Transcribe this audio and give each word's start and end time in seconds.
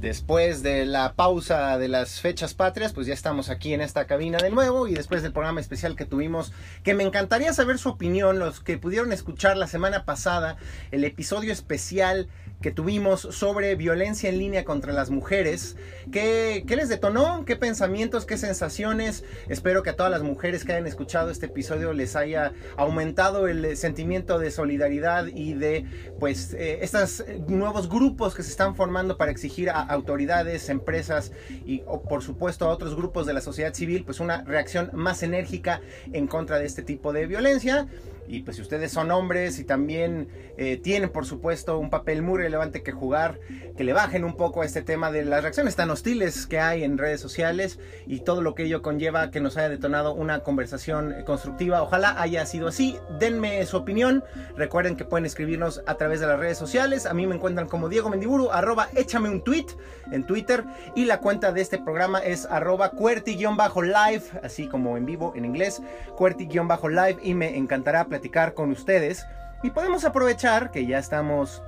Después 0.00 0.62
de 0.62 0.86
la 0.86 1.12
pausa 1.12 1.76
de 1.76 1.88
las 1.88 2.20
fechas 2.20 2.54
patrias, 2.54 2.94
pues 2.94 3.06
ya 3.06 3.12
estamos 3.12 3.50
aquí 3.50 3.74
en 3.74 3.82
esta 3.82 4.06
cabina 4.06 4.38
de 4.38 4.48
nuevo 4.48 4.88
y 4.88 4.94
después 4.94 5.22
del 5.22 5.32
programa 5.32 5.60
especial 5.60 5.94
que 5.94 6.06
tuvimos, 6.06 6.54
que 6.82 6.94
me 6.94 7.02
encantaría 7.04 7.52
saber 7.52 7.78
su 7.78 7.90
opinión, 7.90 8.38
los 8.38 8.60
que 8.60 8.78
pudieron 8.78 9.12
escuchar 9.12 9.58
la 9.58 9.66
semana 9.66 10.06
pasada 10.06 10.56
el 10.90 11.04
episodio 11.04 11.52
especial 11.52 12.28
que 12.60 12.70
tuvimos 12.70 13.20
sobre 13.20 13.74
violencia 13.74 14.28
en 14.28 14.38
línea 14.38 14.64
contra 14.64 14.92
las 14.92 15.10
mujeres. 15.10 15.76
¿Qué, 16.12 16.64
¿Qué, 16.66 16.76
les 16.76 16.88
detonó? 16.88 17.44
¿Qué 17.44 17.56
pensamientos? 17.56 18.26
¿Qué 18.26 18.36
sensaciones? 18.36 19.24
Espero 19.48 19.82
que 19.82 19.90
a 19.90 19.96
todas 19.96 20.12
las 20.12 20.22
mujeres 20.22 20.64
que 20.64 20.72
hayan 20.72 20.86
escuchado 20.86 21.30
este 21.30 21.46
episodio 21.46 21.92
les 21.92 22.16
haya 22.16 22.52
aumentado 22.76 23.48
el 23.48 23.76
sentimiento 23.76 24.38
de 24.38 24.50
solidaridad 24.50 25.26
y 25.26 25.54
de 25.54 25.86
pues 26.18 26.52
eh, 26.54 26.80
estos 26.82 27.24
nuevos 27.48 27.88
grupos 27.88 28.34
que 28.34 28.42
se 28.42 28.50
están 28.50 28.76
formando 28.76 29.16
para 29.16 29.30
exigir 29.30 29.70
a 29.70 29.80
autoridades, 29.80 30.68
empresas 30.68 31.32
y 31.64 31.82
por 32.08 32.22
supuesto 32.22 32.66
a 32.66 32.68
otros 32.68 32.94
grupos 32.94 33.26
de 33.26 33.32
la 33.32 33.40
sociedad 33.40 33.72
civil 33.72 34.04
pues 34.04 34.20
una 34.20 34.42
reacción 34.42 34.90
más 34.92 35.22
enérgica 35.22 35.80
en 36.12 36.26
contra 36.26 36.58
de 36.58 36.66
este 36.66 36.82
tipo 36.82 37.12
de 37.12 37.26
violencia. 37.26 37.88
Y 38.30 38.42
pues 38.42 38.58
si 38.58 38.62
ustedes 38.62 38.92
son 38.92 39.10
hombres 39.10 39.58
y 39.58 39.64
también 39.64 40.28
eh, 40.56 40.76
tienen 40.76 41.10
por 41.10 41.26
supuesto 41.26 41.78
un 41.78 41.90
papel 41.90 42.22
muy 42.22 42.38
relevante 42.38 42.84
que 42.84 42.92
jugar, 42.92 43.40
que 43.76 43.82
le 43.82 43.92
bajen 43.92 44.22
un 44.24 44.36
poco 44.36 44.62
a 44.62 44.66
este 44.66 44.82
tema 44.82 45.10
de 45.10 45.24
las 45.24 45.42
reacciones 45.42 45.74
tan 45.74 45.90
hostiles 45.90 46.46
que 46.46 46.60
hay 46.60 46.84
en 46.84 46.96
redes 46.96 47.20
sociales 47.20 47.80
y 48.06 48.20
todo 48.20 48.40
lo 48.40 48.54
que 48.54 48.62
ello 48.62 48.82
conlleva 48.82 49.32
que 49.32 49.40
nos 49.40 49.56
haya 49.56 49.68
detonado 49.68 50.14
una 50.14 50.44
conversación 50.44 51.12
constructiva. 51.26 51.82
Ojalá 51.82 52.22
haya 52.22 52.46
sido 52.46 52.68
así. 52.68 52.96
Denme 53.18 53.66
su 53.66 53.76
opinión. 53.76 54.22
Recuerden 54.56 54.94
que 54.94 55.04
pueden 55.04 55.26
escribirnos 55.26 55.82
a 55.86 55.96
través 55.96 56.20
de 56.20 56.28
las 56.28 56.38
redes 56.38 56.56
sociales. 56.56 57.06
A 57.06 57.14
mí 57.14 57.26
me 57.26 57.34
encuentran 57.34 57.66
como 57.66 57.88
Diego 57.88 58.10
Mendiburu, 58.10 58.52
arroba 58.52 58.90
échame 58.94 59.28
un 59.28 59.42
tweet 59.42 59.66
en 60.12 60.24
Twitter. 60.24 60.64
Y 60.94 61.06
la 61.06 61.18
cuenta 61.18 61.50
de 61.50 61.62
este 61.62 61.78
programa 61.78 62.20
es 62.20 62.46
arroba 62.46 62.92
cuerti-live, 62.92 64.22
así 64.44 64.68
como 64.68 64.96
en 64.96 65.04
vivo 65.04 65.32
en 65.34 65.44
inglés, 65.44 65.82
cuerti-live. 66.16 67.18
Y 67.24 67.34
me 67.34 67.56
encantará 67.56 68.04
platicar 68.04 68.19
con 68.54 68.70
ustedes. 68.70 69.26
Y 69.62 69.70
podemos 69.70 70.04
aprovechar 70.04 70.70
que 70.70 70.86
ya 70.86 70.98
estamos 70.98 71.62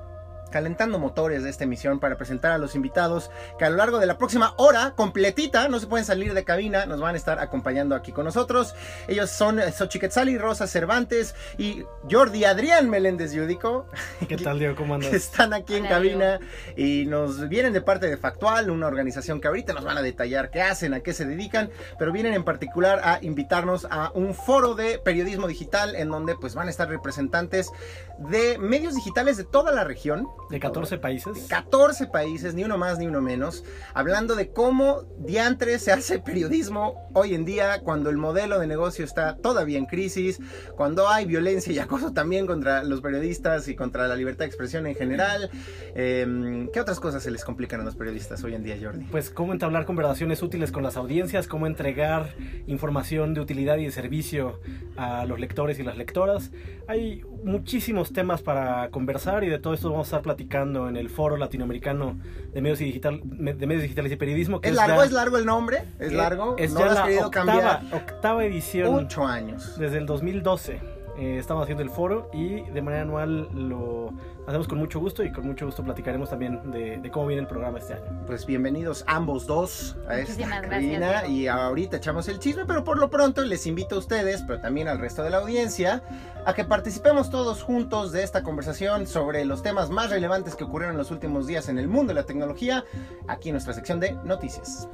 calentando 0.53 1.00
motores 1.00 1.42
de 1.42 1.50
esta 1.50 1.64
emisión 1.64 1.98
para 1.98 2.17
presentar 2.17 2.53
a 2.53 2.58
los 2.58 2.77
invitados 2.77 3.33
que 3.58 3.64
a 3.64 3.70
lo 3.70 3.77
largo 3.77 3.98
de 3.98 4.06
la 4.06 4.19
próxima 4.19 4.55
hora 4.59 4.92
completita, 4.94 5.67
no 5.67 5.81
se 5.81 5.89
pueden 5.89 6.05
salir 6.05 6.34
de 6.34 6.44
cabina, 6.44 6.86
nos 6.86 7.00
van 7.00 7.17
a 7.17 7.19
estar 7.19 7.41
acompañando 7.41 7.97
aquí 7.97 8.12
con 8.12 8.25
nosotros. 8.25 8.77
Ellos 9.09 9.31
son 9.31 9.59
Xochiquetzali, 9.61 10.39
Rosa 10.39 10.69
Cervantes 10.69 11.34
y 11.59 11.84
Jordi 12.09 12.44
Adrián 12.44 12.89
Meléndez 12.89 13.33
Yudico. 13.33 13.86
¿Qué 14.28 14.36
tal, 14.36 14.61
Diego? 14.61 14.77
¿Cómo 14.77 14.94
andas? 14.94 15.12
Están 15.12 15.55
aquí 15.55 15.75
en 15.75 15.86
cabina 15.86 16.39
y 16.77 17.06
nos 17.06 17.48
vienen 17.48 17.72
de 17.72 17.81
parte 17.81 18.06
de 18.06 18.16
Factual, 18.16 18.70
una 18.70 18.87
organización 18.87 19.41
que 19.41 19.48
ahorita 19.48 19.72
nos 19.72 19.84
van 19.84 19.98
a 19.98 20.03
detallar 20.03 20.50
qué 20.50 20.62
hacen, 20.62 20.94
a 20.94 21.00
qué 21.00 21.12
se 21.12 21.25
dedican, 21.25 21.70
pero 21.98 22.12
vienen 22.12 22.34
en 22.34 22.44
particular 22.44 23.00
a 23.03 23.19
invitarnos 23.22 23.87
a 23.91 24.12
un 24.14 24.34
foro 24.34 24.75
de 24.75 24.98
periodismo 24.98 25.48
digital 25.48 25.97
en 25.97 26.11
donde 26.11 26.37
pues 26.37 26.55
van 26.55 26.69
a 26.69 26.70
estar 26.70 26.89
representantes 26.89 27.70
de 28.19 28.59
medios 28.59 28.94
digitales 28.94 29.37
de 29.37 29.44
toda 29.44 29.72
la 29.72 29.84
región. 29.84 30.28
De 30.50 30.60
14 30.60 30.98
países. 30.98 31.34
De 31.34 31.46
14 31.48 32.06
países, 32.06 32.54
ni 32.54 32.64
uno 32.64 32.78
más 32.78 32.98
ni 32.98 33.06
uno 33.06 33.20
menos, 33.20 33.64
hablando 33.94 34.34
de 34.34 34.50
cómo 34.50 35.04
diantre 35.18 35.78
se 35.78 35.92
hace 35.92 36.18
periodismo 36.18 37.10
hoy 37.14 37.34
en 37.34 37.44
día 37.44 37.80
cuando 37.80 38.10
el 38.10 38.16
modelo 38.16 38.58
de 38.58 38.66
negocio 38.66 39.04
está 39.04 39.36
todavía 39.36 39.78
en 39.78 39.86
crisis, 39.86 40.40
cuando 40.76 41.08
hay 41.08 41.24
violencia 41.24 41.72
y 41.72 41.78
acoso 41.78 42.12
también 42.12 42.46
contra 42.46 42.82
los 42.84 43.00
periodistas 43.00 43.68
y 43.68 43.74
contra 43.74 44.08
la 44.08 44.16
libertad 44.16 44.40
de 44.40 44.46
expresión 44.46 44.86
en 44.86 44.94
general. 44.94 45.50
Eh, 45.94 46.68
¿Qué 46.72 46.80
otras 46.80 47.00
cosas 47.00 47.22
se 47.22 47.30
les 47.30 47.44
complican 47.44 47.80
a 47.80 47.84
los 47.84 47.96
periodistas 47.96 48.42
hoy 48.44 48.54
en 48.54 48.62
día, 48.62 48.76
Jordi? 48.80 49.04
Pues 49.04 49.30
cómo 49.30 49.52
entablar 49.52 49.84
conversaciones 49.84 50.42
útiles 50.42 50.72
con 50.72 50.82
las 50.82 50.96
audiencias, 50.96 51.46
cómo 51.46 51.66
entregar 51.66 52.34
información 52.66 53.34
de 53.34 53.41
utilidad 53.41 53.78
y 53.78 53.84
de 53.84 53.92
servicio 53.92 54.60
a 54.97 55.25
los 55.26 55.38
lectores 55.41 55.78
y 55.78 55.82
las 55.82 55.97
lectoras. 55.97 56.50
Hay 56.88 57.22
muchísimos 57.44 58.12
temas 58.12 58.42
para 58.42 58.91
conversar 58.91 59.44
y 59.44 59.48
de 59.48 59.58
todo 59.58 59.75
esto 59.75 59.91
vamos 59.91 60.06
a 60.06 60.08
estar 60.08 60.22
platicando 60.22 60.31
en 60.41 60.97
el 60.97 61.09
Foro 61.09 61.37
Latinoamericano 61.37 62.19
de 62.53 62.60
Medios, 62.60 62.81
y 62.81 62.84
digital, 62.84 63.20
de 63.25 63.66
medios 63.66 63.82
Digitales 63.82 64.12
y 64.12 64.16
Periodismo. 64.16 64.60
Que 64.60 64.69
¿Es, 64.69 64.72
es 64.72 64.76
largo? 64.76 64.98
Ya, 64.98 65.04
¿Es 65.04 65.12
largo 65.12 65.38
el 65.38 65.47
nombre? 65.47 65.84
¿Es 65.98 66.12
largo? 66.12 66.56
Es 66.59 66.72
no 66.72 66.81
ya 66.81 66.87
la 66.87 67.04
octava, 67.04 67.31
cambiar? 67.31 67.82
octava 67.93 68.44
edición. 68.44 68.94
Ocho 68.94 69.26
años. 69.26 69.78
Desde 69.78 69.98
el 69.98 70.06
2012 70.06 71.01
eh, 71.17 71.37
estamos 71.39 71.62
haciendo 71.62 71.83
el 71.83 71.91
foro 71.91 72.31
y 72.33 72.62
de 72.62 72.83
manera 72.83 73.03
anual 73.03 73.49
lo 73.55 74.12
hacemos 74.47 74.67
con 74.67 74.78
mucho 74.78 74.99
gusto 74.99 75.23
y 75.23 75.31
con 75.31 75.47
mucho 75.47 75.67
gusto 75.67 75.83
platicaremos 75.84 76.31
también 76.31 76.71
de, 76.71 76.99
de 76.99 77.11
cómo 77.11 77.27
viene 77.27 77.43
el 77.43 77.49
programa 77.49 77.78
este 77.78 77.95
año. 77.95 78.25
Pues 78.27 78.47
bienvenidos 78.47 79.05
ambos 79.06 79.47
dos 79.47 79.97
a 80.09 80.19
esta 80.19 80.62
cabina 80.62 81.27
y 81.27 81.47
ahorita 81.49 81.99
echamos 81.99 82.28
el 82.28 82.39
chisme, 82.39 82.65
pero 82.65 82.83
por 82.83 82.99
lo 82.99 83.11
pronto 83.11 83.43
les 83.43 83.67
invito 83.67 83.97
a 83.97 83.99
ustedes, 83.99 84.43
pero 84.47 84.61
también 84.61 84.89
al 84.89 84.99
resto 84.99 85.23
de 85.23 85.31
la 85.31 85.39
audiencia, 85.39 86.03
a 86.47 86.55
que 86.55 86.65
participemos 86.65 87.31
todos 87.31 87.62
juntos 87.62 88.12
de 88.12 88.23
esta 88.23 88.43
conversación 88.43 89.06
sobre 89.06 89.44
los 89.44 89.62
temas 89.62 89.91
más 89.91 90.11
relevantes 90.11 90.56
que 90.56 90.65
ocurrieron 90.65 90.94
en 90.94 90.99
los 90.99 91.11
últimos 91.11 91.47
días 91.47 91.69
en 91.69 91.79
el 91.79 91.89
mundo 91.89 92.15
de 92.15 92.21
la 92.21 92.27
tecnología, 92.27 92.84
aquí 93.29 93.50
en 93.50 93.55
nuestra 93.55 93.75
sección 93.75 94.00
de 94.00 94.12
noticias. 94.25 94.89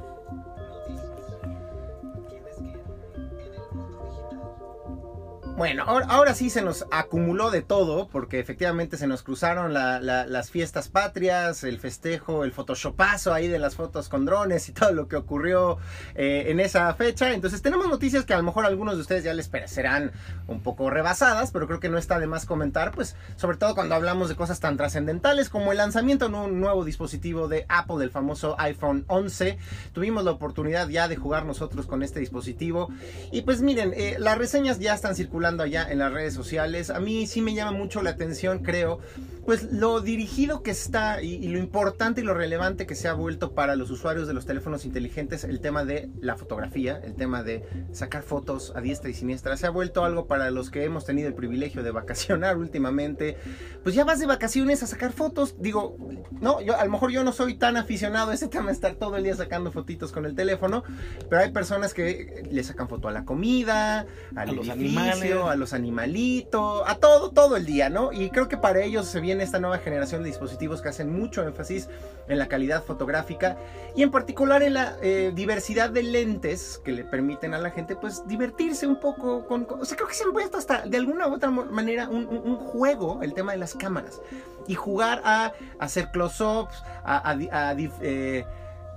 Bueno, 5.59 5.83
ahora, 5.85 6.33
sí 6.35 6.49
se 6.49 6.61
nos 6.61 6.85
acumuló 6.89 7.51
de 7.51 7.61
todo, 7.61 8.07
porque 8.07 8.39
efectivamente 8.39 8.95
se 8.95 9.07
nos 9.07 9.23
cruzaron 9.23 9.73
la, 9.73 9.99
la, 9.99 10.25
las 10.25 10.51
fiestas 10.51 10.87
patrias, 10.87 11.65
el 11.65 11.79
festejo, 11.79 12.45
el 12.45 12.53
photoshopazo 12.53 13.33
ahí 13.33 13.49
de 13.49 13.59
las 13.59 13.75
fotos 13.75 14.07
con 14.07 14.23
drones 14.23 14.69
y 14.69 14.71
todo 14.73 14.93
lo 14.93 15.09
que 15.09 15.17
ocurrió 15.17 15.77
eh, 16.15 16.45
en 16.47 16.61
esa 16.61 16.93
fecha. 16.93 17.33
Entonces 17.33 17.61
tenemos 17.61 17.89
noticias 17.89 18.23
que 18.23 18.33
a 18.33 18.37
lo 18.37 18.43
mejor 18.43 18.63
a 18.63 18.69
algunos 18.69 18.95
de 18.95 19.01
ustedes 19.01 19.25
ya 19.25 19.33
les 19.33 19.49
parecerán 19.49 20.13
un 20.47 20.61
poco 20.61 20.89
rebasadas, 20.89 21.51
pero 21.51 21.67
creo 21.67 21.81
que 21.81 21.89
no 21.89 21.97
está 21.97 22.19
de 22.19 22.27
más 22.27 22.45
comentar, 22.45 22.91
pues 22.91 23.17
sobre 23.35 23.57
todo 23.57 23.75
cuando 23.75 23.95
hablamos 23.95 24.29
de 24.29 24.37
cosas 24.37 24.61
tan 24.61 24.77
trascendentales 24.77 25.49
como 25.49 25.73
el 25.73 25.79
lanzamiento 25.79 26.29
de 26.29 26.35
un 26.37 26.61
nuevo 26.61 26.85
dispositivo 26.85 27.49
de 27.49 27.65
Apple, 27.67 28.01
el 28.05 28.11
famoso 28.11 28.55
iPhone 28.59 29.03
11. 29.07 29.57
Tuvimos 29.91 30.23
la 30.23 30.31
oportunidad 30.31 30.87
ya 30.87 31.09
de 31.09 31.17
jugar 31.17 31.43
nosotros 31.43 31.85
con 31.85 32.01
este 32.01 32.21
dispositivo. 32.21 32.87
Y 33.33 33.41
pues 33.41 33.61
miren, 33.61 33.91
eh, 33.93 34.15
las 34.19 34.37
reseñas 34.37 34.79
ya 34.79 34.93
están 34.93 35.17
circulando 35.17 35.48
allá 35.57 35.87
en 35.89 35.99
las 35.99 36.11
redes 36.11 36.33
sociales. 36.33 36.89
A 36.89 36.99
mí 36.99 37.27
sí 37.27 37.41
me 37.41 37.53
llama 37.53 37.71
mucho 37.71 38.01
la 38.01 38.11
atención, 38.11 38.59
creo, 38.59 38.99
pues 39.45 39.71
lo 39.71 39.99
dirigido 40.01 40.61
que 40.61 40.71
está 40.71 41.23
y, 41.23 41.33
y, 41.33 41.47
lo 41.47 41.57
importante 41.57 42.21
y 42.21 42.23
lo 42.23 42.35
relevante 42.35 42.85
que 42.85 42.95
se 42.95 43.07
ha 43.07 43.13
vuelto 43.13 43.53
para 43.53 43.75
los 43.75 43.89
usuarios 43.89 44.27
de 44.27 44.33
los 44.33 44.45
teléfonos 44.45 44.85
inteligentes 44.85 45.43
el 45.43 45.59
tema 45.59 45.85
de 45.85 46.09
la 46.21 46.35
fotografía, 46.35 46.99
el 47.03 47.15
tema 47.15 47.41
de 47.41 47.65
sacar 47.91 48.23
fotos 48.23 48.73
a 48.75 48.81
diestra 48.81 49.09
y 49.09 49.13
siniestra. 49.13 49.57
Se 49.57 49.65
ha 49.65 49.71
vuelto 49.71 50.03
algo 50.05 50.27
para 50.27 50.51
los 50.51 50.69
que 50.69 50.83
hemos 50.83 51.05
tenido 51.05 51.27
el 51.27 51.33
privilegio 51.33 51.83
de 51.83 51.91
vacacionar 51.91 52.57
últimamente. 52.59 53.37
Pues 53.83 53.95
ya 53.95 54.03
vas 54.03 54.19
de 54.19 54.27
vacaciones 54.27 54.83
a 54.83 54.87
sacar 54.87 55.13
fotos. 55.13 55.55
Digo, 55.59 55.97
no, 56.41 56.61
yo 56.61 56.77
a 56.77 56.85
lo 56.85 56.91
mejor 56.91 57.11
yo 57.11 57.23
no 57.23 57.31
soy 57.31 57.55
tan 57.55 57.77
aficionado 57.77 58.31
a 58.31 58.33
ese 58.33 58.47
tema 58.47 58.67
de 58.67 58.73
estar 58.73 58.95
todo 58.95 59.17
el 59.17 59.23
día 59.23 59.35
sacando 59.35 59.71
fotitos 59.71 60.11
con 60.11 60.25
el 60.25 60.35
teléfono, 60.35 60.83
pero 61.29 61.41
hay 61.41 61.51
personas 61.51 61.93
que 61.93 62.43
le 62.49 62.63
sacan 62.63 62.87
foto 62.87 63.07
a 63.07 63.11
la 63.11 63.25
comida, 63.25 64.05
al 64.35 64.49
A 64.49 64.51
los 64.51 64.67
edificio, 64.67 65.38
a 65.47 65.55
los 65.55 65.73
animalitos, 65.73 66.83
a 66.87 66.95
todo, 66.95 67.29
todo 67.29 67.55
el 67.55 67.65
día, 67.65 67.89
¿no? 67.89 68.11
Y 68.11 68.29
creo 68.31 68.47
que 68.49 68.57
para 68.57 68.81
ellos 68.81 69.05
se 69.07 69.19
viene 69.21 69.43
esta 69.43 69.59
nueva 69.59 69.77
generación 69.77 70.23
de 70.23 70.29
dispositivos 70.29 70.81
que 70.81 70.89
hacen 70.89 71.11
mucho 71.17 71.43
énfasis 71.43 71.87
en 72.27 72.39
la 72.39 72.47
calidad 72.47 72.83
fotográfica 72.83 73.57
y 73.95 74.03
en 74.03 74.11
particular 74.11 74.61
en 74.63 74.73
la 74.73 74.97
eh, 75.01 75.31
diversidad 75.33 75.89
de 75.91 76.03
lentes 76.03 76.81
que 76.83 76.91
le 76.91 77.03
permiten 77.03 77.53
a 77.53 77.59
la 77.59 77.71
gente 77.71 77.95
pues 77.95 78.27
divertirse 78.27 78.85
un 78.87 78.99
poco 78.99 79.45
con, 79.47 79.65
con- 79.65 79.81
o 79.81 79.85
sea 79.85 79.95
creo 79.95 80.07
que 80.09 80.15
se 80.15 80.23
han 80.23 80.31
vuelto 80.33 80.57
hasta 80.57 80.81
de 80.85 80.97
alguna 80.97 81.27
u 81.27 81.33
otra 81.35 81.49
manera 81.51 82.09
un, 82.09 82.27
juego 82.57 83.21
el 83.23 83.33
tema 83.33 83.53
de 83.53 83.57
las 83.59 83.73
cámaras 83.75 84.21
y 84.67 84.75
jugar 84.75 85.21
a 85.23 85.53
hacer 85.79 86.09
close-ups 86.11 86.83
a, 87.03 87.31
a 87.31 87.75
eh, 87.79 88.45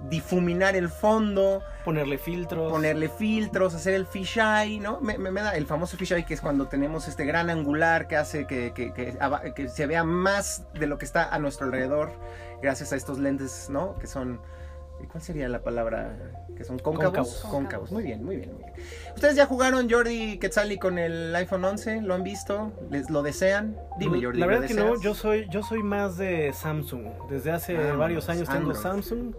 difuminar 0.08 0.76
el 0.76 0.88
fondo 0.88 1.62
Ponerle 1.84 2.18
filtros. 2.18 2.70
ponerle 2.72 3.08
filtros, 3.08 3.74
hacer 3.74 3.94
el 3.94 4.06
fisheye, 4.06 4.78
¿no? 4.80 5.00
Me, 5.00 5.18
me- 5.18 5.30
me 5.30 5.42
da 5.42 5.56
el 5.56 5.66
famoso 5.66 5.96
fisheye 5.96 6.24
que 6.24 6.34
es 6.34 6.40
cuando 6.40 6.66
tenemos 6.68 7.08
este 7.08 7.24
gran 7.24 7.50
angular 7.50 8.06
que 8.08 8.16
hace 8.16 8.46
que, 8.46 8.72
que- 8.74 8.92
que 8.92 9.12
ava- 9.20 9.52
que 9.54 9.68
se 9.68 9.86
vea 9.86 10.04
más 10.04 10.64
de 10.74 10.86
lo 10.86 10.98
que 10.98 11.04
está 11.04 11.32
a 11.34 11.38
nuestro 11.38 11.66
alrededor 11.66 12.10
gracias 12.62 12.92
a 12.92 12.96
estos 12.96 13.18
lentes, 13.18 13.68
¿no? 13.70 13.96
Que 13.98 14.06
son... 14.06 14.40
¿Cuál 15.10 15.20
sería 15.20 15.48
la 15.48 15.62
palabra? 15.64 16.16
Que 16.56 16.62
son 16.62 16.78
cóncavos. 16.78 17.06
Cóncavos. 17.12 17.46
Cóncavos. 17.50 17.90
Muy 17.92 18.04
bien, 18.04 18.22
muy 18.24 18.36
bien, 18.36 18.52
muy 18.54 18.62
bien. 18.62 18.74
¿Ustedes 19.16 19.34
ya 19.34 19.46
jugaron 19.46 19.90
Jordi 19.90 20.38
Quetzali 20.38 20.78
con 20.78 20.96
el 20.96 21.34
iPhone 21.34 21.64
11? 21.64 22.02
¿Lo 22.02 22.14
han 22.14 22.22
visto? 22.22 22.70
¿Les 22.88 23.10
lo 23.10 23.22
desean? 23.24 23.76
Dime, 23.98 24.22
Jordi. 24.22 24.38
La 24.38 24.46
¿lo 24.46 24.52
verdad 24.52 24.68
que 24.68 24.74
no, 24.74 25.00
yo 25.00 25.14
soy, 25.14 25.48
yo 25.50 25.64
soy 25.64 25.82
más 25.82 26.16
de 26.18 26.52
Samsung. 26.52 27.04
Desde 27.28 27.50
hace 27.50 27.74
Vámonos, 27.74 27.98
varios 27.98 28.28
años 28.28 28.48
tengo. 28.48 28.74
Samsung. 28.76 29.34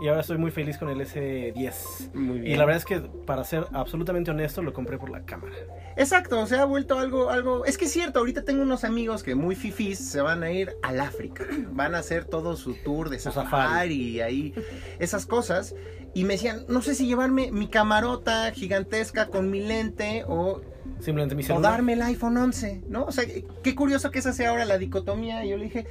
Y 0.00 0.08
ahora 0.08 0.22
estoy 0.22 0.38
muy 0.38 0.50
feliz 0.50 0.78
con 0.78 0.88
el 0.88 1.00
S10. 1.00 2.14
Muy 2.14 2.40
bien. 2.40 2.54
Y 2.54 2.56
la 2.56 2.64
verdad 2.64 2.78
es 2.78 2.84
que, 2.84 3.00
para 3.00 3.44
ser 3.44 3.66
absolutamente 3.72 4.30
honesto, 4.30 4.62
lo 4.62 4.72
compré 4.72 4.98
por 4.98 5.10
la 5.10 5.24
cámara. 5.24 5.54
Exacto, 5.96 6.46
se 6.46 6.56
ha 6.56 6.64
vuelto 6.64 6.98
algo, 6.98 7.30
algo. 7.30 7.64
Es 7.66 7.76
que 7.76 7.84
es 7.84 7.92
cierto, 7.92 8.20
ahorita 8.20 8.44
tengo 8.44 8.62
unos 8.62 8.84
amigos 8.84 9.22
que 9.22 9.34
muy 9.34 9.54
fifís 9.54 9.98
se 9.98 10.20
van 10.20 10.42
a 10.42 10.50
ir 10.50 10.74
al 10.82 11.00
África. 11.00 11.44
Van 11.72 11.94
a 11.94 11.98
hacer 11.98 12.24
todo 12.24 12.56
su 12.56 12.74
tour 12.74 13.10
de 13.10 13.18
safari, 13.18 13.50
safari. 13.50 13.94
y 13.94 14.20
ahí, 14.20 14.54
esas 14.98 15.26
cosas. 15.26 15.74
Y 16.14 16.24
me 16.24 16.34
decían, 16.34 16.64
no 16.68 16.82
sé 16.82 16.94
si 16.94 17.06
llevarme 17.06 17.52
mi 17.52 17.68
camarota 17.68 18.50
gigantesca 18.52 19.26
con 19.26 19.50
mi 19.50 19.60
lente 19.60 20.24
o, 20.26 20.60
Simplemente 21.00 21.34
mi 21.34 21.42
o 21.42 21.46
celular. 21.46 21.72
darme 21.72 21.92
el 21.92 22.02
iPhone 22.02 22.36
11, 22.36 22.84
¿no? 22.88 23.04
O 23.04 23.12
sea, 23.12 23.24
qué 23.62 23.74
curioso 23.74 24.10
que 24.10 24.18
esa 24.18 24.32
sea 24.32 24.50
ahora 24.50 24.64
la 24.64 24.78
dicotomía. 24.78 25.44
Y 25.44 25.50
yo 25.50 25.56
le 25.56 25.64
dije, 25.64 25.86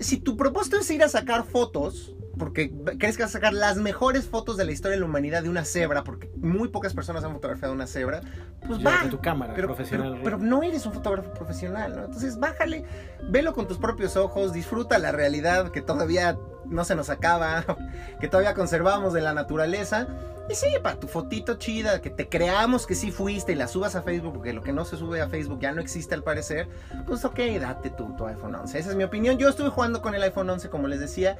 si 0.00 0.18
tu 0.18 0.36
propósito 0.36 0.78
es 0.78 0.90
ir 0.90 1.02
a 1.02 1.08
sacar 1.08 1.44
fotos, 1.44 2.14
porque 2.38 2.72
crees 2.98 3.16
que 3.16 3.22
vas 3.22 3.30
a 3.30 3.38
sacar 3.38 3.52
las 3.52 3.76
mejores 3.76 4.26
fotos 4.26 4.56
de 4.56 4.64
la 4.64 4.72
historia 4.72 4.96
de 4.96 5.00
la 5.00 5.06
humanidad 5.06 5.42
de 5.42 5.48
una 5.48 5.64
cebra, 5.64 6.04
porque 6.04 6.30
muy 6.36 6.68
pocas 6.68 6.94
personas 6.94 7.24
han 7.24 7.32
fotografiado 7.32 7.74
una 7.74 7.86
cebra, 7.86 8.20
pues 8.66 8.78
va. 8.78 8.90
Llévate 8.90 9.10
tu 9.10 9.20
cámara 9.20 9.54
Pero, 9.54 9.68
profesional. 9.68 10.12
pero, 10.12 10.24
pero 10.24 10.38
no 10.38 10.62
eres 10.62 10.86
un 10.86 10.92
fotógrafo 10.92 11.32
profesional, 11.32 11.96
¿no? 11.96 12.04
Entonces 12.04 12.38
bájale, 12.38 12.84
velo 13.28 13.52
con 13.54 13.66
tus 13.66 13.78
propios 13.78 14.16
ojos, 14.16 14.52
disfruta 14.52 14.98
la 14.98 15.12
realidad 15.12 15.70
que 15.70 15.80
todavía 15.80 16.36
no 16.66 16.84
se 16.84 16.94
nos 16.94 17.10
acaba, 17.10 17.64
que 18.20 18.28
todavía 18.28 18.54
conservamos 18.54 19.12
de 19.12 19.20
la 19.20 19.34
naturaleza. 19.34 20.06
Y 20.48 20.54
sí, 20.54 20.66
para 20.82 21.00
tu 21.00 21.08
fotito 21.08 21.54
chida, 21.54 22.02
que 22.02 22.10
te 22.10 22.28
creamos 22.28 22.86
que 22.86 22.94
sí 22.94 23.10
fuiste 23.10 23.52
y 23.52 23.54
la 23.54 23.66
subas 23.66 23.96
a 23.96 24.02
Facebook, 24.02 24.34
porque 24.34 24.52
lo 24.52 24.62
que 24.62 24.74
no 24.74 24.84
se 24.84 24.98
sube 24.98 25.22
a 25.22 25.28
Facebook 25.28 25.58
ya 25.60 25.72
no 25.72 25.80
existe 25.80 26.14
al 26.14 26.22
parecer, 26.22 26.68
pues 27.06 27.24
ok, 27.24 27.38
date 27.58 27.88
tu, 27.88 28.14
tu 28.14 28.26
iPhone 28.26 28.54
11. 28.54 28.78
Esa 28.78 28.90
es 28.90 28.96
mi 28.96 29.04
opinión. 29.04 29.38
Yo 29.38 29.48
estuve 29.48 29.70
jugando 29.70 30.02
con 30.02 30.14
el 30.14 30.22
iPhone 30.22 30.50
11, 30.50 30.68
como 30.68 30.86
les 30.86 31.00
decía, 31.00 31.38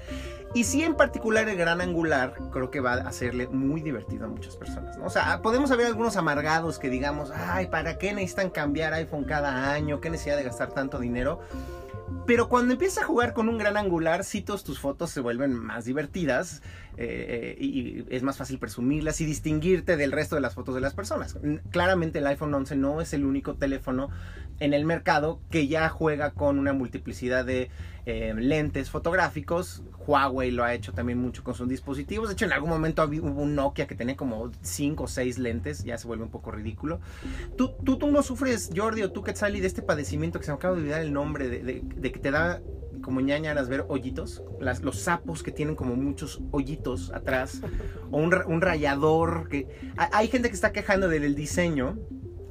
y 0.55 0.65
sí 0.65 0.85
en 0.85 0.95
particular 0.95 1.49
el 1.49 1.57
gran 1.57 1.83
angular 1.83 2.35
creo 2.51 2.71
que 2.71 2.81
va 2.81 2.95
a 2.95 3.09
hacerle 3.09 3.47
muy 3.49 3.83
divertido 3.83 4.25
a 4.25 4.29
muchas 4.29 4.57
personas. 4.57 4.97
¿no? 4.97 5.05
O 5.05 5.11
sea, 5.11 5.43
podemos 5.43 5.71
haber 5.71 5.87
algunos 5.87 6.17
amargados 6.17 6.79
que 6.79 6.89
digamos, 6.89 7.31
ay, 7.31 7.67
¿para 7.67 7.99
qué 7.99 8.15
necesitan 8.15 8.49
cambiar 8.49 8.95
iPhone 8.95 9.25
cada 9.25 9.73
año? 9.73 10.01
¿Qué 10.01 10.09
necesidad 10.09 10.37
de 10.37 10.45
gastar 10.45 10.73
tanto 10.73 10.99
dinero? 10.99 11.41
Pero 12.27 12.49
cuando 12.49 12.73
empiezas 12.73 13.05
a 13.05 13.07
jugar 13.07 13.35
con 13.35 13.49
un 13.49 13.59
gran 13.59 13.77
angular, 13.77 14.25
sí 14.25 14.43
tus 14.43 14.79
fotos 14.79 15.11
se 15.11 15.21
vuelven 15.21 15.55
más 15.55 15.85
divertidas 15.85 16.63
eh, 16.97 17.57
y, 17.59 17.67
y 17.67 18.07
es 18.11 18.23
más 18.23 18.37
fácil 18.37 18.59
presumirlas 18.59 19.21
y 19.21 19.27
distinguirte 19.27 19.97
del 19.97 20.13
resto 20.13 20.35
de 20.35 20.41
las 20.41 20.55
fotos 20.55 20.75
de 20.75 20.81
las 20.81 20.95
personas. 20.95 21.37
Claramente 21.71 22.21
el 22.21 22.27
iPhone 22.27 22.55
11 22.55 22.77
no 22.77 23.01
es 23.01 23.13
el 23.13 23.25
único 23.25 23.55
teléfono 23.55 24.11
en 24.61 24.75
el 24.75 24.85
mercado 24.85 25.41
que 25.51 25.67
ya 25.69 25.89
juega 25.89 26.31
con 26.31 26.59
una 26.59 26.73
multiplicidad 26.73 27.45
de 27.45 27.71
eh, 28.07 28.35
lentes 28.37 28.91
fotográficos. 28.91 29.83
Huawei 30.07 30.51
lo 30.51 30.65
ha 30.65 30.75
hecho 30.75 30.93
también 30.93 31.19
mucho 31.19 31.43
con 31.43 31.55
sus 31.55 31.69
dispositivos. 31.69 32.29
De 32.29 32.35
hecho, 32.35 32.45
en 32.45 32.53
algún 32.53 32.69
momento 32.71 33.03
hubo 33.05 33.29
un 33.43 33.55
Nokia 33.55 33.87
que 33.87 33.95
tenía 33.95 34.17
como 34.17 34.51
5 34.61 35.05
o 35.05 35.09
6 35.09 35.39
lentes. 35.39 35.83
Ya 35.85 35.97
se 35.99 36.07
vuelve 36.07 36.25
un 36.25 36.31
poco 36.31 36.51
ridículo. 36.51 37.01
¿Tú, 37.57 37.73
tú, 37.85 37.97
tú 37.99 38.11
no 38.11 38.23
sufres, 38.23 38.71
Jordi, 38.77 39.03
o 39.03 39.11
tú, 39.13 39.23
Quetzali, 39.23 39.61
de 39.61 39.67
este 39.67 39.81
padecimiento 39.83 40.39
que 40.39 40.45
se 40.45 40.53
me 40.53 40.57
acaba 40.57 40.75
de 40.75 40.81
olvidar 40.83 41.01
el 41.01 41.13
nombre, 41.13 41.49
de, 41.49 41.63
de- 41.63 41.83
de 41.85 42.13
que 42.13 42.19
te 42.21 42.31
da 42.31 42.61
como 43.03 43.21
ñañaras 43.21 43.69
ver 43.69 43.85
hoyitos, 43.89 44.43
las, 44.61 44.83
los 44.83 44.99
sapos 45.01 45.43
que 45.43 45.51
tienen 45.53 45.75
como 45.75 45.95
muchos 45.95 46.41
hoyitos 46.53 47.11
atrás, 47.13 47.61
o 48.11 48.17
un, 48.19 48.35
un 48.47 48.61
rayador, 48.63 49.49
que 49.51 49.67
ha- 49.99 50.11
hay 50.17 50.29
gente 50.29 50.49
que 50.49 50.55
está 50.55 50.73
quejando 50.73 51.09
del 51.09 51.25
el 51.25 51.35
diseño, 51.35 51.99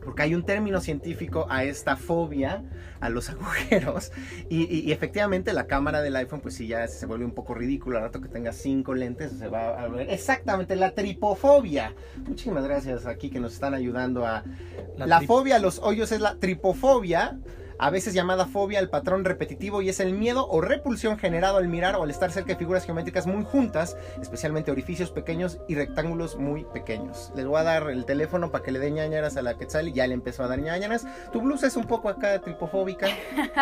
porque 0.04 0.24
hay 0.24 0.36
un 0.36 0.44
término 0.46 0.82
científico 0.82 1.48
a 1.50 1.64
esta 1.64 1.96
fobia 1.96 2.64
a 3.00 3.10
los 3.10 3.30
agujeros 3.32 4.12
y, 4.50 4.64
y- 4.64 4.82
y 4.82 4.92
efectivamente 4.92 5.54
la 5.54 5.66
cámara 5.68 6.02
del 6.02 6.16
iPhone 6.16 6.42
pues 6.42 6.56
sí 6.56 6.68
ya 6.68 6.88
se 6.88 7.06
vuelve 7.06 7.26
un 7.26 7.34
poco 7.34 7.54
ridículo 7.54 7.98
al 7.98 8.04
rato 8.04 8.22
que 8.22 8.28
tenga 8.30 8.52
cinco 8.54 8.94
lentes 8.94 9.32
se 9.34 9.48
va 9.48 9.82
a 9.82 9.88
ver 9.88 10.10
exactamente 10.10 10.76
la 10.76 10.92
tripofobia. 10.92 11.94
Muchísimas 12.28 12.64
gracias 12.64 13.06
aquí 13.06 13.30
que 13.30 13.40
nos 13.40 13.54
están 13.54 13.74
ayudando 13.74 14.26
a 14.26 14.44
la, 14.98 15.06
fobia 15.28 15.56
a 15.58 15.60
los 15.60 15.80
hoyos 15.80 16.12
es 16.12 16.22
la 16.22 16.36
tripofobia, 16.36 17.38
a 17.78 17.90
veces 17.90 18.14
llamada 18.14 18.46
fobia 18.46 18.80
al 18.80 18.90
patrón 18.90 19.26
repetitivo 19.26 19.82
y 19.82 19.90
es 19.90 20.00
el 20.00 20.14
miedo 20.14 20.48
o 20.48 20.62
repulsión 20.62 21.18
generado 21.18 21.58
al 21.58 21.68
mirar 21.68 21.96
o 21.96 22.04
al 22.04 22.10
estar 22.10 22.32
cerca 22.32 22.54
de 22.54 22.56
figuras 22.58 22.86
geométricas 22.86 23.28
muy 23.28 23.44
juntas, 23.44 23.98
especialmente 24.22 24.72
orificios 24.72 25.12
pequeños 25.12 25.60
y 25.68 25.76
rectángulos 25.76 26.38
muy 26.38 26.66
pequeños. 26.66 27.32
Les 27.36 27.46
voy 27.46 27.60
a 27.60 27.64
dar 27.64 27.90
el 27.90 28.06
teléfono 28.06 28.52
para 28.52 28.64
que 28.64 28.72
le 28.72 28.80
dé 28.80 28.92
ñañaras 28.92 29.38
a 29.38 29.42
la 29.42 29.56
Quetzal 29.56 29.88
y 29.88 29.94
ya 29.94 30.08
le 30.08 30.14
empezó 30.14 30.44
a 30.44 30.48
dar 30.48 30.60
ñañaras. 30.60 31.06
Tu 31.32 31.42
blusa 31.42 31.68
es 31.68 31.76
un 31.76 31.86
poco 31.86 32.10
acá 32.10 32.40
tripofóbica, 32.40 33.08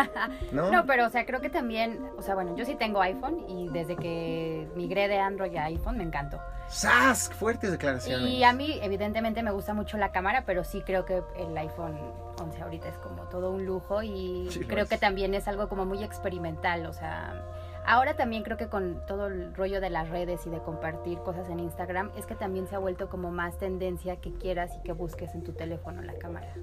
¿no? 0.52 0.70
No, 0.70 0.86
pero 0.86 1.06
o 1.06 1.10
sea, 1.10 1.26
creo 1.26 1.40
que 1.40 1.50
también, 1.50 2.00
o 2.16 2.22
sea, 2.22 2.34
bueno, 2.34 2.56
yo 2.56 2.64
sí 2.64 2.74
tengo 2.74 3.00
iPhone 3.00 3.44
y 3.48 3.68
desde 3.68 3.96
que 3.96 4.68
migré 4.76 5.08
de 5.08 5.18
Android 5.18 5.56
a 5.56 5.64
iPhone 5.64 5.98
me 5.98 6.04
encantó. 6.04 6.40
¡Sas! 6.72 7.28
Fuertes 7.34 7.70
declaraciones. 7.70 8.28
Y 8.30 8.42
a 8.44 8.52
mí, 8.52 8.78
evidentemente, 8.82 9.42
me 9.42 9.50
gusta 9.50 9.74
mucho 9.74 9.98
la 9.98 10.10
cámara, 10.10 10.44
pero 10.46 10.64
sí 10.64 10.80
creo 10.80 11.04
que 11.04 11.22
el 11.36 11.56
iPhone 11.58 11.96
11 12.40 12.62
ahorita 12.62 12.88
es 12.88 12.96
como 12.98 13.24
todo 13.24 13.50
un 13.50 13.66
lujo 13.66 14.02
y 14.02 14.48
Sí, 14.50 14.60
creo 14.60 14.84
es. 14.84 14.88
que 14.88 14.96
también 14.98 15.34
es 15.34 15.46
algo 15.48 15.68
como 15.68 15.84
muy 15.84 16.02
experimental, 16.02 16.86
o 16.86 16.92
sea, 16.94 17.42
ahora 17.86 18.16
también 18.16 18.42
creo 18.42 18.56
que 18.56 18.68
con 18.68 19.04
todo 19.06 19.26
el 19.26 19.54
rollo 19.54 19.80
de 19.82 19.90
las 19.90 20.08
redes 20.08 20.46
y 20.46 20.50
de 20.50 20.60
compartir 20.60 21.18
cosas 21.18 21.48
en 21.50 21.60
Instagram, 21.60 22.10
es 22.16 22.24
que 22.24 22.34
también 22.34 22.66
se 22.66 22.74
ha 22.74 22.78
vuelto 22.78 23.08
como 23.10 23.30
más 23.30 23.58
tendencia 23.58 24.16
que 24.16 24.32
quieras 24.32 24.72
y 24.78 24.82
que 24.82 24.92
busques 24.92 25.34
en 25.34 25.42
tu 25.44 25.52
teléfono 25.52 26.00
la 26.00 26.14
cámara. 26.14 26.54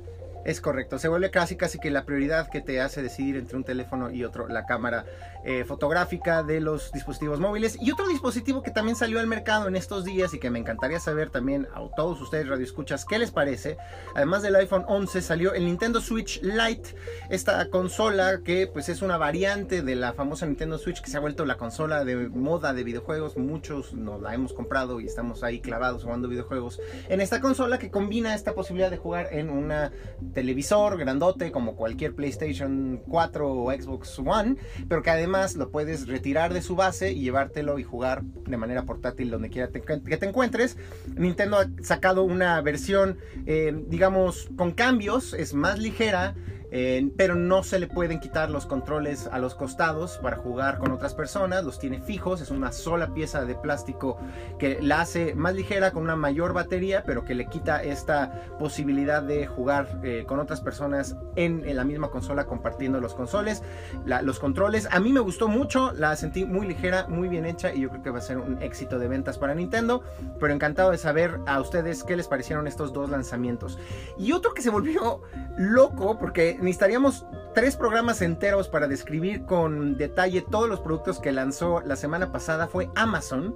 Es 0.45 0.61
correcto, 0.61 0.97
se 0.99 1.09
vuelve 1.09 1.31
casi 1.31 1.57
casi 1.57 1.79
que 1.79 1.91
la 1.91 2.05
prioridad 2.05 2.49
que 2.49 2.61
te 2.61 2.79
hace 2.79 3.01
decidir 3.01 3.35
entre 3.35 3.57
un 3.57 3.63
teléfono 3.63 4.09
y 4.09 4.23
otro, 4.23 4.47
la 4.47 4.65
cámara 4.65 5.05
eh, 5.43 5.65
fotográfica 5.65 6.43
de 6.43 6.61
los 6.61 6.91
dispositivos 6.91 7.39
móviles. 7.39 7.77
Y 7.81 7.91
otro 7.91 8.07
dispositivo 8.07 8.63
que 8.63 8.71
también 8.71 8.95
salió 8.95 9.19
al 9.19 9.27
mercado 9.27 9.67
en 9.67 9.75
estos 9.75 10.05
días 10.05 10.33
y 10.33 10.39
que 10.39 10.49
me 10.49 10.59
encantaría 10.59 10.99
saber 10.99 11.29
también 11.29 11.67
a 11.73 11.81
todos 11.95 12.21
ustedes 12.21 12.47
radioescuchas 12.47 13.05
qué 13.05 13.19
les 13.19 13.31
parece. 13.31 13.77
Además 14.15 14.41
del 14.41 14.55
iPhone 14.55 14.85
11 14.87 15.21
salió 15.21 15.53
el 15.53 15.65
Nintendo 15.65 16.01
Switch 16.01 16.41
Lite, 16.41 16.95
esta 17.29 17.69
consola 17.69 18.41
que 18.43 18.67
pues 18.67 18.89
es 18.89 19.01
una 19.01 19.17
variante 19.17 19.81
de 19.81 19.95
la 19.95 20.13
famosa 20.13 20.45
Nintendo 20.45 20.77
Switch 20.77 21.01
que 21.01 21.09
se 21.09 21.17
ha 21.17 21.19
vuelto 21.19 21.45
la 21.45 21.57
consola 21.57 22.05
de 22.05 22.15
moda 22.29 22.73
de 22.73 22.83
videojuegos. 22.83 23.37
Muchos 23.37 23.93
nos 23.93 24.21
la 24.21 24.33
hemos 24.33 24.53
comprado 24.53 24.99
y 25.01 25.05
estamos 25.05 25.43
ahí 25.43 25.59
clavados 25.59 26.03
jugando 26.03 26.27
videojuegos 26.27 26.79
en 27.09 27.21
esta 27.21 27.41
consola 27.41 27.77
que 27.77 27.91
combina 27.91 28.33
esta 28.33 28.53
posibilidad 28.53 28.89
de 28.89 28.97
jugar 28.97 29.29
en 29.31 29.49
una 29.49 29.91
televisor 30.33 30.97
grandote 30.97 31.51
como 31.51 31.75
cualquier 31.75 32.15
PlayStation 32.15 33.01
4 33.07 33.51
o 33.51 33.71
Xbox 33.71 34.19
One, 34.19 34.55
pero 34.87 35.01
que 35.01 35.09
además 35.09 35.55
lo 35.55 35.71
puedes 35.71 36.07
retirar 36.07 36.53
de 36.53 36.61
su 36.61 36.75
base 36.75 37.11
y 37.11 37.21
llevártelo 37.21 37.79
y 37.79 37.83
jugar 37.83 38.23
de 38.23 38.57
manera 38.57 38.83
portátil 38.83 39.29
donde 39.31 39.49
quiera 39.49 39.69
que 39.69 40.17
te 40.17 40.25
encuentres. 40.25 40.77
Nintendo 41.15 41.57
ha 41.57 41.67
sacado 41.83 42.23
una 42.23 42.61
versión, 42.61 43.17
eh, 43.45 43.73
digamos, 43.87 44.49
con 44.55 44.71
cambios, 44.71 45.33
es 45.33 45.53
más 45.53 45.79
ligera. 45.79 46.35
Pero 46.69 47.35
no 47.35 47.63
se 47.63 47.79
le 47.79 47.87
pueden 47.87 48.19
quitar 48.19 48.49
los 48.49 48.65
controles 48.65 49.27
a 49.31 49.39
los 49.39 49.55
costados 49.55 50.19
para 50.21 50.37
jugar 50.37 50.77
con 50.77 50.91
otras 50.91 51.13
personas, 51.13 51.63
los 51.63 51.79
tiene 51.79 52.01
fijos, 52.01 52.41
es 52.41 52.51
una 52.51 52.71
sola 52.71 53.13
pieza 53.13 53.45
de 53.45 53.55
plástico 53.55 54.17
que 54.57 54.79
la 54.81 55.01
hace 55.01 55.33
más 55.35 55.55
ligera 55.55 55.91
con 55.91 56.03
una 56.03 56.15
mayor 56.15 56.53
batería, 56.53 57.03
pero 57.05 57.25
que 57.25 57.35
le 57.35 57.47
quita 57.47 57.81
esta 57.83 58.55
posibilidad 58.59 59.23
de 59.23 59.47
jugar 59.47 59.99
eh, 60.03 60.23
con 60.27 60.39
otras 60.39 60.61
personas 60.61 61.15
en, 61.35 61.63
la 61.75 61.83
misma 61.83 62.09
consola 62.09 62.45
compartiendo 62.45 62.99
los 62.99 63.13
consoles, 63.13 63.63
los 64.05 64.39
controles. 64.39 64.87
A 64.91 64.99
mí 64.99 65.13
me 65.13 65.19
gustó 65.19 65.47
mucho, 65.47 65.93
la 65.93 66.15
sentí 66.15 66.45
muy 66.45 66.67
ligera, 66.67 67.07
muy 67.07 67.27
bien 67.27 67.45
hecha 67.45 67.73
y 67.73 67.81
yo 67.81 67.89
creo 67.89 68.03
que 68.03 68.09
va 68.09 68.19
a 68.19 68.21
ser 68.21 68.37
un 68.37 68.61
éxito 68.61 68.99
de 68.99 69.07
ventas 69.07 69.37
para 69.37 69.55
Nintendo, 69.55 70.03
pero 70.39 70.53
encantado 70.53 70.91
de 70.91 70.97
saber 70.97 71.39
a 71.45 71.59
ustedes 71.59 72.03
qué 72.03 72.15
les 72.15 72.27
parecieron 72.27 72.67
estos 72.67 72.93
dos 72.93 73.09
lanzamientos. 73.09 73.77
Y 74.17 74.31
otro 74.31 74.53
que 74.53 74.61
se 74.61 74.69
volvió 74.69 75.21
loco, 75.57 76.17
porque 76.19 76.57
necesitaríamos 76.59 77.25
tres 77.53 77.75
programas 77.75 78.21
enteros 78.21 78.67
para 78.67 78.87
describir 78.87 79.45
con 79.45 79.97
detalle 79.97 80.41
todos 80.41 80.69
los 80.69 80.79
productos 80.79 81.19
que 81.19 81.31
lanzó 81.31 81.81
la 81.81 81.95
semana 81.95 82.31
pasada, 82.31 82.67
fue 82.67 82.89
Amazon 82.95 83.55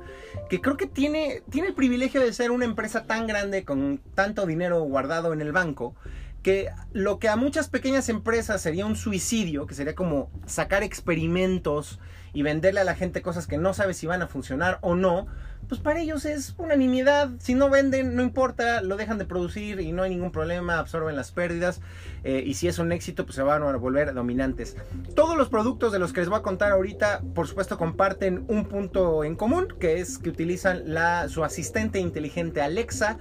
que 0.50 0.62
creo 0.62 0.78
que 0.78 0.88
tiene, 0.88 1.44
tiene 1.50 1.70
el 1.70 1.74
privilegio 1.74 2.22
de 2.22 2.34
ser 2.34 2.52
una 2.52 2.66
empresa 2.66 3.06
tan 3.06 3.28
grande 3.28 3.66
con 3.66 4.02
tanto 4.16 4.46
dinero 4.46 4.82
guardado 4.82 5.34
en 5.34 5.42
el 5.42 5.52
banco 5.52 5.96
que 6.44 6.70
lo 6.92 7.20
que 7.20 7.30
a 7.30 7.38
muchas 7.38 7.70
pequeñas 7.70 8.10
empresas 8.10 8.62
sería 8.62 8.86
un 8.86 8.98
suicidio, 8.98 9.66
que 9.66 9.76
sería 9.76 9.96
como 9.96 10.30
sacar 10.46 10.84
experimentos 10.84 12.00
y 12.34 12.44
venderle 12.44 12.82
a 12.82 12.84
la 12.84 12.96
gente 12.96 13.22
cosas 13.22 13.48
que 13.48 13.58
no 13.58 13.74
sabe 13.74 13.94
si 13.94 14.08
van 14.08 14.22
a 14.22 14.28
funcionar 14.28 14.78
o 14.82 14.96
no, 14.96 15.28
pues 15.68 15.82
para 15.82 16.00
ellos 16.00 16.26
es 16.26 16.54
una 16.58 16.76
nimiedad. 16.76 17.30
Si 17.40 17.54
no 17.56 17.70
venden, 17.70 18.16
no 18.16 18.22
importa, 18.24 18.82
lo 18.82 18.96
dejan 18.98 19.18
de 19.18 19.26
producir 19.26 19.80
y 19.80 19.92
no 19.92 20.04
hay 20.04 20.10
ningún 20.12 20.32
problema, 20.32 20.78
absorben 20.80 21.16
las 21.16 21.32
pérdidas. 21.32 21.82
eh, 22.24 22.42
y 22.46 22.54
si 22.54 22.68
es 22.68 22.80
un 22.80 22.92
éxito, 22.92 23.26
pues 23.26 23.36
se 23.36 23.44
van 23.44 23.64
a 23.64 23.76
volver 23.76 24.14
dominantes. 24.14 24.78
Todos 25.16 25.36
los 25.38 25.50
productos 25.50 25.92
de 25.92 26.00
los 26.00 26.14
que 26.14 26.22
les 26.22 26.30
voy 26.30 26.40
a 26.40 26.42
contar 26.42 26.72
ahorita, 26.72 27.22
por 27.36 27.48
supuesto, 27.48 27.78
comparten 27.78 28.46
un 28.48 28.66
punto 28.66 29.24
en 29.24 29.36
común, 29.36 29.68
que 29.80 30.00
es 30.00 30.18
que 30.20 30.30
utilizan 30.30 30.84
su 31.30 31.44
asistente 31.44 32.00
inteligente 32.00 32.62
Alexa 32.62 33.18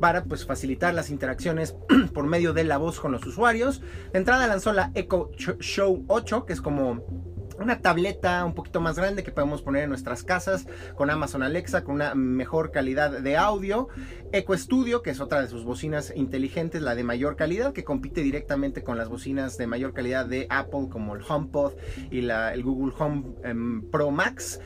para 0.00 0.24
pues 0.24 0.46
facilitar 0.46 0.94
las 0.94 1.10
interacciones 1.10 1.74
por 2.14 2.24
medio 2.24 2.54
de 2.54 2.64
la 2.64 2.78
voz 2.78 2.98
con 2.98 3.12
los 3.12 3.26
usuarios. 3.26 3.82
De 4.12 4.18
entrada 4.18 4.46
lanzó 4.46 4.72
la 4.72 4.90
Echo 4.94 5.30
Ch- 5.32 5.58
Show 5.60 6.04
8, 6.08 6.46
que 6.46 6.54
es 6.54 6.62
como 6.62 7.04
una 7.60 7.80
tableta 7.80 8.44
un 8.44 8.54
poquito 8.54 8.80
más 8.80 8.96
grande 8.96 9.22
que 9.22 9.30
podemos 9.30 9.62
poner 9.62 9.84
en 9.84 9.90
nuestras 9.90 10.22
casas 10.22 10.66
con 10.94 11.10
Amazon 11.10 11.42
Alexa, 11.42 11.84
con 11.84 11.96
una 11.96 12.14
mejor 12.14 12.70
calidad 12.70 13.10
de 13.20 13.36
audio. 13.36 13.88
Eco 14.32 14.56
Studio, 14.56 15.02
que 15.02 15.10
es 15.10 15.20
otra 15.20 15.40
de 15.40 15.48
sus 15.48 15.64
bocinas 15.64 16.12
inteligentes, 16.14 16.82
la 16.82 16.94
de 16.94 17.04
mayor 17.04 17.36
calidad, 17.36 17.72
que 17.72 17.84
compite 17.84 18.22
directamente 18.22 18.82
con 18.82 18.96
las 18.96 19.08
bocinas 19.08 19.58
de 19.58 19.66
mayor 19.66 19.92
calidad 19.92 20.26
de 20.26 20.46
Apple, 20.50 20.88
como 20.90 21.14
el 21.16 21.22
HomePod 21.26 21.74
y 22.10 22.22
la, 22.22 22.54
el 22.54 22.62
Google 22.62 22.94
Home 22.98 23.24
em, 23.44 23.90
Pro 23.90 24.10
Max. 24.10 24.60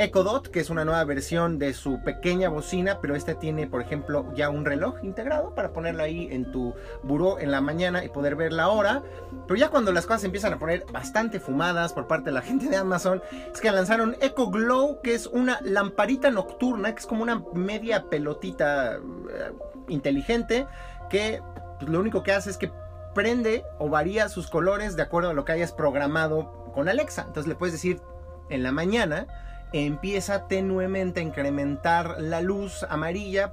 Echo 0.00 0.22
Dot, 0.22 0.48
que 0.48 0.60
es 0.60 0.70
una 0.70 0.84
nueva 0.84 1.02
versión 1.04 1.58
de 1.58 1.74
su 1.74 2.00
pequeña 2.02 2.48
bocina, 2.48 3.00
pero 3.00 3.16
este 3.16 3.34
tiene, 3.34 3.66
por 3.66 3.82
ejemplo, 3.82 4.32
ya 4.34 4.48
un 4.48 4.64
reloj 4.64 4.94
integrado 5.02 5.54
para 5.56 5.72
ponerlo 5.72 6.04
ahí 6.04 6.28
en 6.30 6.52
tu 6.52 6.72
buró 7.02 7.40
en 7.40 7.50
la 7.50 7.60
mañana 7.60 8.04
y 8.04 8.08
poder 8.08 8.36
ver 8.36 8.52
la 8.52 8.68
hora. 8.68 9.02
Pero 9.48 9.58
ya 9.58 9.70
cuando 9.70 9.90
las 9.90 10.06
cosas 10.06 10.22
empiezan 10.24 10.52
a 10.52 10.58
poner 10.58 10.84
bastante 10.92 11.40
fumadas 11.40 11.92
por 11.92 12.06
parte 12.06 12.26
de 12.26 12.34
la 12.34 12.42
gente 12.48 12.68
de 12.68 12.76
Amazon, 12.76 13.22
es 13.52 13.60
que 13.60 13.72
lanzaron 13.72 14.16
Echo 14.20 14.50
Glow, 14.50 15.00
que 15.02 15.14
es 15.14 15.26
una 15.26 15.58
lamparita 15.62 16.30
nocturna, 16.30 16.92
que 16.92 17.00
es 17.00 17.06
como 17.06 17.24
una 17.24 17.42
media 17.54 18.04
pelotita 18.08 18.96
eh, 18.96 19.52
inteligente, 19.88 20.66
que 21.10 21.42
pues, 21.78 21.90
lo 21.90 21.98
único 21.98 22.22
que 22.22 22.32
hace 22.32 22.50
es 22.50 22.56
que 22.56 22.70
prende 23.14 23.64
o 23.80 23.88
varía 23.88 24.28
sus 24.28 24.48
colores 24.48 24.94
de 24.94 25.02
acuerdo 25.02 25.30
a 25.30 25.34
lo 25.34 25.44
que 25.44 25.50
hayas 25.50 25.72
programado 25.72 26.70
con 26.72 26.88
Alexa. 26.88 27.24
Entonces 27.26 27.48
le 27.48 27.56
puedes 27.56 27.72
decir 27.72 28.00
en 28.48 28.62
la 28.62 28.70
mañana, 28.70 29.26
empieza 29.72 30.46
tenuemente 30.48 31.20
a 31.20 31.22
incrementar 31.22 32.16
la 32.18 32.40
luz 32.40 32.84
amarilla 32.88 33.52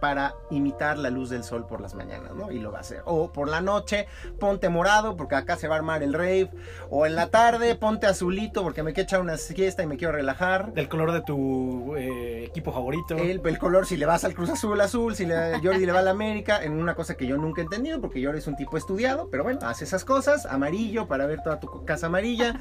para 0.00 0.34
imitar 0.50 0.98
la 0.98 1.10
luz 1.10 1.30
del 1.30 1.44
sol 1.44 1.66
por 1.66 1.80
las 1.80 1.94
mañanas, 1.94 2.34
¿no? 2.34 2.50
Y 2.50 2.58
lo 2.58 2.72
va 2.72 2.78
a 2.78 2.80
hacer. 2.82 3.02
O 3.04 3.32
por 3.32 3.48
la 3.48 3.60
noche, 3.60 4.06
ponte 4.38 4.68
morado 4.68 5.16
porque 5.16 5.34
acá 5.34 5.56
se 5.56 5.68
va 5.68 5.74
a 5.74 5.78
armar 5.78 6.02
el 6.02 6.12
rave. 6.12 6.50
O 6.90 7.06
en 7.06 7.14
la 7.16 7.28
tarde, 7.28 7.74
ponte 7.74 8.06
azulito 8.06 8.62
porque 8.62 8.82
me 8.82 8.92
quiero 8.92 9.04
echar 9.04 9.20
una 9.20 9.36
siesta 9.36 9.82
y 9.82 9.86
me 9.86 9.96
quiero 9.96 10.12
relajar. 10.12 10.72
Del 10.72 10.88
color 10.88 11.12
de 11.12 11.22
tu 11.22 11.96
eh, 11.96 12.44
equipo 12.44 12.72
favorito. 12.72 13.16
El, 13.16 13.40
el, 13.44 13.58
color, 13.58 13.86
si 13.86 13.96
le 13.96 14.06
vas 14.06 14.24
al 14.24 14.34
Cruz 14.34 14.50
Azul, 14.50 14.80
azul. 14.80 15.14
Si 15.14 15.26
le, 15.26 15.58
Jordi 15.60 15.86
le 15.86 15.92
va 15.92 16.00
a 16.00 16.02
la 16.02 16.10
América, 16.10 16.62
en 16.62 16.72
una 16.72 16.94
cosa 16.94 17.14
que 17.14 17.26
yo 17.26 17.36
nunca 17.36 17.60
he 17.60 17.64
entendido 17.64 18.00
porque 18.00 18.24
Jordi 18.24 18.38
es 18.38 18.46
un 18.46 18.56
tipo 18.56 18.76
estudiado. 18.76 19.28
Pero 19.30 19.44
bueno, 19.44 19.60
hace 19.62 19.84
esas 19.84 20.04
cosas. 20.04 20.46
Amarillo 20.46 21.06
para 21.08 21.26
ver 21.26 21.42
toda 21.42 21.60
tu 21.60 21.84
casa 21.84 22.06
amarilla. 22.06 22.60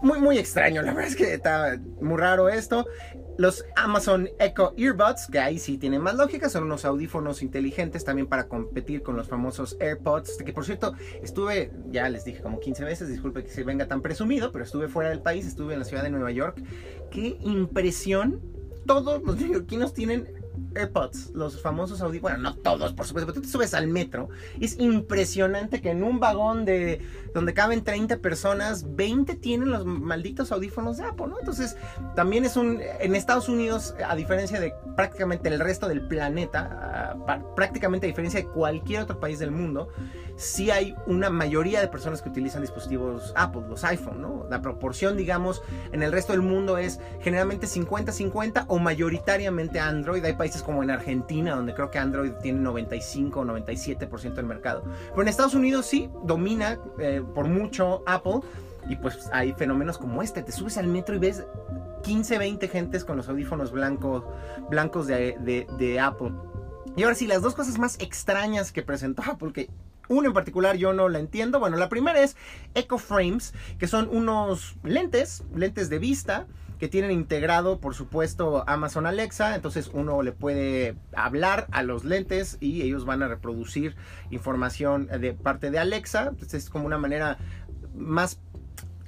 Muy, 0.00 0.20
muy 0.20 0.38
extraño. 0.38 0.82
La 0.82 0.92
verdad 0.92 1.10
es 1.10 1.16
que 1.16 1.34
está 1.34 1.78
muy 2.00 2.18
raro 2.18 2.48
esto. 2.48 2.86
Los 3.38 3.64
Amazon 3.76 4.30
Echo 4.38 4.72
Earbuds, 4.76 5.28
que 5.30 5.38
ahí 5.38 5.58
sí 5.58 5.76
tienen 5.76 6.00
más 6.00 6.14
lógica, 6.14 6.48
son 6.48 6.64
unos 6.64 6.84
audífonos 6.84 7.42
inteligentes 7.42 8.04
también 8.04 8.26
para 8.26 8.48
competir 8.48 9.02
con 9.02 9.16
los 9.16 9.28
famosos 9.28 9.76
AirPods, 9.78 10.38
que 10.38 10.52
por 10.52 10.64
cierto 10.64 10.94
estuve, 11.22 11.70
ya 11.90 12.08
les 12.08 12.24
dije 12.24 12.42
como 12.42 12.60
15 12.60 12.84
veces, 12.84 13.08
disculpe 13.08 13.44
que 13.44 13.50
se 13.50 13.62
venga 13.62 13.86
tan 13.86 14.00
presumido, 14.00 14.52
pero 14.52 14.64
estuve 14.64 14.88
fuera 14.88 15.10
del 15.10 15.20
país, 15.20 15.46
estuve 15.46 15.74
en 15.74 15.80
la 15.80 15.84
ciudad 15.84 16.02
de 16.02 16.10
Nueva 16.10 16.30
York. 16.30 16.62
Qué 17.10 17.36
impresión, 17.42 18.40
todos 18.86 19.22
los 19.22 19.36
neoyorquinos 19.40 19.92
tienen 19.92 20.45
AirPods, 20.74 21.30
los 21.34 21.60
famosos 21.60 22.00
audífonos, 22.00 22.38
bueno, 22.38 22.50
no 22.50 22.56
todos, 22.56 22.92
por 22.92 23.06
supuesto, 23.06 23.32
pero 23.32 23.34
tú 23.34 23.42
te 23.42 23.48
subes 23.48 23.74
al 23.74 23.88
metro, 23.88 24.28
es 24.60 24.78
impresionante 24.78 25.80
que 25.80 25.90
en 25.90 26.02
un 26.02 26.20
vagón 26.20 26.64
de 26.64 27.00
donde 27.34 27.52
caben 27.52 27.84
30 27.84 28.18
personas, 28.18 28.96
20 28.96 29.34
tienen 29.34 29.70
los 29.70 29.84
malditos 29.84 30.52
audífonos 30.52 30.96
de 30.96 31.04
Apple, 31.04 31.26
¿no? 31.28 31.38
Entonces, 31.38 31.76
también 32.14 32.44
es 32.44 32.56
un, 32.56 32.80
en 33.00 33.14
Estados 33.14 33.48
Unidos, 33.48 33.94
a 34.06 34.16
diferencia 34.16 34.58
de 34.58 34.72
prácticamente 34.96 35.48
el 35.48 35.60
resto 35.60 35.86
del 35.86 36.08
planeta, 36.08 37.16
prácticamente 37.54 38.06
a 38.06 38.08
diferencia 38.08 38.40
de 38.40 38.46
cualquier 38.46 39.02
otro 39.02 39.20
país 39.20 39.38
del 39.38 39.50
mundo, 39.50 39.90
sí 40.36 40.70
hay 40.70 40.94
una 41.06 41.30
mayoría 41.30 41.80
de 41.80 41.88
personas 41.88 42.22
que 42.22 42.28
utilizan 42.28 42.62
dispositivos 42.62 43.32
Apple, 43.36 43.62
los 43.68 43.84
iPhone, 43.84 44.22
¿no? 44.22 44.46
La 44.50 44.62
proporción, 44.62 45.16
digamos, 45.16 45.62
en 45.92 46.02
el 46.02 46.12
resto 46.12 46.32
del 46.32 46.42
mundo 46.42 46.78
es 46.78 47.00
generalmente 47.20 47.66
50-50 47.66 48.64
o 48.68 48.78
mayoritariamente 48.78 49.80
Android. 49.80 50.24
Hay 50.24 50.34
países 50.34 50.45
como 50.62 50.82
en 50.82 50.90
Argentina, 50.90 51.54
donde 51.54 51.74
creo 51.74 51.90
que 51.90 51.98
Android 51.98 52.32
tiene 52.42 52.60
95 52.60 53.40
o 53.40 53.44
97% 53.44 54.34
del 54.34 54.46
mercado. 54.46 54.84
Pero 55.10 55.22
en 55.22 55.28
Estados 55.28 55.54
Unidos 55.54 55.86
sí 55.86 56.10
domina 56.24 56.78
eh, 56.98 57.22
por 57.34 57.48
mucho 57.48 58.02
Apple. 58.06 58.40
Y 58.88 58.96
pues 58.96 59.28
hay 59.32 59.52
fenómenos 59.52 59.98
como 59.98 60.22
este. 60.22 60.42
Te 60.42 60.52
subes 60.52 60.78
al 60.78 60.86
metro 60.86 61.16
y 61.16 61.18
ves 61.18 61.44
15, 62.04 62.38
20 62.38 62.68
gentes 62.68 63.04
con 63.04 63.16
los 63.16 63.28
audífonos 63.28 63.72
blancos, 63.72 64.24
blancos 64.70 65.08
de 65.08 65.98
Apple. 66.00 66.32
Y 66.96 67.02
ahora 67.02 67.14
sí, 67.14 67.26
las 67.26 67.42
dos 67.42 67.54
cosas 67.54 67.78
más 67.78 67.98
extrañas 68.00 68.72
que 68.72 68.82
presentó 68.82 69.22
Apple, 69.22 69.52
que 69.52 69.68
una 70.08 70.28
en 70.28 70.32
particular 70.32 70.76
yo 70.76 70.92
no 70.92 71.08
la 71.08 71.18
entiendo. 71.18 71.58
Bueno, 71.58 71.76
la 71.76 71.88
primera 71.88 72.20
es 72.22 72.36
Echo 72.74 72.98
Frames, 72.98 73.52
que 73.78 73.86
son 73.86 74.08
unos 74.10 74.76
lentes, 74.82 75.44
lentes 75.54 75.90
de 75.90 75.98
vista 75.98 76.46
que 76.78 76.88
tienen 76.88 77.10
integrado, 77.10 77.80
por 77.80 77.94
supuesto, 77.94 78.64
Amazon 78.66 79.06
Alexa. 79.06 79.54
Entonces 79.54 79.90
uno 79.92 80.22
le 80.22 80.32
puede 80.32 80.96
hablar 81.14 81.66
a 81.72 81.82
los 81.82 82.04
lentes 82.04 82.58
y 82.60 82.82
ellos 82.82 83.04
van 83.04 83.22
a 83.22 83.28
reproducir 83.28 83.96
información 84.30 85.06
de 85.06 85.32
parte 85.32 85.70
de 85.70 85.78
Alexa. 85.78 86.28
Entonces 86.30 86.64
es 86.64 86.70
como 86.70 86.86
una 86.86 86.98
manera 86.98 87.38
más 87.94 88.38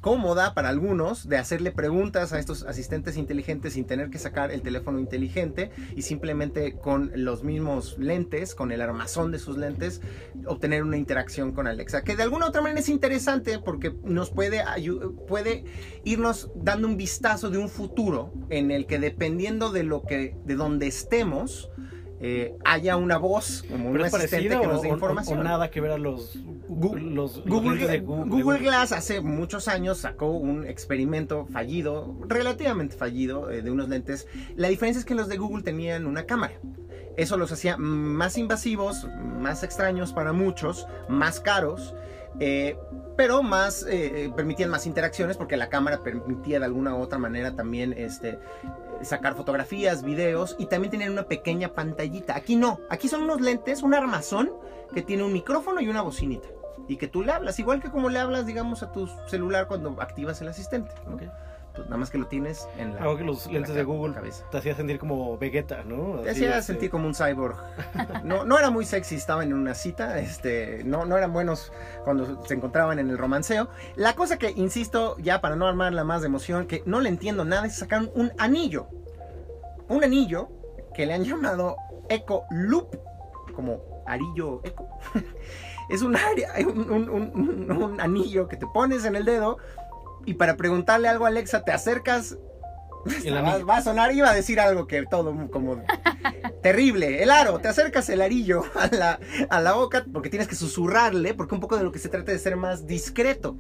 cómoda 0.01 0.55
para 0.55 0.69
algunos 0.69 1.29
de 1.29 1.37
hacerle 1.37 1.73
preguntas 1.73 2.33
a 2.33 2.39
estos 2.39 2.65
asistentes 2.65 3.17
inteligentes 3.17 3.75
sin 3.75 3.85
tener 3.85 4.11
que 4.11 4.19
sacar 4.19 4.51
el 4.51 4.63
teléfono 4.63 4.99
inteligente 4.99 5.71
y 5.97 6.03
simplemente 6.03 6.75
con 6.75 7.11
los 7.15 7.45
mismos 7.45 7.97
lentes, 7.99 8.55
con 8.55 8.73
el 8.73 8.81
armazón 8.81 9.33
de 9.33 9.39
sus 9.39 9.57
lentes, 9.57 10.01
obtener 10.47 10.83
una 10.83 10.97
interacción 10.97 11.53
con 11.53 11.67
Alexa. 11.67 12.03
Que 12.03 12.17
de 12.17 12.23
alguna 12.23 12.47
otra 12.47 12.63
manera 12.63 12.81
es 12.81 12.89
interesante 12.89 13.59
porque 13.59 13.95
nos 14.05 14.31
puede, 14.31 14.63
puede 15.27 15.65
irnos 16.05 16.51
dando 16.55 16.89
un 16.89 16.97
vistazo 16.97 17.51
de 17.51 17.59
un 17.59 17.69
futuro 17.69 18.33
en 18.51 18.71
el 18.71 18.87
que 18.87 18.99
dependiendo 18.99 19.71
de 19.73 19.83
lo 19.83 20.03
que, 20.03 20.37
de 20.45 20.55
donde 20.55 20.87
estemos, 20.87 21.71
eh, 22.21 22.57
haya 22.65 22.97
una 22.97 23.17
voz 23.17 23.65
como 23.71 23.91
un 23.91 24.01
asistente 24.01 24.49
que 24.61 24.67
nos 24.67 24.83
dé 24.83 24.89
información. 24.89 25.39
O, 25.39 25.45
nada 25.45 25.71
que 25.71 25.81
ver 25.81 25.93
a 25.93 25.99
los, 25.99 26.37
Google, 26.69 27.03
los, 27.03 27.45
Google, 27.45 28.01
Google, 28.01 28.59
Glass 28.59 28.91
hace 28.93 29.21
muchos 29.21 29.69
años 29.69 29.99
sacó 29.99 30.31
un 30.31 30.67
experimento 30.67 31.47
fallido, 31.47 32.17
relativamente 32.27 32.97
fallido, 32.97 33.51
eh, 33.51 33.63
de 33.63 33.71
unos 33.71 33.89
lentes. 33.89 34.27
La 34.57 34.69
diferencia 34.69 34.99
es 34.99 35.05
que 35.05 35.15
los 35.15 35.29
de 35.29 35.37
Google 35.37 35.63
tenían 35.63 36.07
una 36.07 36.25
cámara. 36.25 36.55
Eso 37.17 37.37
los 37.37 37.53
hacía 37.53 37.77
más 37.77 38.37
invasivos, 38.37 39.07
más 39.41 39.63
extraños 39.63 40.13
para 40.13 40.33
muchos, 40.33 40.89
más 41.09 41.41
caros. 41.41 41.95
Eh, 42.41 42.77
pero 43.17 43.43
más 43.43 43.85
permitían 44.37 44.71
más 44.71 44.87
interacciones 44.87 45.37
porque 45.37 45.57
la 45.57 45.69
cámara 45.69 46.05
permitía 46.05 46.61
de 46.61 46.67
alguna 46.67 46.95
u 46.95 47.01
otra 47.01 47.19
manera 47.19 47.57
también 47.57 47.93
este, 47.93 48.39
sacar 49.03 49.35
fotografías, 49.35 50.03
videos 50.03 50.57
y 50.59 50.67
también 50.67 50.91
tener 50.91 51.11
una 51.11 51.25
pequeña 51.25 51.75
pantallita. 51.75 52.37
Aquí 52.37 52.57
no, 52.57 52.81
aquí 52.91 53.09
son 53.09 53.23
unos 53.23 53.41
lentes, 53.41 53.83
un 53.83 53.95
armazón 53.95 54.53
que 54.95 55.03
tiene 55.03 55.25
un 55.25 55.33
micrófono 55.33 55.81
y 55.81 55.89
una 55.89 56.03
bocinita. 56.03 56.49
Y 56.87 56.97
que 56.97 57.09
tú 57.09 57.23
le 57.23 57.33
hablas, 57.33 57.59
igual 57.59 57.83
que 57.83 57.91
como 57.91 58.09
le 58.09 58.19
hablas, 58.19 58.47
digamos, 58.47 58.83
a 58.83 58.93
tu 58.93 59.07
celular 59.27 59.69
cuando 59.69 60.01
activas 60.01 60.41
el 60.41 60.49
asistente. 60.49 60.91
Pues 61.79 61.89
nada 61.89 61.99
más 61.99 62.11
que 62.11 62.19
lo 62.19 62.27
tienes 62.27 62.69
en 62.77 62.97
la. 62.97 63.17
que 63.17 63.23
los 63.23 63.47
lentes 63.47 63.73
de 63.73 63.85
Google 63.85 64.15
te 64.51 64.59
hacía 64.59 64.75
sentir 64.75 64.99
como 64.99 65.39
Vegeta, 65.39 65.85
¿no? 65.85 66.21
te 66.23 66.31
hacía 66.31 66.51
este 66.59 66.73
sentir 66.73 66.91
como 66.91 67.07
un 67.07 67.15
cyborg. 67.15 67.55
no, 68.25 68.45
no 68.45 68.59
era 68.59 68.69
muy 68.71 68.85
sexy, 68.85 69.15
estaban 69.15 69.47
en 69.47 69.55
una 69.55 69.75
cita, 69.75 70.19
este, 70.19 70.83
no, 70.83 71.05
no 71.05 71.17
eran 71.17 71.33
buenos 71.33 71.73
cuando 72.03 72.45
se 72.45 72.55
encontraban 72.55 72.99
en 72.99 73.11
el 73.11 73.17
romanceo. 73.17 73.69
La 73.95 74.15
cosa 74.15 74.39
que, 74.39 74.51
insisto, 74.51 75.17
ya 75.19 75.41
para 75.41 75.55
no 75.55 75.69
armarla 75.69 76.03
más 76.03 76.21
de 76.23 76.27
emoción, 76.27 76.67
que 76.67 76.83
no 76.85 77.01
le 77.01 77.11
entiendo 77.11 77.45
nada, 77.45 77.67
es 77.67 77.77
sacar 77.77 78.03
un 78.13 78.33
anillo. 78.39 78.89
Un 79.89 80.03
anillo 80.03 80.49
que 80.95 81.07
le 81.07 81.15
han 81.15 81.23
llamado 81.23 81.77
Eco 82.09 82.45
Loop, 82.51 82.99
como 83.55 84.03
arillo 84.05 84.63
eco. 84.65 84.89
es 85.89 86.03
un, 86.03 86.17
un, 86.17 87.09
un, 87.09 87.71
un 87.71 88.01
anillo 88.01 88.49
que 88.49 88.57
te 88.57 88.67
pones 88.67 89.05
en 89.05 89.15
el 89.15 89.25
dedo 89.25 89.59
y 90.29 90.35
para 90.35 90.59
preguntarle 90.59 91.09
algo 91.09 91.25
a 91.25 91.29
Alexa 91.29 91.65
te 91.65 91.73
acercas, 91.73 92.37
va, 93.67 93.77
a 93.79 93.83
sonar, 93.83 94.13
iba 94.13 94.29
a 94.29 94.35
decir 94.35 94.61
algo 94.61 94.87
que 94.87 95.07
todo 95.07 95.35
como 95.51 95.83
terrible. 96.63 97.23
El 97.23 97.31
aro, 97.31 97.61
te 97.61 97.69
acercas 97.69 98.11
el 98.11 98.21
arillo 98.21 98.63
a 98.75 98.89
la, 98.95 99.21
a 99.49 99.61
la 99.63 99.73
boca 99.73 100.05
porque 100.13 100.29
tienes 100.29 100.47
que 100.47 100.55
susurrarle, 100.55 101.33
porque 101.33 101.55
un 101.55 101.63
poco 101.63 101.79
de 101.79 101.85
lo 101.85 101.93
que 101.93 101.99
se 101.99 102.11
trata 102.11 102.31
de 102.31 102.39
ser 102.39 102.57
más 102.57 102.87
discreto 102.87 103.57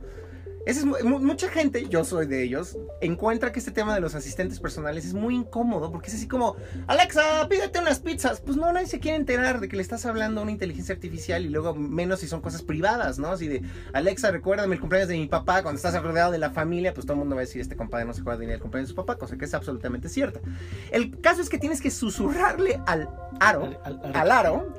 es, 0.76 0.84
mucha 0.84 1.48
gente, 1.48 1.86
yo 1.88 2.04
soy 2.04 2.26
de 2.26 2.42
ellos, 2.42 2.76
encuentra 3.00 3.52
que 3.52 3.58
este 3.58 3.70
tema 3.70 3.94
de 3.94 4.00
los 4.02 4.14
asistentes 4.14 4.60
personales 4.60 5.06
es 5.06 5.14
muy 5.14 5.34
incómodo 5.34 5.90
porque 5.90 6.08
es 6.08 6.14
así 6.14 6.28
como, 6.28 6.56
Alexa, 6.86 7.48
pídete 7.48 7.78
unas 7.78 8.00
pizzas. 8.00 8.42
Pues 8.42 8.58
no, 8.58 8.70
nadie 8.70 8.86
se 8.86 9.00
quiere 9.00 9.16
enterar 9.16 9.60
de 9.60 9.68
que 9.68 9.76
le 9.76 9.82
estás 9.82 10.04
hablando 10.04 10.40
a 10.40 10.42
una 10.42 10.52
inteligencia 10.52 10.94
artificial 10.94 11.46
y 11.46 11.48
luego 11.48 11.74
menos 11.74 12.20
si 12.20 12.28
son 12.28 12.42
cosas 12.42 12.62
privadas, 12.62 13.18
¿no? 13.18 13.28
Así 13.28 13.48
de, 13.48 13.62
Alexa, 13.94 14.30
recuérdame 14.30 14.74
el 14.74 14.80
cumpleaños 14.80 15.08
de 15.08 15.16
mi 15.16 15.26
papá. 15.26 15.62
Cuando 15.62 15.76
estás 15.76 16.00
rodeado 16.02 16.32
de 16.32 16.38
la 16.38 16.50
familia, 16.50 16.92
pues 16.92 17.06
todo 17.06 17.14
el 17.14 17.20
mundo 17.20 17.34
va 17.34 17.40
a 17.40 17.44
decir, 17.46 17.62
este 17.62 17.74
compadre 17.74 18.04
no 18.04 18.12
se 18.12 18.20
acuerda 18.20 18.40
ni 18.40 18.46
del 18.46 18.60
cumpleaños 18.60 18.88
de 18.88 18.92
su 18.92 18.96
papá, 18.96 19.16
cosa 19.16 19.38
que 19.38 19.46
es 19.46 19.54
absolutamente 19.54 20.10
cierta. 20.10 20.40
El 20.90 21.18
caso 21.20 21.40
es 21.40 21.48
que 21.48 21.58
tienes 21.58 21.80
que 21.80 21.90
susurrarle 21.90 22.78
al 22.86 23.08
aro, 23.40 23.80
al, 23.84 24.30
aro 24.30 24.70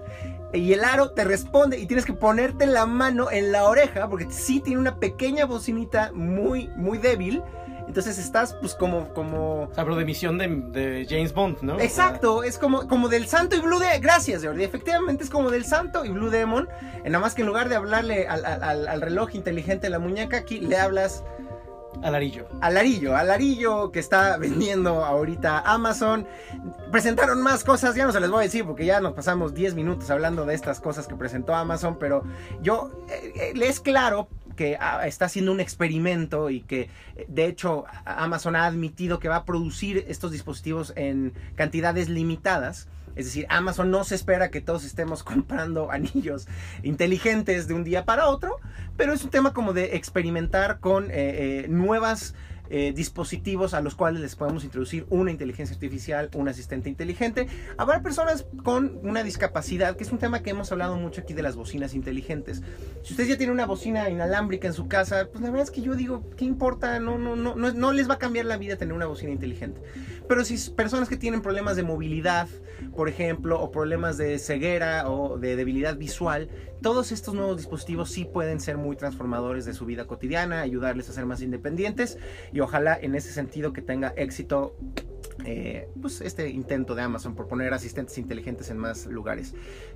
y 0.53 0.73
el 0.73 0.83
aro 0.83 1.11
te 1.11 1.23
responde 1.23 1.77
y 1.77 1.85
tienes 1.85 2.05
que 2.05 2.13
ponerte 2.13 2.65
la 2.65 2.85
mano 2.85 3.29
en 3.31 3.51
la 3.51 3.65
oreja 3.65 4.09
porque 4.09 4.27
sí 4.31 4.59
tiene 4.59 4.79
una 4.79 4.97
pequeña 4.97 5.45
bocinita 5.45 6.11
muy, 6.13 6.69
muy 6.75 6.97
débil. 6.97 7.43
Entonces 7.87 8.19
estás 8.19 8.55
pues 8.61 8.75
como... 8.75 9.11
como... 9.15 9.63
O 9.63 9.73
sea, 9.73 9.83
pero 9.83 9.95
de 9.95 10.05
misión 10.05 10.37
de, 10.37 10.47
de 10.47 11.07
James 11.09 11.33
Bond, 11.33 11.61
¿no? 11.63 11.79
Exacto, 11.79 12.43
es 12.43 12.59
como, 12.59 12.87
como 12.87 13.09
del 13.09 13.25
Santo 13.25 13.55
y 13.55 13.61
Blue 13.61 13.79
Demon. 13.79 13.99
Gracias, 14.01 14.45
Jordi. 14.45 14.63
Efectivamente 14.63 15.23
es 15.23 15.29
como 15.31 15.49
del 15.49 15.65
Santo 15.65 16.05
y 16.05 16.09
Blue 16.09 16.29
Demon. 16.29 16.69
Nada 17.03 17.19
más 17.19 17.33
que 17.33 17.41
en 17.41 17.47
lugar 17.47 17.67
de 17.67 17.75
hablarle 17.75 18.27
al, 18.27 18.45
al, 18.45 18.87
al 18.87 19.01
reloj 19.01 19.33
inteligente 19.33 19.87
de 19.87 19.89
la 19.89 19.97
muñeca, 19.97 20.37
aquí 20.37 20.59
le 20.59 20.77
hablas 20.77 21.23
al 22.01 22.15
arillo. 22.15 22.47
Al 22.61 22.77
arillo, 22.77 23.15
al 23.15 23.29
arillo 23.29 23.91
que 23.91 23.99
está 23.99 24.37
vendiendo 24.39 25.03
ahorita 25.05 25.59
Amazon. 25.59 26.27
Presentaron 26.91 27.41
más 27.41 27.63
cosas, 27.63 27.95
ya 27.95 28.05
no 28.05 28.11
se 28.11 28.19
les 28.19 28.29
voy 28.29 28.39
a 28.39 28.43
decir 28.43 28.65
porque 28.65 28.85
ya 28.85 28.99
nos 29.01 29.13
pasamos 29.13 29.53
10 29.53 29.75
minutos 29.75 30.09
hablando 30.09 30.45
de 30.45 30.55
estas 30.55 30.79
cosas 30.79 31.07
que 31.07 31.15
presentó 31.15 31.55
Amazon, 31.55 31.97
pero 31.99 32.23
yo 32.61 32.91
eh, 33.09 33.53
eh, 33.53 33.53
es 33.61 33.79
claro 33.79 34.27
que 34.55 34.77
ah, 34.79 35.07
está 35.07 35.25
haciendo 35.25 35.51
un 35.51 35.59
experimento 35.59 36.49
y 36.49 36.61
que 36.61 36.89
eh, 37.15 37.25
de 37.27 37.45
hecho 37.45 37.85
Amazon 38.05 38.55
ha 38.55 38.65
admitido 38.65 39.19
que 39.19 39.29
va 39.29 39.37
a 39.37 39.45
producir 39.45 40.05
estos 40.07 40.31
dispositivos 40.31 40.93
en 40.95 41.33
cantidades 41.55 42.09
limitadas 42.09 42.89
es 43.15 43.25
decir, 43.25 43.45
Amazon 43.49 43.91
no 43.91 44.03
se 44.03 44.15
espera 44.15 44.49
que 44.49 44.61
todos 44.61 44.85
estemos 44.85 45.23
comprando 45.23 45.91
anillos 45.91 46.47
inteligentes 46.83 47.67
de 47.67 47.73
un 47.73 47.83
día 47.83 48.05
para 48.05 48.27
otro, 48.27 48.57
pero 48.97 49.13
es 49.13 49.23
un 49.23 49.29
tema 49.29 49.53
como 49.53 49.73
de 49.73 49.95
experimentar 49.95 50.79
con 50.79 51.05
eh, 51.11 51.65
eh, 51.65 51.67
eh, 52.71 52.93
dispositivos 52.95 53.73
a 53.73 53.81
los 53.81 53.95
cuales 53.95 54.21
les 54.21 54.35
podemos 54.35 54.63
introducir 54.63 55.07
una 55.09 55.31
inteligencia 55.31 55.73
artificial, 55.73 56.29
un 56.35 56.49
asistente 56.49 56.87
inteligente. 56.87 57.47
Habrá 57.77 58.03
personas 58.03 58.45
con 58.63 58.99
una 59.01 59.23
discapacidad, 59.23 59.95
que 59.95 60.03
es 60.03 60.11
un 60.11 60.19
tema 60.19 60.43
que 60.43 60.51
hemos 60.51 60.71
hablado 60.71 60.95
mucho 60.95 61.21
aquí 61.21 61.33
de 61.33 61.41
las 61.41 61.55
bocinas 61.55 61.95
inteligentes. 61.95 62.61
Si 63.01 63.13
usted 63.13 63.25
ya 63.25 63.37
tiene 63.37 63.53
una 63.53 63.65
bocina 63.65 64.07
inalámbrica 64.11 64.67
en 64.67 64.73
su 64.73 64.87
casa, 64.87 65.29
pues 65.31 65.41
la 65.41 65.49
verdad 65.49 65.63
es 65.63 65.71
que 65.71 65.81
yo 65.81 65.95
digo, 65.95 66.29
¿qué 66.37 66.45
importa? 66.45 66.99
No, 66.99 67.17
no, 67.17 67.35
no, 67.35 67.55
no, 67.55 67.71
no 67.73 67.91
les 67.91 68.07
va 68.07 68.15
a 68.15 68.19
cambiar 68.19 68.45
la 68.45 68.57
vida 68.57 68.75
tener 68.75 68.93
una 68.93 69.07
bocina 69.07 69.31
inteligente. 69.31 69.81
Pero 70.29 70.45
si 70.45 70.69
personas 70.69 71.09
que 71.09 71.17
tienen 71.17 71.41
problemas 71.41 71.75
de 71.75 71.81
movilidad, 71.81 72.47
por 72.95 73.09
ejemplo, 73.09 73.59
o 73.59 73.71
problemas 73.71 74.15
de 74.15 74.37
ceguera 74.37 75.09
o 75.09 75.39
de 75.39 75.55
debilidad 75.55 75.97
visual, 75.97 76.49
todos 76.83 77.11
estos 77.11 77.33
nuevos 77.33 77.57
dispositivos 77.57 78.11
sí 78.11 78.25
pueden 78.25 78.59
ser 78.59 78.77
muy 78.77 78.95
transformadores 78.95 79.65
de 79.65 79.73
su 79.73 79.87
vida 79.87 80.05
cotidiana, 80.05 80.61
ayudarles 80.61 81.09
a 81.09 81.13
ser 81.13 81.25
más 81.25 81.41
independientes 81.41 82.19
y 82.53 82.59
ojalá 82.59 82.95
en 83.01 83.15
ese 83.15 83.33
sentido 83.33 83.73
que 83.73 83.81
tenga 83.81 84.13
éxito 84.17 84.75
eh, 85.45 85.89
pues 85.99 86.21
este 86.21 86.47
intento 86.49 86.93
de 86.93 87.01
Amazon 87.01 87.33
por 87.33 87.47
poner 87.47 87.73
asistentes 87.73 88.19
inteligentes 88.19 88.69
en 88.69 88.77
más 88.77 89.07
lugares. 89.07 89.55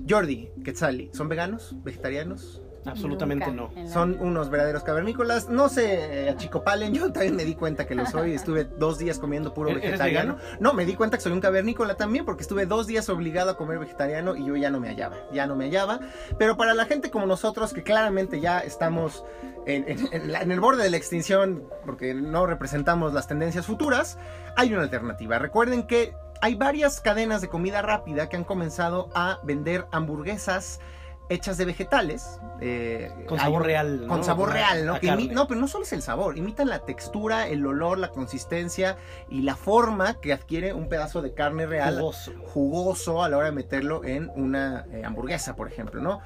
Jordi, 0.10 0.50
Quetzali, 0.64 1.12
¿son 1.14 1.30
veganos? 1.30 1.76
¿Vegetarianos? 1.84 2.64
Absolutamente 2.86 3.52
no. 3.52 3.72
Son 3.88 4.18
unos 4.20 4.50
verdaderos 4.50 4.84
cavernícolas. 4.84 5.50
No 5.50 5.70
se 5.70 6.30
achicopalen. 6.30 6.94
Yo 6.94 7.12
también 7.12 7.36
me 7.36 7.46
di 7.46 7.56
cuenta 7.56 7.86
que 7.86 7.96
lo 7.96 8.06
soy. 8.06 8.34
Estuve 8.36 8.66
dos 8.66 8.98
días 8.98 9.20
comiendo 9.20 9.54
puro 9.54 9.74
vegetariano. 9.74 10.38
No, 10.60 10.74
me 10.74 10.86
di 10.86 10.96
cuenta 10.96 11.18
que 11.18 11.24
soy 11.24 11.32
un 11.32 11.42
cavernícola 11.42 11.96
también 11.96 12.26
porque 12.26 12.42
estuve 12.42 12.66
dos 12.66 12.88
días 12.88 13.10
obligado 13.10 13.52
a 13.52 13.58
comer 13.58 13.80
vegetariano 13.80 14.36
y 14.36 14.46
yo 14.46 14.56
ya 14.56 14.70
no 14.70 14.80
me 14.80 14.90
hallaba. 14.90 15.18
Ya 15.32 15.48
no 15.48 15.56
me 15.56 15.66
hallaba. 15.66 16.00
Pero 16.38 16.58
para 16.58 16.74
la 16.74 16.86
gente 16.86 17.12
como 17.12 17.26
nosotros 17.26 17.74
que 17.74 17.84
claramente 17.84 18.40
ya 18.40 18.60
estamos 18.60 19.24
en, 19.66 19.86
en 20.12 20.52
el 20.52 20.60
borde 20.60 20.84
de 20.84 20.90
la 20.90 20.98
extinción 20.98 21.64
porque 21.86 22.14
no 22.14 22.46
representamos 22.46 23.14
las 23.14 23.28
tendencias 23.28 23.66
futuras, 23.66 24.18
hay 24.56 24.74
una 24.74 24.84
alternativa. 24.84 25.40
Recuerden 25.40 25.84
que 25.88 26.14
hay 26.42 26.56
varias 26.56 27.00
cadenas 27.00 27.42
de 27.42 27.48
comida 27.48 27.82
rápida 27.82 28.28
que 28.28 28.36
han 28.36 28.44
comenzado 28.44 29.10
a 29.16 29.40
vender 29.44 29.88
hamburguesas 29.92 30.82
hechas 31.30 31.58
de 31.58 31.66
vegetales. 31.66 32.40
Eh, 32.62 33.12
con 33.28 33.40
sabor 33.40 33.66
real. 33.66 34.06
Con 34.08 34.24
sabor 34.24 34.54
real, 34.54 34.86
¿no? 34.86 35.00
no, 35.32 35.48
pero 35.48 35.60
no 35.60 35.68
solo 35.68 35.84
es 35.84 35.94
el 35.94 36.02
sabor, 36.02 36.38
imitan 36.38 36.70
la 36.70 36.80
textura, 36.80 37.48
el 37.48 37.66
olor, 37.66 37.98
la 37.98 38.10
consistencia 38.10 38.98
y 39.30 39.42
la 39.42 39.56
forma 39.56 40.20
que 40.22 40.34
adquiere 40.34 40.74
un 40.74 40.88
pedazo 40.88 41.22
de 41.22 41.34
carne 41.34 41.66
real. 41.66 41.96
Jugoso. 41.96 42.32
Jugoso 42.46 43.24
a 43.24 43.30
la 43.30 43.38
hora 43.38 43.48
de 43.48 43.54
meterlo 43.54 44.04
en 44.06 44.32
una 44.36 44.86
eh, 44.92 45.04
hamburguesa, 45.06 45.56
por 45.56 45.68
ejemplo, 45.68 46.02
¿no? 46.02 46.22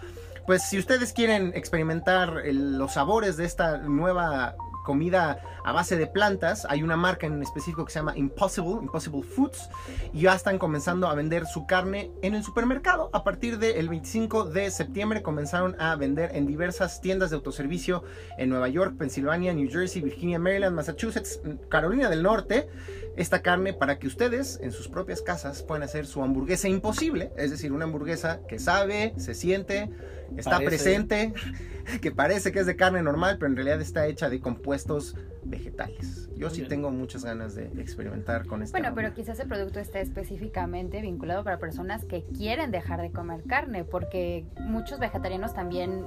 Pues 0.45 0.63
si 0.63 0.77
ustedes 0.77 1.11
quieren 1.11 1.51
experimentar 1.55 2.41
los 2.45 2.93
sabores 2.93 3.35
de 3.35 3.43
esta 3.43 3.79
nueva 3.79 4.55
comida 4.87 5.41
a 5.65 5.73
base 5.73 5.97
de 5.97 6.07
plantas. 6.07 6.65
Hay 6.69 6.81
una 6.81 6.95
marca 6.95 7.27
en 7.27 7.43
específico 7.43 7.83
que 7.83 7.91
se 7.91 7.99
llama 7.99 8.17
Impossible, 8.17 8.81
Impossible 8.81 9.21
Foods, 9.21 9.69
y 10.13 10.21
ya 10.21 10.33
están 10.33 10.57
comenzando 10.57 11.09
a 11.09 11.13
vender 11.13 11.45
su 11.45 11.67
carne 11.67 12.09
en 12.21 12.35
el 12.35 12.43
supermercado. 12.43 13.09
A 13.11 13.25
partir 13.25 13.59
del 13.59 13.89
25 13.89 14.45
de 14.45 14.71
septiembre 14.71 15.21
comenzaron 15.21 15.75
a 15.77 15.93
vender 15.97 16.33
en 16.33 16.47
diversas 16.47 17.01
tiendas 17.01 17.31
de 17.31 17.35
autoservicio 17.35 18.05
en 18.37 18.47
Nueva 18.47 18.69
York, 18.69 18.95
Pensilvania, 18.97 19.53
New 19.53 19.69
Jersey, 19.69 20.01
Virginia, 20.01 20.39
Maryland, 20.39 20.73
Massachusetts, 20.73 21.41
Carolina 21.67 22.09
del 22.09 22.23
Norte 22.23 22.69
esta 23.17 23.41
carne 23.41 23.73
para 23.73 23.97
que 23.97 24.05
ustedes 24.05 24.59
en 24.61 24.71
sus 24.71 24.87
propias 24.87 25.23
casas 25.23 25.63
puedan 25.63 25.81
hacer 25.81 26.05
su 26.05 26.21
hamburguesa 26.21 26.69
imposible, 26.69 27.31
es 27.35 27.49
decir, 27.49 27.71
una 27.71 27.85
hamburguesa 27.85 28.41
que 28.47 28.59
sabe, 28.59 29.15
se 29.17 29.33
siente, 29.33 29.89
está 30.35 30.59
presente, 30.59 31.33
que 32.01 32.11
parece 32.11 32.51
que 32.51 32.59
es 32.59 32.65
de 32.65 32.75
carne 32.75 33.01
normal, 33.01 33.37
pero 33.39 33.49
en 33.49 33.55
realidad 33.55 33.81
está 33.81 34.07
hecha 34.07 34.29
de 34.29 34.39
compuestos 34.39 35.15
vegetales. 35.43 36.29
Yo 36.35 36.49
sí 36.49 36.63
tengo 36.63 36.91
muchas 36.91 37.23
ganas 37.23 37.55
de 37.55 37.65
experimentar 37.79 38.45
con 38.45 38.61
esto. 38.61 38.77
Bueno, 38.77 38.93
pero 38.93 39.13
quizás 39.13 39.39
el 39.39 39.47
producto 39.47 39.79
esté 39.79 40.01
específicamente 40.01 41.01
vinculado 41.01 41.43
para 41.43 41.57
personas 41.57 42.05
que 42.05 42.23
quieren 42.35 42.71
dejar 42.71 43.01
de 43.01 43.11
comer 43.11 43.43
carne, 43.43 43.83
porque 43.83 44.45
muchos 44.59 44.99
vegetarianos 44.99 45.53
también 45.53 46.05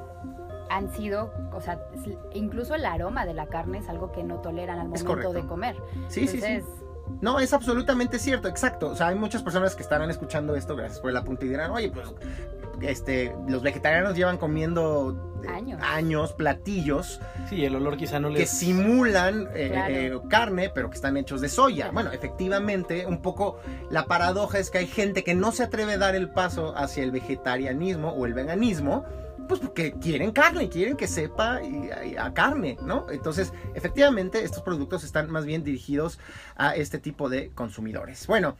han 0.70 0.92
sido, 0.92 1.32
o 1.52 1.60
sea, 1.60 1.80
incluso 2.32 2.76
el 2.76 2.84
aroma 2.84 3.26
de 3.26 3.34
la 3.34 3.46
carne 3.46 3.78
es 3.78 3.88
algo 3.88 4.12
que 4.12 4.22
no 4.22 4.40
toleran 4.40 4.78
al 4.78 4.88
momento 4.88 5.32
de 5.32 5.42
comer. 5.42 5.76
Sí, 6.08 6.28
sí, 6.28 6.40
sí. 6.40 6.60
No, 7.20 7.38
es 7.38 7.52
absolutamente 7.52 8.18
cierto, 8.18 8.48
exacto. 8.48 8.88
O 8.88 8.96
sea, 8.96 9.08
hay 9.08 9.14
muchas 9.14 9.42
personas 9.42 9.74
que 9.74 9.82
estarán 9.82 10.10
escuchando 10.10 10.54
esto, 10.56 10.76
gracias 10.76 11.00
por 11.00 11.10
el 11.10 11.16
apunte, 11.16 11.46
y 11.46 11.48
dirán, 11.50 11.70
oye, 11.70 11.90
pues 11.90 12.08
este, 12.82 13.34
los 13.48 13.62
vegetarianos 13.62 14.16
llevan 14.16 14.38
comiendo 14.38 15.30
años. 15.82 16.32
platillos. 16.32 17.20
Sí, 17.48 17.64
el 17.64 17.76
olor 17.76 17.96
quizá 17.96 18.20
no 18.20 18.28
les... 18.28 18.40
Que 18.40 18.46
simulan 18.46 19.48
eh, 19.54 19.72
eh, 19.88 20.20
carne, 20.28 20.70
pero 20.74 20.90
que 20.90 20.96
están 20.96 21.16
hechos 21.16 21.40
de 21.40 21.48
soya. 21.48 21.90
Bueno, 21.92 22.12
efectivamente, 22.12 23.06
un 23.06 23.22
poco 23.22 23.58
la 23.90 24.06
paradoja 24.06 24.58
es 24.58 24.70
que 24.70 24.78
hay 24.78 24.86
gente 24.86 25.24
que 25.24 25.34
no 25.34 25.52
se 25.52 25.64
atreve 25.64 25.94
a 25.94 25.98
dar 25.98 26.14
el 26.14 26.30
paso 26.30 26.76
hacia 26.76 27.02
el 27.02 27.10
vegetarianismo 27.10 28.10
o 28.10 28.26
el 28.26 28.34
veganismo 28.34 29.04
pues 29.50 29.60
porque 29.60 29.94
quieren 30.00 30.30
carne, 30.30 30.68
quieren 30.68 30.96
que 30.96 31.08
sepa 31.08 31.60
a 32.18 32.34
carne, 32.34 32.76
¿no? 32.86 33.10
Entonces, 33.10 33.52
efectivamente, 33.74 34.44
estos 34.44 34.62
productos 34.62 35.02
están 35.02 35.28
más 35.28 35.44
bien 35.44 35.64
dirigidos 35.64 36.20
a 36.54 36.76
este 36.76 37.00
tipo 37.00 37.28
de 37.28 37.50
consumidores. 37.50 38.28
Bueno, 38.28 38.56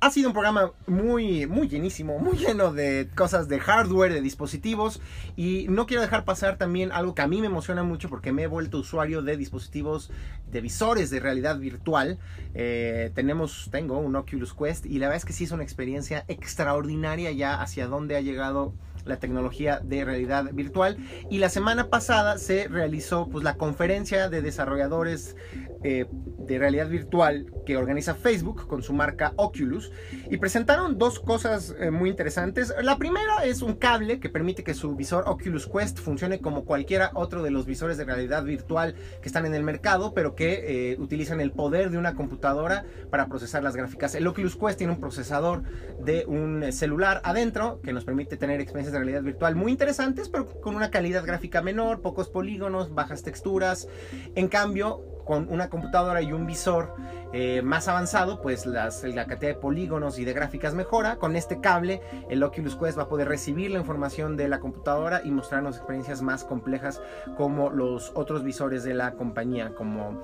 ha 0.00 0.10
sido 0.10 0.28
un 0.30 0.32
programa 0.32 0.72
muy, 0.86 1.46
muy 1.46 1.68
llenísimo, 1.68 2.18
muy 2.18 2.38
lleno 2.38 2.72
de 2.72 3.10
cosas 3.14 3.48
de 3.48 3.60
hardware, 3.60 4.14
de 4.14 4.22
dispositivos. 4.22 5.02
Y 5.36 5.66
no 5.68 5.86
quiero 5.86 6.00
dejar 6.00 6.24
pasar 6.24 6.56
también 6.56 6.90
algo 6.90 7.14
que 7.14 7.20
a 7.20 7.28
mí 7.28 7.42
me 7.42 7.48
emociona 7.48 7.82
mucho 7.82 8.08
porque 8.08 8.32
me 8.32 8.44
he 8.44 8.46
vuelto 8.46 8.78
usuario 8.78 9.20
de 9.20 9.36
dispositivos, 9.36 10.10
de 10.50 10.62
visores 10.62 11.10
de 11.10 11.20
realidad 11.20 11.58
virtual. 11.58 12.18
Eh, 12.54 13.12
tenemos, 13.14 13.68
tengo 13.70 13.98
un 13.98 14.16
Oculus 14.16 14.54
Quest 14.54 14.86
y 14.86 15.00
la 15.00 15.08
verdad 15.08 15.18
es 15.18 15.24
que 15.26 15.34
sí 15.34 15.44
es 15.44 15.52
una 15.52 15.64
experiencia 15.64 16.24
extraordinaria 16.28 17.30
ya 17.32 17.60
hacia 17.60 17.88
dónde 17.88 18.16
ha 18.16 18.22
llegado 18.22 18.72
la 19.04 19.18
tecnología 19.18 19.80
de 19.82 20.04
realidad 20.04 20.50
virtual. 20.52 20.96
Y 21.30 21.38
la 21.38 21.48
semana 21.48 21.88
pasada 21.88 22.38
se 22.38 22.68
realizó 22.68 23.28
pues, 23.28 23.44
la 23.44 23.56
conferencia 23.56 24.28
de 24.28 24.42
desarrolladores 24.42 25.36
eh, 25.84 26.06
de 26.38 26.58
realidad 26.58 26.88
virtual 26.88 27.46
que 27.64 27.76
organiza 27.76 28.14
Facebook 28.14 28.66
con 28.66 28.82
su 28.82 28.92
marca 28.92 29.32
Oculus. 29.36 29.92
Y 30.30 30.36
presentaron 30.38 30.98
dos 30.98 31.20
cosas 31.20 31.74
eh, 31.78 31.90
muy 31.90 32.10
interesantes. 32.10 32.74
La 32.82 32.98
primera 32.98 33.44
es 33.44 33.62
un 33.62 33.74
cable 33.74 34.20
que 34.20 34.28
permite 34.28 34.64
que 34.64 34.74
su 34.74 34.94
visor 34.94 35.24
Oculus 35.26 35.66
Quest 35.66 35.98
funcione 35.98 36.40
como 36.40 36.64
cualquiera 36.64 37.10
otro 37.14 37.42
de 37.42 37.50
los 37.50 37.66
visores 37.66 37.96
de 37.96 38.04
realidad 38.04 38.44
virtual 38.44 38.94
que 39.22 39.28
están 39.28 39.46
en 39.46 39.54
el 39.54 39.62
mercado, 39.62 40.14
pero 40.14 40.34
que 40.34 40.92
eh, 40.92 40.96
utilizan 40.98 41.40
el 41.40 41.52
poder 41.52 41.90
de 41.90 41.98
una 41.98 42.14
computadora 42.14 42.84
para 43.10 43.26
procesar 43.28 43.62
las 43.62 43.76
gráficas. 43.76 44.14
El 44.14 44.26
Oculus 44.26 44.56
Quest 44.56 44.78
tiene 44.78 44.92
un 44.92 45.00
procesador 45.00 45.62
de 46.02 46.24
un 46.26 46.72
celular 46.72 47.20
adentro 47.24 47.80
que 47.82 47.92
nos 47.92 48.04
permite 48.04 48.36
tener 48.36 48.60
experiencias 48.60 48.92
de 48.92 48.98
realidad 48.98 49.22
virtual 49.22 49.54
muy 49.54 49.72
interesantes, 49.72 50.28
pero 50.28 50.46
con 50.60 50.76
una 50.76 50.90
calidad 50.90 51.24
gráfica 51.24 51.62
menor, 51.62 52.00
pocos 52.00 52.28
polígonos, 52.28 52.94
bajas 52.94 53.22
texturas. 53.22 53.88
En 54.34 54.48
cambio, 54.48 55.13
con 55.24 55.48
una 55.50 55.70
computadora 55.70 56.22
y 56.22 56.32
un 56.32 56.46
visor 56.46 56.94
eh, 57.32 57.62
más 57.62 57.88
avanzado, 57.88 58.40
pues 58.40 58.66
las, 58.66 59.02
la 59.04 59.26
cantidad 59.26 59.52
de 59.52 59.58
polígonos 59.58 60.18
y 60.18 60.24
de 60.24 60.32
gráficas 60.32 60.74
mejora. 60.74 61.16
Con 61.16 61.34
este 61.36 61.60
cable, 61.60 62.00
el 62.28 62.42
Oculus 62.42 62.76
Quest 62.76 62.98
va 62.98 63.04
a 63.04 63.08
poder 63.08 63.28
recibir 63.28 63.70
la 63.70 63.78
información 63.78 64.36
de 64.36 64.48
la 64.48 64.60
computadora 64.60 65.22
y 65.24 65.30
mostrarnos 65.30 65.76
experiencias 65.76 66.22
más 66.22 66.44
complejas 66.44 67.00
como 67.36 67.70
los 67.70 68.12
otros 68.14 68.44
visores 68.44 68.84
de 68.84 68.94
la 68.94 69.12
compañía, 69.14 69.74
como 69.74 70.22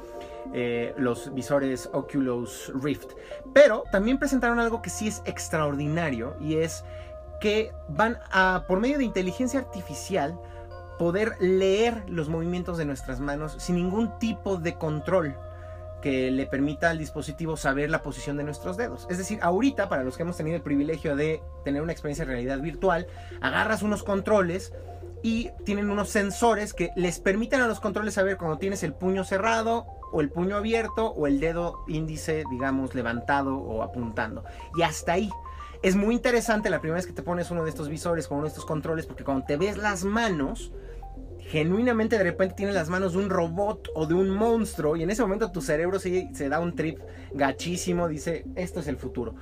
eh, 0.52 0.94
los 0.96 1.32
visores 1.34 1.88
Oculus 1.92 2.72
Rift. 2.80 3.12
Pero 3.52 3.84
también 3.90 4.18
presentaron 4.18 4.58
algo 4.58 4.82
que 4.82 4.90
sí 4.90 5.08
es 5.08 5.22
extraordinario 5.24 6.36
y 6.40 6.56
es 6.56 6.84
que 7.40 7.72
van 7.88 8.18
a, 8.30 8.64
por 8.68 8.80
medio 8.80 8.98
de 8.98 9.04
inteligencia 9.04 9.60
artificial, 9.60 10.38
poder 11.00 11.36
leer 11.40 12.04
los 12.08 12.28
movimientos 12.28 12.76
de 12.76 12.84
nuestras 12.84 13.20
manos 13.20 13.54
sin 13.56 13.76
ningún 13.76 14.18
tipo 14.18 14.58
de 14.58 14.74
control 14.74 15.34
que 16.02 16.30
le 16.30 16.44
permita 16.44 16.90
al 16.90 16.98
dispositivo 16.98 17.56
saber 17.56 17.88
la 17.88 18.02
posición 18.02 18.36
de 18.36 18.44
nuestros 18.44 18.76
dedos. 18.76 19.06
Es 19.08 19.16
decir, 19.16 19.38
ahorita, 19.40 19.88
para 19.88 20.04
los 20.04 20.18
que 20.18 20.24
hemos 20.24 20.36
tenido 20.36 20.56
el 20.56 20.62
privilegio 20.62 21.16
de 21.16 21.42
tener 21.64 21.80
una 21.80 21.92
experiencia 21.92 22.26
de 22.26 22.32
realidad 22.32 22.60
virtual, 22.60 23.06
agarras 23.40 23.80
unos 23.80 24.02
controles 24.02 24.74
y 25.22 25.48
tienen 25.64 25.88
unos 25.88 26.10
sensores 26.10 26.74
que 26.74 26.90
les 26.96 27.18
permiten 27.18 27.62
a 27.62 27.66
los 27.66 27.80
controles 27.80 28.12
saber 28.12 28.36
cuando 28.36 28.58
tienes 28.58 28.82
el 28.82 28.92
puño 28.92 29.24
cerrado 29.24 29.86
o 30.12 30.20
el 30.20 30.28
puño 30.28 30.54
abierto 30.54 31.06
o 31.12 31.26
el 31.26 31.40
dedo 31.40 31.82
índice, 31.88 32.44
digamos, 32.50 32.94
levantado 32.94 33.56
o 33.56 33.82
apuntando. 33.82 34.44
Y 34.76 34.82
hasta 34.82 35.14
ahí. 35.14 35.30
Es 35.82 35.96
muy 35.96 36.14
interesante 36.14 36.68
la 36.68 36.80
primera 36.80 36.96
vez 36.96 37.06
que 37.06 37.14
te 37.14 37.22
pones 37.22 37.50
uno 37.50 37.64
de 37.64 37.70
estos 37.70 37.88
visores 37.88 38.28
con 38.28 38.36
uno 38.36 38.44
de 38.44 38.50
estos 38.50 38.66
controles 38.66 39.06
porque 39.06 39.24
cuando 39.24 39.46
te 39.46 39.56
ves 39.56 39.78
las 39.78 40.04
manos, 40.04 40.72
genuinamente 41.50 42.16
de 42.16 42.22
repente 42.22 42.54
tienes 42.58 42.76
las 42.76 42.88
manos 42.88 43.12
de 43.12 43.18
un 43.18 43.28
robot 43.28 43.88
o 43.94 44.06
de 44.06 44.14
un 44.14 44.30
monstruo 44.30 44.94
y 44.94 45.02
en 45.02 45.10
ese 45.10 45.22
momento 45.22 45.50
tu 45.50 45.60
cerebro 45.60 45.98
se, 45.98 46.30
se 46.32 46.48
da 46.48 46.60
un 46.60 46.76
trip 46.76 47.00
gachísimo, 47.32 48.06
dice, 48.06 48.44
esto 48.54 48.78
es 48.78 48.86
el 48.86 48.96
futuro. 48.96 49.34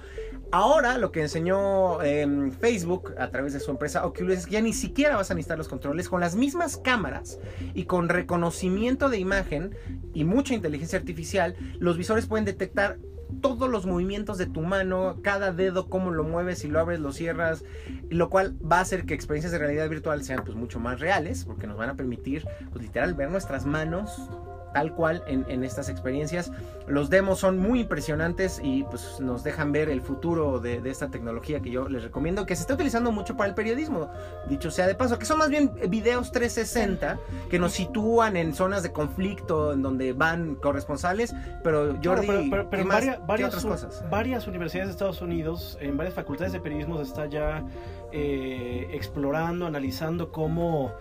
Ahora 0.50 0.96
lo 0.96 1.12
que 1.12 1.20
enseñó 1.20 2.02
em, 2.02 2.50
Facebook 2.50 3.12
a 3.18 3.28
través 3.28 3.52
de 3.52 3.60
su 3.60 3.70
empresa 3.70 4.06
Oculus 4.06 4.38
es 4.38 4.46
que 4.46 4.52
ya 4.52 4.62
ni 4.62 4.72
siquiera 4.72 5.16
vas 5.16 5.30
a 5.30 5.34
necesitar 5.34 5.58
los 5.58 5.68
controles 5.68 6.08
con 6.08 6.20
las 6.20 6.34
mismas 6.34 6.78
cámaras 6.78 7.38
y 7.74 7.84
con 7.84 8.08
reconocimiento 8.08 9.10
de 9.10 9.18
imagen 9.18 9.76
y 10.14 10.24
mucha 10.24 10.54
inteligencia 10.54 10.98
artificial, 10.98 11.56
los 11.78 11.98
visores 11.98 12.24
pueden 12.24 12.46
detectar 12.46 12.98
todos 13.40 13.68
los 13.68 13.86
movimientos 13.86 14.38
de 14.38 14.46
tu 14.46 14.62
mano, 14.62 15.16
cada 15.22 15.52
dedo, 15.52 15.88
cómo 15.88 16.10
lo 16.10 16.24
mueves, 16.24 16.58
si 16.60 16.68
lo 16.68 16.80
abres, 16.80 17.00
lo 17.00 17.12
cierras, 17.12 17.64
lo 18.10 18.30
cual 18.30 18.56
va 18.60 18.78
a 18.78 18.80
hacer 18.80 19.06
que 19.06 19.14
experiencias 19.14 19.52
de 19.52 19.58
realidad 19.58 19.88
virtual 19.88 20.22
sean 20.24 20.42
pues 20.44 20.56
mucho 20.56 20.80
más 20.80 21.00
reales, 21.00 21.44
porque 21.44 21.66
nos 21.66 21.76
van 21.76 21.90
a 21.90 21.96
permitir 21.96 22.46
pues 22.72 22.82
literal 22.82 23.14
ver 23.14 23.30
nuestras 23.30 23.66
manos 23.66 24.30
tal 24.72 24.92
cual 24.94 25.22
en, 25.26 25.64
estas 25.64 25.88
experiencias. 25.88 26.50
Los 26.86 27.10
demos 27.10 27.38
son 27.38 27.58
muy 27.58 27.80
impresionantes 27.80 28.60
y 28.62 28.84
pues 28.84 29.20
nos 29.20 29.42
dejan 29.44 29.72
ver 29.72 29.88
el 29.88 30.00
futuro 30.00 30.60
de, 30.60 30.80
esta 30.88 31.08
tecnología 31.08 31.60
que 31.60 31.70
yo 31.70 31.88
les 31.88 32.02
recomiendo, 32.02 32.46
que 32.46 32.56
se 32.56 32.62
está 32.62 32.74
utilizando 32.74 33.12
mucho 33.12 33.36
para 33.36 33.48
el 33.48 33.54
periodismo, 33.54 34.10
dicho 34.48 34.70
sea 34.70 34.86
de 34.86 34.94
paso, 34.94 35.18
que 35.18 35.26
son 35.26 35.38
más 35.38 35.50
bien 35.50 35.72
videos 35.88 36.32
360 36.32 37.18
que 37.50 37.58
nos 37.58 37.72
sitúan 37.72 38.36
en 38.36 38.54
zonas 38.54 38.82
de 38.82 38.92
conflicto 38.92 39.72
en 39.72 39.82
donde 39.82 40.12
van 40.12 40.54
corresponsales, 40.54 41.34
pero 41.62 41.96
Jordi, 42.02 42.50
pero, 42.50 42.86
varias, 42.86 43.18
otras 43.18 43.64
cosas? 43.64 44.04
varias 44.10 44.46
universidades 44.46 44.88
de 44.88 44.92
Estados 44.92 45.20
Unidos, 45.20 45.76
en 45.80 45.96
varias 45.96 46.14
facultades 46.14 46.52
de 46.52 46.60
periodismo 46.60 46.96
se 46.96 47.04
está 47.04 47.26
ya 47.26 47.64
eh, 48.12 48.88
explorando, 48.92 49.66
analizando 49.66 50.32
cómo 50.32 50.92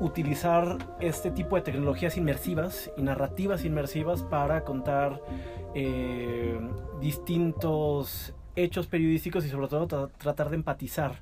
utilizar 0.00 0.78
este 1.00 1.30
tipo 1.30 1.56
de 1.56 1.62
tecnologías 1.62 2.16
inmersivas 2.16 2.90
y 2.96 3.02
narrativas 3.02 3.64
inmersivas 3.64 4.22
para 4.22 4.64
contar 4.64 5.20
eh, 5.74 6.58
distintos 7.00 8.34
hechos 8.56 8.86
periodísticos 8.86 9.44
y 9.44 9.48
sobre 9.48 9.68
todo 9.68 10.08
tratar 10.18 10.50
de 10.50 10.56
empatizar 10.56 11.20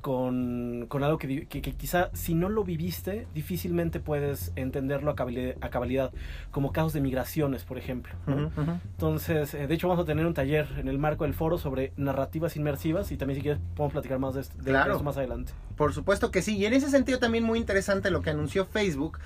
con, 0.00 0.88
algo 0.90 1.18
que, 1.18 1.46
quizá 1.46 2.10
si 2.12 2.34
no 2.34 2.48
lo 2.48 2.64
viviste 2.64 3.26
difícilmente 3.34 4.00
puedes 4.00 4.52
entenderlo 4.56 5.10
a 5.10 5.70
cabalidad, 5.70 6.12
como 6.50 6.72
casos 6.72 6.92
de 6.92 7.00
migraciones, 7.00 7.64
por 7.64 7.78
ejemplo. 7.78 8.12
Entonces, 8.26 9.54
eh, 9.54 9.66
de 9.66 9.74
hecho 9.74 9.88
vamos 9.88 10.02
a 10.02 10.06
tener 10.06 10.26
un 10.26 10.34
taller 10.34 10.66
en 10.78 10.88
el 10.88 10.98
marco 10.98 11.24
del 11.24 11.34
foro 11.34 11.58
sobre 11.58 11.92
narrativas 11.96 12.56
inmersivas 12.56 13.12
y 13.12 13.16
también 13.16 13.36
si 13.36 13.42
quieres 13.42 13.60
podemos 13.74 13.92
platicar 13.92 14.18
más 14.18 14.34
de, 14.34 14.42
esto, 14.42 14.56
de 14.62 14.72
eso 14.72 15.02
más 15.02 15.16
adelante. 15.16 15.52
Por 15.76 15.92
supuesto 15.92 16.30
que 16.30 16.42
sí, 16.42 16.56
y 16.56 16.66
en 16.66 16.74
ese 16.74 16.90
sentido 16.90 17.18
también 17.18 17.44
muy 17.44 17.58
interesante 17.58 18.10
lo 18.10 18.22
que 18.22 18.30
anunció 18.30 18.66
Facebook 18.66 19.18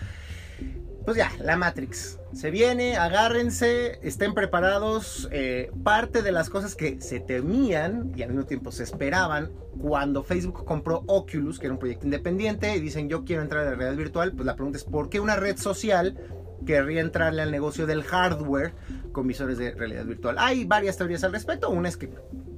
pues 1.07 1.17
ya, 1.17 1.31
la 1.39 1.57
Matrix. 1.57 2.19
Se 2.33 2.51
viene, 2.51 2.97
agárrense, 2.97 4.01
estén 4.03 4.35
preparados. 4.35 5.29
Eh, 5.31 5.71
parte 5.85 6.21
de 6.21 6.33
las 6.33 6.51
cosas 6.51 6.75
que 6.75 7.01
se 7.01 7.21
temían 7.21 8.13
y 8.17 8.23
al 8.23 8.31
mismo 8.31 8.45
tiempo 8.45 8.73
se 8.73 8.83
esperaban 8.83 9.53
cuando 9.81 10.25
Facebook 10.25 10.65
compró 10.65 11.05
Oculus, 11.07 11.61
que 11.61 11.67
era 11.67 11.75
un 11.75 11.79
proyecto 11.79 12.07
independiente, 12.07 12.75
y 12.75 12.81
dicen 12.81 13.09
yo 13.09 13.25
quiero 13.25 13.43
entrar 13.43 13.65
a 13.65 13.71
la 13.71 13.77
realidad 13.77 13.97
virtual, 13.97 14.33
pues 14.33 14.47
la 14.47 14.57
pregunta 14.57 14.79
es 14.79 14.85
¿por 14.85 15.09
qué 15.09 15.21
una 15.21 15.37
red 15.37 15.57
social 15.57 16.19
querría 16.67 17.03
entrarle 17.03 17.43
al 17.43 17.53
negocio 17.53 17.87
del 17.87 18.03
hardware 18.03 18.75
con 19.13 19.29
visores 19.29 19.59
de 19.59 19.77
realidad 19.77 20.07
virtual? 20.07 20.37
Hay 20.41 20.65
varias 20.65 20.97
teorías 20.97 21.23
al 21.23 21.33
respecto. 21.33 21.71
Una 21.71 21.89
es 21.89 21.97
que 21.97 22.09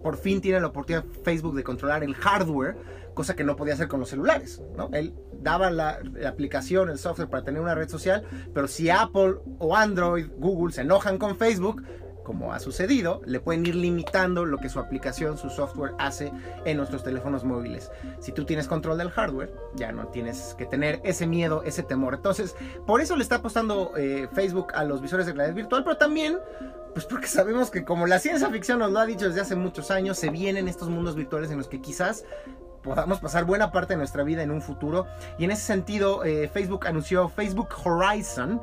por 0.03 0.17
fin 0.17 0.41
tiene 0.41 0.59
la 0.59 0.69
oportunidad 0.69 1.05
Facebook 1.23 1.55
de 1.55 1.65
controlar 1.65 2.03
el 2.03 2.15
hardware 2.15 2.77
cosa 3.19 3.35
que 3.35 3.43
no 3.43 3.57
podía 3.57 3.75
hacer 3.75 3.89
con 3.89 3.99
los 3.99 4.11
celulares. 4.11 4.63
¿no? 4.77 4.91
Él 4.93 5.13
daba 5.43 5.73
la, 5.73 5.99
aplicación, 6.25 6.89
el 6.89 6.99
software 6.99 7.29
para 7.29 7.43
tener 7.43 7.61
una 7.61 7.75
red 7.75 7.89
social, 7.89 8.23
pero 8.55 8.69
si 8.69 8.91
Apple 8.91 9.39
o 9.59 9.75
Android, 9.75 10.29
Google 10.37 10.73
se 10.73 10.83
enojan 10.83 11.19
con 11.19 11.37
Facebook, 11.37 11.83
como 12.29 12.53
ha 12.53 12.61
sucedido, 12.61 13.23
le 13.25 13.41
pueden 13.41 13.65
ir 13.65 13.75
limitando 13.75 14.45
lo 14.45 14.59
que 14.59 14.69
su 14.69 14.79
aplicación, 14.79 15.39
su 15.39 15.49
software 15.49 15.95
hace 15.99 16.31
en 16.67 16.77
nuestros 16.77 17.03
teléfonos 17.03 17.43
móviles. 17.43 17.91
Si 18.21 18.33
tú 18.33 18.45
tienes 18.45 18.69
control 18.69 18.99
del 18.99 19.11
hardware, 19.11 19.51
ya 19.77 19.93
no 19.93 20.09
tienes 20.09 20.55
que 20.59 20.67
tener 20.67 21.01
ese 21.05 21.27
miedo, 21.27 21.63
ese 21.65 21.83
temor. 21.83 22.17
Entonces, 22.17 22.55
por 22.87 23.01
eso 23.01 23.17
le 23.17 23.23
está 23.23 23.37
apostando 23.37 23.97
eh, 23.97 24.29
Facebook 24.35 24.75
a 24.75 24.85
los 24.85 25.01
visores 25.01 25.25
de 25.25 25.33
realidad 25.33 25.57
virtual, 25.57 25.85
pero 25.85 25.97
también, 25.97 26.39
pues 26.93 27.07
porque 27.07 27.29
sabemos 27.29 27.71
que 27.71 27.83
como 27.83 28.07
la 28.07 28.19
ciencia 28.19 28.51
ficción 28.51 28.81
nos 28.81 28.93
lo 28.93 28.99
ha 28.99 29.07
dicho 29.07 29.27
desde 29.27 29.41
hace 29.41 29.57
muchos 29.57 29.91
años, 29.91 30.19
se 30.19 30.29
vienen 30.29 30.69
estos 30.69 30.91
mundos 30.91 31.17
virtuales 31.17 31.51
en 31.51 31.57
los 31.57 31.69
que 31.69 31.81
quizás 31.81 32.27
podamos 32.83 33.21
pasar 33.21 33.47
buena 33.47 33.73
parte 33.73 33.95
de 33.95 33.97
nuestra 33.97 34.23
vida 34.23 34.43
en 34.43 34.51
un 34.51 34.61
futuro. 34.61 35.07
Y 35.39 35.45
en 35.45 35.51
ese 35.51 35.63
sentido, 35.63 36.25
eh, 36.25 36.51
Facebook 36.53 36.87
anunció 36.87 37.31
Facebook 37.31 37.69
Horizon, 37.83 38.61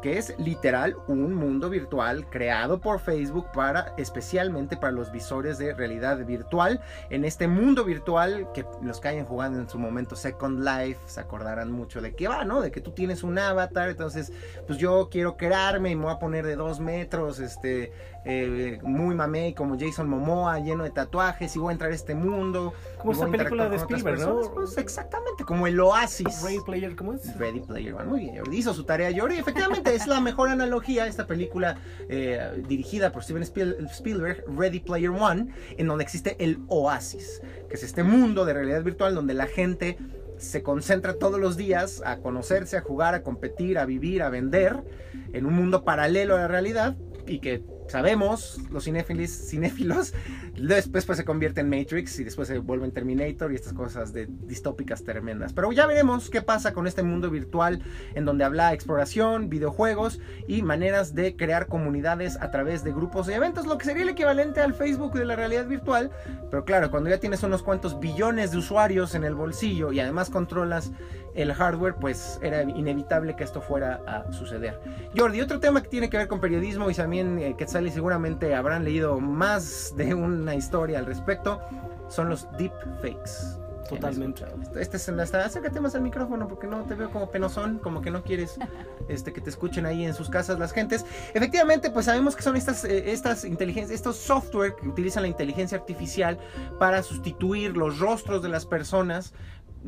que 0.00 0.18
es 0.18 0.38
literal 0.38 0.96
un 1.06 1.34
mundo 1.34 1.70
virtual 1.70 2.28
creado 2.28 2.80
por 2.80 3.00
Facebook 3.00 3.46
para 3.52 3.94
especialmente 3.96 4.76
para 4.76 4.92
los 4.92 5.12
visores 5.12 5.58
de 5.58 5.74
realidad 5.74 6.24
virtual. 6.24 6.80
En 7.10 7.24
este 7.24 7.48
mundo 7.48 7.84
virtual 7.84 8.48
que 8.52 8.64
los 8.82 9.00
que 9.00 9.08
hayan 9.08 9.26
jugado 9.26 9.58
en 9.58 9.68
su 9.68 9.78
momento 9.78 10.16
Second 10.16 10.64
Life 10.64 11.00
se 11.06 11.20
acordarán 11.20 11.70
mucho 11.70 12.00
de 12.00 12.14
qué 12.14 12.28
va, 12.28 12.44
¿no? 12.44 12.60
De 12.60 12.70
que 12.70 12.80
tú 12.80 12.92
tienes 12.92 13.22
un 13.22 13.38
avatar, 13.38 13.90
entonces 13.90 14.32
pues 14.66 14.78
yo 14.78 15.08
quiero 15.10 15.36
crearme 15.36 15.90
y 15.90 15.96
me 15.96 16.04
voy 16.04 16.12
a 16.12 16.18
poner 16.18 16.46
de 16.46 16.56
dos 16.56 16.80
metros, 16.80 17.38
este, 17.38 17.92
eh, 18.24 18.78
muy 18.82 19.14
mamey 19.14 19.54
como 19.54 19.78
Jason 19.78 20.08
Momoa, 20.08 20.58
lleno 20.60 20.84
de 20.84 20.90
tatuajes 20.90 21.54
y 21.56 21.58
voy 21.58 21.70
a 21.70 21.72
entrar 21.72 21.90
a 21.90 21.94
este 21.94 22.14
mundo. 22.14 22.74
Como 22.98 23.12
esa 23.12 23.26
película 23.28 23.68
de 23.68 23.76
Spielberg, 23.76 24.20
¿no? 24.20 24.40
Pues 24.54 24.76
exactamente, 24.76 25.44
como 25.44 25.66
el 25.66 25.80
oasis. 25.80 26.42
Ready 26.42 26.60
Player, 26.64 26.96
¿cómo 26.96 27.14
es? 27.14 27.36
Ready 27.38 27.60
Player 27.60 27.94
One, 27.94 28.04
muy 28.04 28.20
bien, 28.20 28.42
Hizo 28.52 28.74
su 28.74 28.84
tarea 28.84 29.10
Jordi, 29.16 29.36
efectivamente 29.36 29.94
es 29.94 30.06
la 30.06 30.20
mejor 30.20 30.50
analogía 30.50 31.06
esta 31.06 31.26
película 31.26 31.78
eh, 32.08 32.62
dirigida 32.68 33.10
por 33.12 33.22
Steven 33.22 33.42
Spielberg, 33.42 34.44
Ready 34.46 34.80
Player 34.80 35.10
One, 35.10 35.48
en 35.76 35.86
donde 35.86 36.04
existe 36.04 36.36
el 36.38 36.58
Oasis, 36.68 37.40
que 37.68 37.74
es 37.74 37.82
este 37.82 38.02
mundo 38.02 38.44
de 38.44 38.52
realidad 38.52 38.82
virtual 38.82 39.14
donde 39.14 39.34
la 39.34 39.46
gente 39.46 39.96
se 40.36 40.62
concentra 40.62 41.14
todos 41.14 41.38
los 41.38 41.56
días 41.56 42.02
a 42.04 42.18
conocerse, 42.18 42.76
a 42.76 42.80
jugar, 42.80 43.14
a 43.14 43.22
competir, 43.22 43.78
a 43.78 43.84
vivir, 43.84 44.22
a 44.22 44.30
vender 44.30 44.82
en 45.32 45.46
un 45.46 45.54
mundo 45.54 45.84
paralelo 45.84 46.36
a 46.36 46.40
la 46.40 46.48
realidad 46.48 46.96
y 47.26 47.40
que 47.40 47.62
sabemos, 47.90 48.58
los 48.70 48.84
cinéfilos, 48.84 49.30
cinéfilos, 49.30 50.14
después 50.56 51.04
pues 51.04 51.18
se 51.18 51.24
convierte 51.24 51.60
en 51.60 51.68
Matrix 51.68 52.18
y 52.20 52.24
después 52.24 52.48
se 52.48 52.58
vuelve 52.58 52.86
en 52.86 52.92
Terminator 52.92 53.52
y 53.52 53.54
estas 53.54 53.72
cosas 53.72 54.12
de 54.12 54.26
distópicas 54.26 55.02
tremendas. 55.02 55.52
Pero 55.52 55.70
ya 55.72 55.86
veremos 55.86 56.30
qué 56.30 56.42
pasa 56.42 56.72
con 56.72 56.86
este 56.86 57.02
mundo 57.02 57.30
virtual 57.30 57.82
en 58.14 58.24
donde 58.24 58.44
habla 58.44 58.72
exploración, 58.72 59.50
videojuegos 59.50 60.20
y 60.46 60.62
maneras 60.62 61.14
de 61.14 61.36
crear 61.36 61.66
comunidades 61.66 62.36
a 62.40 62.50
través 62.50 62.84
de 62.84 62.92
grupos 62.92 63.28
y 63.28 63.32
eventos, 63.32 63.66
lo 63.66 63.78
que 63.78 63.84
sería 63.84 64.02
el 64.02 64.08
equivalente 64.08 64.60
al 64.60 64.74
Facebook 64.74 65.14
de 65.14 65.24
la 65.24 65.36
realidad 65.36 65.66
virtual. 65.66 66.10
Pero 66.50 66.64
claro, 66.64 66.90
cuando 66.90 67.10
ya 67.10 67.18
tienes 67.18 67.42
unos 67.42 67.62
cuantos 67.62 67.98
billones 68.00 68.52
de 68.52 68.58
usuarios 68.58 69.14
en 69.14 69.24
el 69.24 69.34
bolsillo 69.34 69.92
y 69.92 70.00
además 70.00 70.30
controlas 70.30 70.90
el 71.34 71.52
hardware, 71.54 71.94
pues 71.94 72.38
era 72.42 72.62
inevitable 72.62 73.36
que 73.36 73.44
esto 73.44 73.60
fuera 73.60 74.00
a 74.06 74.32
suceder. 74.32 74.80
Jordi, 75.16 75.40
otro 75.40 75.60
tema 75.60 75.82
que 75.82 75.88
tiene 75.88 76.10
que 76.10 76.16
ver 76.16 76.28
con 76.28 76.40
periodismo 76.40 76.90
y 76.90 76.94
también 76.94 77.38
eh, 77.38 77.54
Quetzal 77.56 77.79
y 77.86 77.90
seguramente 77.90 78.54
habrán 78.54 78.84
leído 78.84 79.20
más 79.20 79.94
de 79.96 80.14
una 80.14 80.54
historia 80.54 80.98
al 80.98 81.06
respecto, 81.06 81.60
son 82.08 82.28
los 82.28 82.48
deepfakes. 82.58 83.60
Totalmente. 83.90 84.44
Este 84.78 84.98
es 84.98 85.08
hasta 85.08 85.44
acércate 85.44 85.80
más 85.80 85.96
al 85.96 86.02
micrófono 86.02 86.46
porque 86.46 86.68
no 86.68 86.84
te 86.84 86.94
veo 86.94 87.10
como 87.10 87.30
penosón, 87.30 87.78
como 87.78 88.00
que 88.00 88.12
no 88.12 88.22
quieres 88.22 88.56
este, 89.08 89.32
que 89.32 89.40
te 89.40 89.50
escuchen 89.50 89.84
ahí 89.84 90.04
en 90.04 90.14
sus 90.14 90.30
casas 90.30 90.60
las 90.60 90.72
gentes. 90.72 91.04
Efectivamente, 91.34 91.90
pues 91.90 92.06
sabemos 92.06 92.36
que 92.36 92.42
son 92.42 92.54
estas, 92.54 92.84
eh, 92.84 93.10
estas 93.10 93.44
inteligencias, 93.44 93.94
estos 93.94 94.16
software 94.16 94.76
que 94.76 94.86
utilizan 94.86 95.22
la 95.22 95.28
inteligencia 95.28 95.76
artificial 95.76 96.38
para 96.78 97.02
sustituir 97.02 97.76
los 97.76 97.98
rostros 97.98 98.42
de 98.42 98.48
las 98.48 98.64
personas 98.64 99.34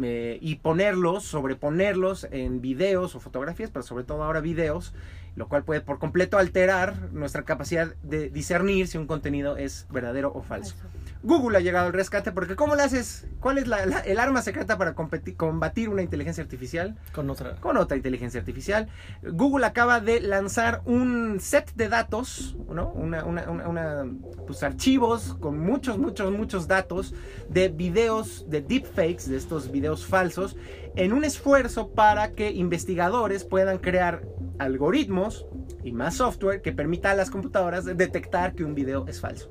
eh, 0.00 0.38
y 0.40 0.56
ponerlos, 0.56 1.24
sobreponerlos 1.24 2.26
en 2.30 2.60
videos 2.60 3.14
o 3.14 3.20
fotografías, 3.20 3.70
pero 3.70 3.82
sobre 3.84 4.04
todo 4.04 4.24
ahora 4.24 4.40
videos, 4.40 4.94
lo 5.36 5.48
cual 5.48 5.64
puede 5.64 5.80
por 5.80 5.98
completo 5.98 6.38
alterar 6.38 7.12
nuestra 7.12 7.42
capacidad 7.42 7.94
de 8.02 8.28
discernir 8.30 8.88
si 8.88 8.98
un 8.98 9.06
contenido 9.06 9.56
es 9.56 9.86
verdadero 9.90 10.32
o 10.34 10.42
falso. 10.42 10.74
Google 11.22 11.56
ha 11.56 11.60
llegado 11.60 11.86
al 11.86 11.92
rescate 11.92 12.32
porque 12.32 12.56
¿cómo 12.56 12.74
le 12.74 12.82
haces? 12.82 13.26
¿Cuál 13.40 13.58
es 13.58 13.68
la, 13.68 13.86
la- 13.86 14.00
el 14.00 14.18
arma 14.18 14.42
secreta 14.42 14.76
para 14.76 14.94
competir- 14.94 15.36
combatir 15.36 15.88
una 15.88 16.02
inteligencia 16.02 16.42
artificial? 16.42 16.96
Con 17.14 17.30
otra. 17.30 17.56
Con 17.56 17.76
otra 17.76 17.96
inteligencia 17.96 18.40
artificial. 18.40 18.88
Google 19.22 19.64
acaba 19.66 20.00
de 20.00 20.20
lanzar 20.20 20.82
un 20.84 21.38
set 21.40 21.72
de 21.74 21.88
datos, 21.88 22.56
¿no? 22.68 22.88
Una, 22.90 23.24
una- 23.24 23.48
una- 23.50 23.68
una, 23.68 24.06
pues, 24.46 24.62
archivos 24.62 25.34
con 25.40 25.58
muchos, 25.58 25.98
muchos, 25.98 26.32
muchos 26.32 26.66
datos 26.66 27.14
de 27.48 27.68
videos, 27.68 28.44
de 28.48 28.60
deepfakes, 28.60 29.28
de 29.28 29.36
estos 29.36 29.70
videos 29.70 30.04
falsos, 30.04 30.56
en 30.96 31.12
un 31.12 31.24
esfuerzo 31.24 31.90
para 31.90 32.32
que 32.32 32.50
investigadores 32.50 33.44
puedan 33.44 33.78
crear 33.78 34.22
algoritmos 34.58 35.46
y 35.84 35.92
más 35.92 36.14
software 36.16 36.62
que 36.62 36.72
permita 36.72 37.10
a 37.10 37.14
las 37.14 37.30
computadoras 37.30 37.84
detectar 37.84 38.54
que 38.54 38.64
un 38.64 38.74
video 38.74 39.06
es 39.08 39.20
falso. 39.20 39.50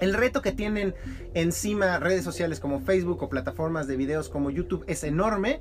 El 0.00 0.14
reto 0.14 0.42
que 0.42 0.52
tienen 0.52 0.94
encima 1.34 1.98
redes 1.98 2.24
sociales 2.24 2.60
como 2.60 2.80
Facebook 2.80 3.22
o 3.22 3.28
plataformas 3.28 3.86
de 3.86 3.96
videos 3.96 4.28
como 4.28 4.50
YouTube 4.50 4.84
es 4.86 5.04
enorme 5.04 5.60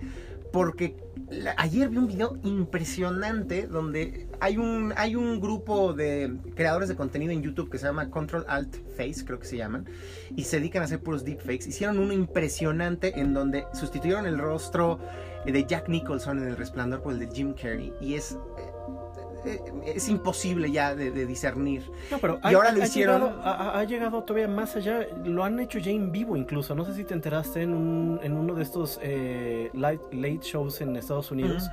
porque 0.52 0.98
ayer 1.58 1.90
vi 1.90 1.98
un 1.98 2.08
video 2.08 2.38
impresionante 2.44 3.68
donde 3.68 4.28
hay 4.40 4.58
un, 4.58 4.94
hay 4.98 5.16
un 5.16 5.40
grupo 5.40 5.94
de 5.94 6.36
creadores 6.56 6.90
de 6.90 6.96
contenido 6.96 7.32
en 7.32 7.42
YouTube 7.42 7.70
que 7.70 7.78
se 7.78 7.86
llama 7.86 8.10
Control 8.10 8.46
Alt 8.48 8.76
Face, 8.98 9.24
creo 9.26 9.40
que 9.40 9.46
se 9.46 9.58
llaman, 9.58 9.88
y 10.36 10.44
se 10.44 10.58
dedican 10.58 10.82
a 10.82 10.86
hacer 10.86 11.00
puros 11.02 11.24
deepfakes. 11.24 11.68
Hicieron 11.68 12.00
uno 12.00 12.12
impresionante 12.12 13.20
en 13.20 13.34
donde 13.34 13.66
sustituyeron 13.74 14.26
el 14.26 14.38
rostro 14.40 15.00
de 15.46 15.66
Jack 15.66 15.88
Nicholson 15.88 16.40
en 16.40 16.50
El 16.50 16.58
Resplandor 16.58 17.02
por 17.02 17.14
el 17.14 17.20
de 17.20 17.30
Jim 17.34 17.54
Carrey 17.54 17.94
y 18.02 18.16
es... 18.16 18.38
eh, 19.46 19.62
Es 19.96 20.08
imposible 20.10 20.72
ya 20.72 20.96
de, 20.96 21.12
de 21.12 21.26
discernir. 21.26 21.90
No, 22.10 22.18
pero 22.20 22.40
Y 22.44 22.54
ahora 22.54 22.72
lo 22.72 22.84
hicieron- 22.84 23.22
Llegado, 23.22 23.42
ha, 23.44 23.52
ha- 23.52 23.80
ha 23.80 23.84
llegado 23.84 24.24
todavía 24.24 24.48
más 24.48 24.76
allá. 24.76 25.06
Lo 25.24 25.44
han 25.44 25.60
hecho 25.60 25.80
ya 25.80 25.92
en 25.92 26.12
vivo 26.12 26.36
incluso. 26.38 26.76
No 26.76 26.86
sé 26.86 26.94
si 26.94 27.04
te 27.04 27.14
enteraste 27.14 27.62
en, 27.64 27.74
un- 27.74 28.20
en 28.24 28.38
uno 28.38 28.54
de 28.56 28.64
estos 28.64 29.00
eh, 29.02 29.70
late, 29.74 30.02
late 30.14 30.40
shows 30.42 30.82
en 30.82 30.96
Estados 30.96 31.32
Unidos. 31.32 31.70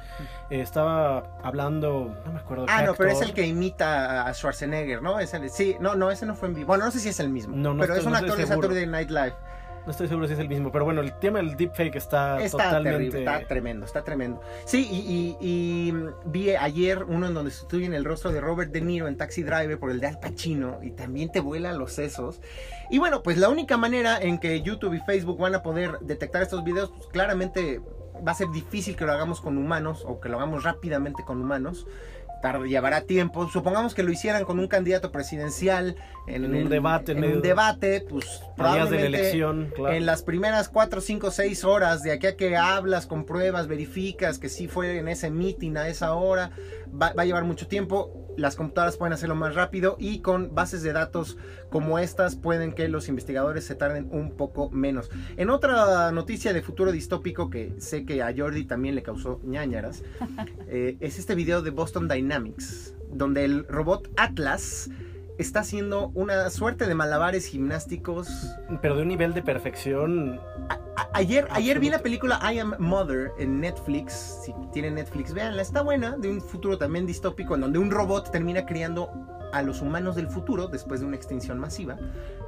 Eh, 0.51 0.61
estaba 0.61 1.39
hablando, 1.43 2.15
no 2.25 2.33
me 2.33 2.39
acuerdo. 2.39 2.67
Ah, 2.69 2.83
no, 2.83 2.95
pero 2.95 3.11
es 3.11 3.17
actor. 3.17 3.29
el 3.29 3.35
que 3.35 3.47
imita 3.47 4.27
a 4.27 4.33
Schwarzenegger, 4.35 5.03
¿no? 5.03 5.19
Es 5.21 5.35
el, 5.35 5.49
sí, 5.51 5.77
no, 5.81 5.95
no, 5.95 6.11
ese 6.11 6.27
no 6.27 6.35
fue 6.35 6.49
en 6.49 6.55
vivo. 6.55 6.67
Bueno, 6.69 6.85
no 6.87 6.91
sé 6.91 7.01
si 7.01 7.09
es 7.11 7.21
el 7.21 7.29
mismo. 7.31 7.55
No, 7.57 7.75
no 7.75 7.81
pero 7.81 7.95
estoy- 7.95 8.01
es 8.01 8.07
un 8.07 8.13
no 8.13 8.19
actor 8.19 8.37
de 8.39 8.47
Saturday. 8.47 8.87
Night 8.87 9.11
Live. 9.11 9.35
No 9.89 9.93
estoy 9.93 10.07
seguro 10.09 10.27
si 10.27 10.35
es 10.35 10.39
el 10.39 10.51
mismo, 10.51 10.71
pero 10.71 10.85
bueno, 10.85 11.01
el 11.01 11.15
tema 11.19 11.39
del 11.39 11.57
deepfake 11.57 11.97
está, 11.97 12.39
Está 12.43 12.65
totalmente. 12.65 12.91
terrible, 13.11 13.19
está 13.21 13.49
tremendo, 13.49 13.87
está 13.87 14.05
tremendo. 14.05 14.43
Sí, 14.67 14.87
y, 14.91 14.99
y- 15.41 15.89
y, 15.89 15.95
vi 16.27 16.51
ayer 16.51 17.05
uno 17.05 17.27
en 17.27 17.33
donde 17.33 17.51
sustituyen 17.51 17.95
el 17.95 18.05
rostro 18.05 18.31
de 18.31 18.39
Robert 18.43 18.71
De 18.71 18.83
Niro 18.83 19.09
en 19.09 19.17
Taxi 19.17 19.43
Driver 19.45 19.79
por 19.79 19.91
el 19.91 19.99
de 20.01 20.09
Al 20.09 20.21
Pacino 20.21 20.79
y 20.83 20.91
también 20.91 21.33
te 21.33 21.41
vuela 21.41 21.73
los 21.73 21.95
sesos. 21.95 22.43
Y 22.91 22.99
bueno, 22.99 23.23
pues 23.23 23.39
la 23.39 23.49
única 23.49 23.79
manera 23.79 24.19
en 24.21 24.37
que 24.37 24.61
YouTube 24.61 24.93
y 24.93 25.01
Facebook 25.01 25.39
van 25.39 25.55
a 25.55 25.63
poder 25.63 25.99
detectar 26.01 26.43
estos 26.43 26.63
videos, 26.65 26.91
pues 26.95 27.07
claramente 27.07 27.81
va 28.27 28.33
a 28.33 28.35
ser 28.35 28.49
difícil 28.51 28.95
que 28.95 29.07
lo 29.07 29.13
hagamos 29.13 29.41
con 29.41 29.57
humanos 29.57 30.05
o 30.07 30.21
que 30.21 30.29
lo 30.29 30.37
hagamos 30.37 30.65
rápidamente 30.65 31.23
con 31.25 31.41
humanos. 31.41 31.87
Tarde, 32.41 32.69
llevará 32.69 33.01
tiempo. 33.03 33.49
Supongamos 33.49 33.95
que 33.95 34.03
lo 34.03 34.13
hicieran 34.13 34.45
con 34.45 34.59
un 34.59 34.69
candidato 34.69 35.11
presidencial 35.11 35.97
en, 36.27 36.45
En 36.45 36.51
un 36.51 36.57
el- 36.57 36.69
debate, 36.69 37.13
en 37.13 37.25
En 37.25 37.37
un 37.37 37.43
debate, 37.43 38.05
pues 38.09 38.25
Días 38.25 38.41
de 38.41 38.47
la 38.49 38.55
probablemente 38.55 39.07
elección, 39.07 39.73
claro. 39.75 39.95
en 39.95 40.07
las 40.07 40.23
primeras 40.23 40.69
4, 40.69 41.01
5, 41.01 41.31
6 41.31 41.65
horas, 41.65 42.03
de 42.03 42.13
aquí 42.13 42.27
a 42.29 42.37
que 42.37 42.57
hablas, 42.57 43.07
compruebas, 43.07 43.67
verificas 43.67 44.39
que 44.39 44.49
sí 44.49 44.69
fue 44.69 44.99
en 44.99 45.09
ese 45.09 45.31
meeting 45.31 45.77
a 45.77 45.89
esa 45.89 46.15
hora, 46.15 46.51
va, 46.91 47.13
va 47.13 47.23
a 47.23 47.25
llevar 47.25 47.45
mucho 47.45 47.67
tiempo. 47.67 48.28
Las 48.39 48.55
computadoras 48.55 48.97
pueden 48.97 49.13
hacerlo 49.13 49.35
más 49.35 49.57
rápido 49.57 49.97
y 49.99 50.21
con 50.21 50.55
bases 50.55 50.85
de 50.85 50.93
datos 50.93 51.37
como 51.71 51.99
estas 51.99 52.37
pueden 52.37 52.73
que 52.73 52.89
los 52.89 53.09
investigadores 53.09 53.65
se 53.65 53.75
tarden 53.75 54.09
un 54.13 54.37
poco 54.37 54.71
menos. 54.71 55.11
En 55.37 55.51
otra 55.51 56.13
noticia 56.13 56.53
de 56.53 56.63
futuro 56.63 56.93
distópico 56.93 57.51
que 57.51 57.75
sé 57.79 58.07
que 58.07 58.23
a 58.23 58.33
Jordi 58.35 58.65
también 58.65 58.95
le 58.95 59.03
causó 59.03 59.41
ñañaras, 59.43 60.05
eh, 60.69 60.97
es 61.01 61.19
este 61.19 61.35
video 61.35 61.63
de 61.63 61.71
Boston 61.71 62.07
Dynamics, 62.07 62.95
donde 63.13 63.45
el 63.45 63.67
robot 63.67 64.09
Atlas 64.17 64.89
está 65.39 65.61
haciendo 65.61 66.13
una 66.15 66.49
suerte 66.51 66.87
de 66.87 66.95
malabares 66.95 67.47
gimnásticos 67.47 68.29
Pero 68.81 68.95
de 68.95 69.03
un 69.03 69.09
nivel 69.09 69.35
de 69.35 69.43
perfección. 69.43 70.41
Ayer, 71.13 71.47
ayer 71.51 71.79
vi 71.81 71.91
la 71.91 71.99
película 71.99 72.41
I 72.53 72.59
Am 72.59 72.75
Mother 72.79 73.33
en 73.39 73.61
Netflix. 73.61 74.41
Si 74.45 74.55
tienen 74.73 74.95
Netflix, 74.97 75.33
véanla. 75.33 75.63
Está 75.63 75.83
buena. 75.83 76.17
De 76.17 76.29
un 76.31 76.41
futuro 76.41 76.79
también 76.79 77.07
distópico 77.07 77.55
en 77.55 77.61
donde 77.63 77.79
un 77.79 77.91
robot 77.91 78.31
termina 78.31 78.65
criando 78.67 79.11
a 79.51 79.63
los 79.63 79.81
humanos 79.81 80.15
del 80.15 80.29
futuro 80.29 80.69
después 80.69 81.01
de 81.01 81.07
una 81.07 81.17
extinción 81.17 81.59
masiva. 81.59 81.97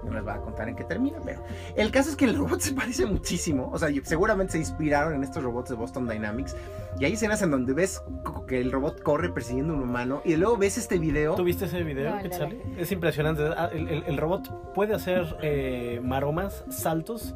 No 0.04 0.12
les 0.12 0.22
voy 0.22 0.32
a 0.34 0.36
contar 0.38 0.68
en 0.68 0.76
qué 0.76 0.84
termina, 0.84 1.16
pero 1.24 1.42
el 1.74 1.90
caso 1.90 2.10
es 2.10 2.16
que 2.16 2.26
el 2.26 2.36
robot 2.36 2.60
se 2.60 2.72
parece 2.74 3.06
muchísimo. 3.06 3.70
O 3.72 3.78
sea, 3.78 3.88
seguramente 4.04 4.52
se 4.52 4.58
inspiraron 4.58 5.14
en 5.14 5.24
estos 5.24 5.42
robots 5.42 5.70
de 5.70 5.76
Boston 5.76 6.06
Dynamics. 6.08 6.54
Y 6.98 7.04
hay 7.06 7.14
escenas 7.14 7.40
en 7.42 7.50
donde 7.52 7.72
ves 7.72 8.02
que 8.46 8.60
el 8.60 8.70
robot 8.72 9.02
corre 9.02 9.30
persiguiendo 9.30 9.72
a 9.72 9.76
un 9.76 9.82
humano 9.84 10.20
y 10.24 10.36
luego 10.36 10.56
ves 10.58 10.76
este 10.76 10.98
video. 10.98 11.34
¿Tú 11.36 11.44
viste 11.44 11.64
ese 11.66 11.82
video, 11.84 12.16
No, 12.16 12.22
Quetzali? 12.22 12.60
Es 12.76 12.92
impresionante. 12.92 13.44
Ah, 13.56 13.70
El, 13.72 13.88
el- 13.88 14.04
el 14.04 14.16
robot 14.18 14.72
puede 14.74 14.94
hacer 14.94 15.36
eh, 15.40 16.00
maromas, 16.02 16.64
saltos, 16.68 17.34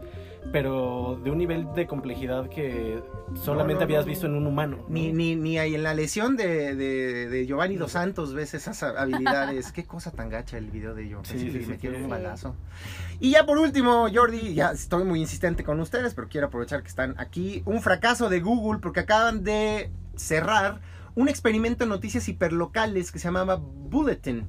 pero 0.53 1.21
de 1.25 1.31
un 1.31 1.39
nivel 1.39 1.67
de 1.75 1.87
complejidad 1.87 2.49
que 2.49 3.03
solamente 3.35 3.75
No, 3.75 3.81
no, 3.81 3.85
habías 3.85 4.05
no. 4.05 4.11
visto 4.11 4.27
en 4.27 4.35
un 4.35 4.47
humano. 4.47 4.77
¿no? 4.83 4.85
Ni, 4.89 5.13
ni, 5.13 5.35
ni 5.37 5.59
ahí 5.59 5.75
en 5.75 5.83
la 5.83 5.95
lesión 5.95 6.37
de, 6.37 6.75
de, 6.77 7.29
de 7.29 7.47
Giovanni 7.47 7.77
Dos 7.77 7.93
Santos 7.93 8.35
ves 8.35 8.55
esas 8.55 8.83
habilidades. 8.83 9.73
Qué 9.73 9.85
cosa 9.85 10.11
tan 10.13 10.29
gacha 10.29 10.59
el 10.59 10.71
video 10.71 10.95
de 10.95 11.05
ellos. 11.05 11.27
Sí, 11.27 11.39
Sí, 11.39 11.67
metieron 11.69 11.99
sí. 11.99 12.05
un 12.05 12.11
balazo. 12.11 12.55
Y 13.21 13.31
ya 13.33 13.47
por 13.47 13.59
último, 13.59 14.07
Jordi, 14.13 14.55
ya 14.55 14.71
estoy 14.73 15.05
muy 15.05 15.21
insistente 15.21 15.65
con 15.65 15.81
ustedes, 15.81 16.15
pero 16.15 16.29
quiero 16.29 16.47
aprovechar 16.49 16.83
que 16.83 16.89
están 16.89 17.15
aquí. 17.19 17.63
Un 17.67 17.81
fracaso 17.83 18.29
de 18.29 18.41
Google 18.41 18.81
porque 18.81 19.01
acaban 19.01 19.45
de 19.45 19.91
cerrar 20.17 20.81
un 21.17 21.29
experimento 21.29 21.85
en 21.85 21.91
noticias 21.91 22.29
hiperlocales 22.29 23.11
que 23.13 23.19
se 23.19 23.29
llamaba 23.29 23.57
Bulletin. 23.57 24.47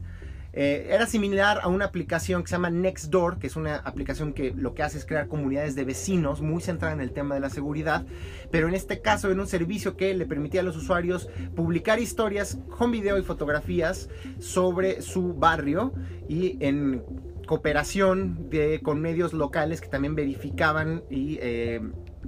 Eh, 0.58 0.88
era 0.90 1.06
similar 1.06 1.60
a 1.62 1.68
una 1.68 1.84
aplicación 1.84 2.42
que 2.42 2.48
se 2.48 2.56
llama 2.56 2.70
Nextdoor, 2.70 3.40
que 3.40 3.48
es 3.48 3.58
una 3.58 3.76
aplicación 3.76 4.32
que 4.32 4.54
lo 4.56 4.74
que 4.74 4.84
hace 4.84 4.98
es 4.98 5.06
crear 5.06 5.28
comunidades 5.28 5.76
de 5.76 5.84
vecinos, 5.84 6.42
muy 6.42 6.62
centrada 6.62 6.94
en 6.94 7.02
el 7.02 7.12
tema 7.12 7.36
de 7.36 7.42
la 7.42 7.50
seguridad, 7.50 8.06
pero 8.52 8.70
en 8.70 8.74
este 8.74 9.02
caso 9.02 9.30
era 9.30 9.42
un 9.42 9.48
servicio 9.48 9.98
que 9.98 10.14
le 10.14 10.26
permitía 10.26 10.62
a 10.62 10.64
los 10.64 10.78
usuarios 10.78 11.28
publicar 11.56 12.00
historias 12.00 12.58
con 12.70 12.92
video 12.92 13.18
y 13.18 13.24
fotografías 13.24 14.10
sobre 14.40 15.02
su 15.02 15.34
barrio 15.34 15.94
y 16.30 16.58
en 16.66 17.04
cooperación 17.46 18.50
con 18.82 19.02
medios 19.02 19.34
locales 19.34 19.82
que 19.82 19.90
también 19.90 20.16
verificaban 20.16 21.04
y 21.10 21.38
eh, 21.42 21.82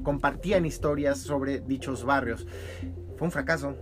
compartían 0.03 0.65
historias 0.65 1.17
sobre 1.19 1.61
dichos 1.61 2.03
barrios. 2.03 2.45
Fue 3.15 3.25
un 3.25 3.31
fracaso. 3.31 3.75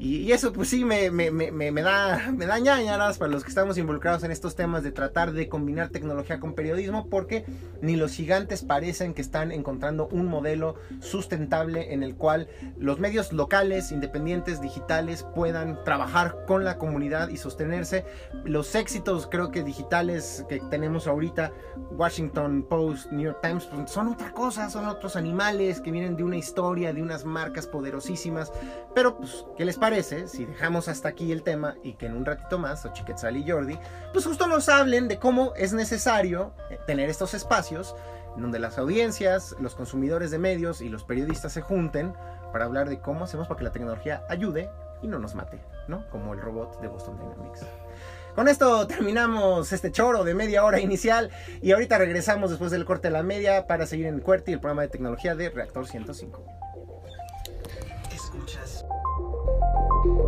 Y, 0.00 0.18
y 0.18 0.32
eso 0.32 0.52
pues 0.52 0.68
sí 0.68 0.84
me, 0.84 1.10
me, 1.10 1.30
me, 1.32 1.50
me- 1.50 1.82
da, 1.82 2.30
me 2.32 2.46
da 2.46 2.58
ñañaras 2.60 3.18
para 3.18 3.32
los 3.32 3.42
que 3.42 3.48
estamos 3.48 3.78
involucrados 3.78 4.22
en 4.22 4.30
estos 4.30 4.54
temas 4.54 4.84
de 4.84 4.92
tratar 4.92 5.32
de 5.32 5.48
combinar 5.48 5.88
tecnología 5.88 6.38
con 6.38 6.54
periodismo 6.54 7.08
porque 7.08 7.44
ni 7.82 7.96
los 7.96 8.12
gigantes 8.12 8.62
parecen 8.62 9.12
que 9.12 9.22
están 9.22 9.50
encontrando 9.50 10.06
un 10.12 10.26
modelo 10.26 10.76
sustentable 11.00 11.92
en 11.92 12.04
el 12.04 12.14
cual 12.14 12.48
los 12.78 13.00
medios 13.00 13.32
locales, 13.32 13.90
independientes, 13.90 14.60
digitales 14.60 15.26
puedan 15.34 15.82
trabajar 15.82 16.44
con 16.46 16.62
la 16.64 16.78
comunidad 16.78 17.28
y 17.30 17.36
sostenerse. 17.36 18.04
Los 18.44 18.76
éxitos 18.76 19.26
creo 19.28 19.50
que 19.50 19.64
digitales 19.64 20.44
que 20.48 20.60
tenemos 20.70 21.08
ahorita, 21.08 21.52
Washington 21.90 22.64
Post, 22.68 23.10
New 23.10 23.22
York 23.24 23.38
Times, 23.42 23.64
pues, 23.64 23.90
son 23.90 24.06
otra 24.08 24.32
cosa, 24.32 24.70
son 24.70 24.86
otros 24.86 25.16
animales 25.16 25.80
que 25.80 25.90
vienen 25.90 26.14
de 26.16 26.22
una 26.22 26.36
historia, 26.36 26.92
de 26.92 27.02
unas 27.02 27.24
marcas 27.24 27.66
poderosísimas. 27.66 28.52
Pero, 28.94 29.16
pues, 29.16 29.44
¿qué 29.56 29.64
les 29.64 29.76
parece 29.76 29.87
si 29.88 30.44
dejamos 30.44 30.86
hasta 30.88 31.08
aquí 31.08 31.32
el 31.32 31.42
tema 31.42 31.76
y 31.82 31.94
que 31.94 32.06
en 32.06 32.14
un 32.14 32.26
ratito 32.26 32.58
más, 32.58 32.84
Ochiquetzal 32.84 33.38
y 33.38 33.50
Jordi, 33.50 33.78
pues 34.12 34.26
justo 34.26 34.46
nos 34.46 34.68
hablen 34.68 35.08
de 35.08 35.18
cómo 35.18 35.54
es 35.56 35.72
necesario 35.72 36.52
eh, 36.70 36.78
tener 36.86 37.08
estos 37.08 37.32
espacios 37.32 37.96
en 38.36 38.42
donde 38.42 38.58
las 38.58 38.76
audiencias, 38.76 39.56
los 39.58 39.74
consumidores 39.74 40.30
de 40.30 40.38
medios 40.38 40.82
y 40.82 40.90
los 40.90 41.04
periodistas 41.04 41.54
se 41.54 41.62
junten 41.62 42.12
para 42.52 42.66
hablar 42.66 42.90
de 42.90 43.00
cómo 43.00 43.24
hacemos 43.24 43.48
para 43.48 43.56
que 43.56 43.64
la 43.64 43.72
tecnología 43.72 44.24
ayude 44.28 44.68
y 45.00 45.08
no 45.08 45.18
nos 45.18 45.34
mate, 45.34 45.58
¿no? 45.88 46.06
Como 46.10 46.34
el 46.34 46.40
robot 46.42 46.82
de 46.82 46.88
Boston 46.88 47.18
Dynamics. 47.18 47.64
Con 48.34 48.46
esto 48.46 48.86
terminamos 48.86 49.72
este 49.72 49.90
choro 49.90 50.22
de 50.22 50.34
media 50.34 50.64
hora 50.64 50.80
inicial 50.80 51.30
y 51.62 51.72
ahorita 51.72 51.96
regresamos 51.96 52.50
después 52.50 52.70
del 52.70 52.84
corte 52.84 53.08
de 53.08 53.12
la 53.12 53.22
media 53.22 53.66
para 53.66 53.86
seguir 53.86 54.04
en 54.04 54.20
QWERTY, 54.20 54.52
el 54.52 54.60
programa 54.60 54.82
de 54.82 54.88
tecnología 54.88 55.34
de 55.34 55.48
Reactor 55.48 55.86
105. 55.86 56.67
Thank 60.04 60.18
you. 60.18 60.27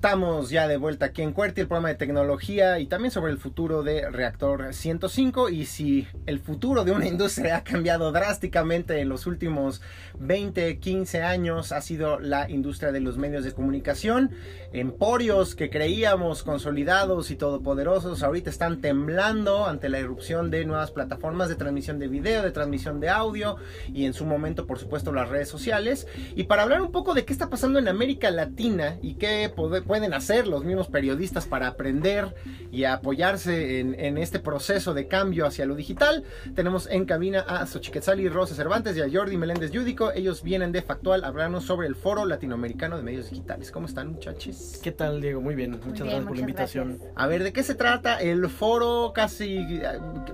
Estamos 0.00 0.48
ya 0.48 0.66
de 0.66 0.78
vuelta 0.78 1.04
aquí 1.04 1.20
en 1.20 1.34
Cuerti, 1.34 1.60
el 1.60 1.66
programa 1.66 1.88
de 1.88 1.94
tecnología 1.94 2.78
y 2.78 2.86
también 2.86 3.10
sobre 3.10 3.32
el 3.32 3.36
futuro 3.36 3.82
de 3.82 4.10
Reactor 4.10 4.72
105 4.72 5.50
y 5.50 5.66
si 5.66 6.08
el 6.24 6.40
futuro 6.40 6.84
de 6.84 6.92
una 6.92 7.06
industria 7.06 7.58
ha 7.58 7.64
cambiado 7.64 8.10
drásticamente 8.10 9.00
en 9.00 9.10
los 9.10 9.26
últimos 9.26 9.82
20, 10.18 10.78
15 10.78 11.22
años 11.22 11.72
ha 11.72 11.82
sido 11.82 12.18
la 12.18 12.48
industria 12.48 12.92
de 12.92 13.00
los 13.00 13.18
medios 13.18 13.44
de 13.44 13.52
comunicación. 13.52 14.30
Emporios 14.72 15.54
que 15.54 15.68
creíamos 15.68 16.44
consolidados 16.44 17.30
y 17.30 17.36
todopoderosos 17.36 18.22
ahorita 18.22 18.48
están 18.48 18.80
temblando 18.80 19.66
ante 19.66 19.90
la 19.90 19.98
irrupción 19.98 20.50
de 20.50 20.64
nuevas 20.64 20.92
plataformas 20.92 21.50
de 21.50 21.56
transmisión 21.56 21.98
de 21.98 22.08
video, 22.08 22.42
de 22.42 22.52
transmisión 22.52 23.00
de 23.00 23.10
audio 23.10 23.56
y 23.92 24.06
en 24.06 24.14
su 24.14 24.24
momento 24.24 24.66
por 24.66 24.78
supuesto 24.78 25.12
las 25.12 25.28
redes 25.28 25.50
sociales. 25.50 26.06
Y 26.36 26.44
para 26.44 26.62
hablar 26.62 26.80
un 26.80 26.90
poco 26.90 27.12
de 27.12 27.26
qué 27.26 27.34
está 27.34 27.50
pasando 27.50 27.78
en 27.78 27.86
América 27.86 28.30
Latina 28.30 28.96
y 29.02 29.16
qué 29.16 29.52
pueden 29.90 30.14
hacer 30.14 30.46
los 30.46 30.62
mismos 30.62 30.86
periodistas 30.86 31.46
para 31.46 31.66
aprender 31.66 32.32
y 32.70 32.84
apoyarse 32.84 33.80
en, 33.80 34.18
este 34.18 34.38
proceso 34.38 34.94
de 34.94 35.08
cambio 35.08 35.46
hacia 35.46 35.66
lo 35.66 35.74
digital. 35.74 36.22
Tenemos 36.54 36.86
en 36.88 37.06
cabina 37.06 37.40
a 37.40 37.66
Xochiquetzali 37.66 38.28
Rosa 38.28 38.54
Cervantes 38.54 38.96
y 38.96 39.00
a 39.00 39.08
Jordi 39.12 39.36
Meléndez 39.36 39.72
Yúdico. 39.72 40.12
Ellos 40.12 40.44
vienen 40.44 40.70
de 40.70 40.82
Factual 40.82 41.24
a 41.24 41.26
hablarnos 41.26 41.64
sobre 41.64 41.88
el 41.88 41.96
Foro 41.96 42.24
Latinoamericano 42.24 42.98
de 42.98 43.02
Medios 43.02 43.30
Digitales. 43.30 43.72
¿Cómo 43.72 43.86
están, 43.86 44.12
muchachos? 44.12 44.78
¿Qué 44.80 44.92
tal, 44.92 45.20
Diego? 45.20 45.40
Muy 45.40 45.56
bien. 45.56 45.72
Muchas 45.84 46.06
gracias 46.06 46.24
por 46.24 46.36
la 46.36 46.40
invitación. 46.40 47.00
A 47.16 47.26
ver, 47.26 47.42
¿de 47.42 47.52
qué 47.52 47.64
se 47.64 47.74
trata 47.74 48.20
el 48.20 48.48
foro? 48.48 49.10
Casi, 49.12 49.82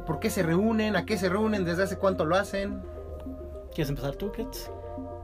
¿por 0.06 0.20
qué 0.20 0.28
se 0.28 0.42
reúnen? 0.42 0.96
¿A 0.96 1.06
qué 1.06 1.16
se 1.16 1.30
reúnen? 1.30 1.64
¿Desde 1.64 1.84
hace 1.84 1.96
cuánto 1.96 2.26
lo 2.26 2.36
hacen? 2.36 2.82
¿Quieres 3.74 3.88
empezar 3.88 4.16
tú, 4.16 4.30
Kets? 4.32 4.70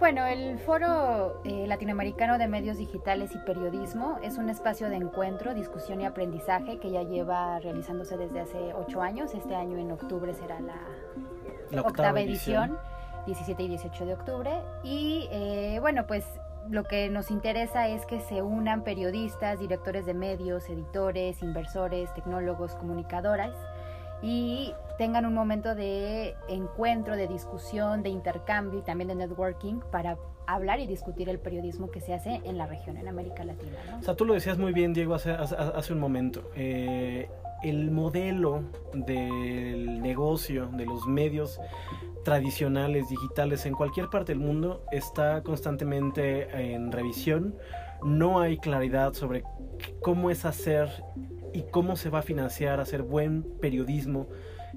Bueno, 0.02 0.26
el 0.26 0.58
Foro 0.58 1.40
eh, 1.44 1.64
Latinoamericano 1.68 2.36
de 2.36 2.48
Medios 2.48 2.76
Digitales 2.76 3.36
y 3.36 3.38
Periodismo 3.38 4.18
es 4.20 4.36
un 4.36 4.48
espacio 4.48 4.88
de 4.88 4.96
encuentro, 4.96 5.54
discusión 5.54 6.00
y 6.00 6.04
aprendizaje 6.06 6.80
que 6.80 6.90
ya 6.90 7.04
lleva 7.04 7.60
realizándose 7.60 8.16
desde 8.16 8.40
hace 8.40 8.74
ocho 8.74 9.00
años. 9.00 9.32
Este 9.32 9.54
año 9.54 9.78
en 9.78 9.92
octubre 9.92 10.34
será 10.34 10.58
la, 10.58 11.82
octava, 11.82 12.20
edición, 12.20 12.76
17 13.26 13.62
y 13.62 13.68
18 13.68 14.06
de 14.06 14.14
octubre. 14.14 14.50
Y 14.82 15.28
eh, 15.30 15.78
bueno, 15.80 16.04
pues 16.08 16.24
lo 16.68 16.82
que 16.82 17.08
nos 17.08 17.30
interesa 17.30 17.86
es 17.86 18.04
que 18.04 18.18
se 18.18 18.42
unan 18.42 18.82
periodistas, 18.82 19.60
directores 19.60 20.04
de 20.04 20.14
medios, 20.14 20.68
editores, 20.68 21.40
inversores, 21.44 22.12
tecnólogos, 22.14 22.74
comunicadoras 22.74 23.54
y 24.22 24.72
tengan 24.98 25.26
un 25.26 25.34
momento 25.34 25.74
de 25.74 26.34
encuentro, 26.48 27.16
de 27.16 27.26
discusión, 27.26 28.02
de 28.02 28.08
intercambio 28.10 28.78
y 28.78 28.82
también 28.82 29.08
de 29.08 29.16
networking 29.16 29.80
para 29.90 30.16
hablar 30.46 30.80
y 30.80 30.86
discutir 30.86 31.28
el 31.28 31.38
periodismo 31.38 31.90
que 31.90 32.00
se 32.00 32.14
hace 32.14 32.40
en 32.44 32.58
la 32.58 32.66
región, 32.66 32.96
en 32.96 33.08
América 33.08 33.44
Latina. 33.44 33.72
O 33.98 34.02
sea, 34.02 34.14
tú 34.14 34.24
lo 34.24 34.34
decías 34.34 34.58
muy 34.58 34.72
bien, 34.72 34.92
Diego, 34.92 35.14
hace, 35.14 35.32
hace, 35.32 35.92
un 35.92 35.98
momento. 35.98 36.50
Eh, 36.54 37.28
el 37.62 37.90
modelo 37.90 38.62
del 38.92 40.00
negocio, 40.02 40.68
de 40.68 40.86
los 40.86 41.06
medios 41.06 41.60
tradicionales, 42.24 43.08
digitales, 43.08 43.66
en 43.66 43.74
cualquier 43.74 44.08
parte 44.08 44.32
del 44.32 44.40
mundo 44.40 44.84
está 44.92 45.42
constantemente 45.42 46.74
en 46.74 46.92
revisión. 46.92 47.56
No 48.04 48.40
hay 48.40 48.58
claridad 48.58 49.12
sobre 49.14 49.44
cómo 50.00 50.30
es 50.30 50.44
hacer 50.44 50.88
y 51.52 51.62
cómo 51.70 51.96
se 51.96 52.10
va 52.10 52.20
a 52.20 52.22
financiar 52.22 52.80
hacer 52.80 53.02
buen 53.02 53.42
periodismo 53.60 54.28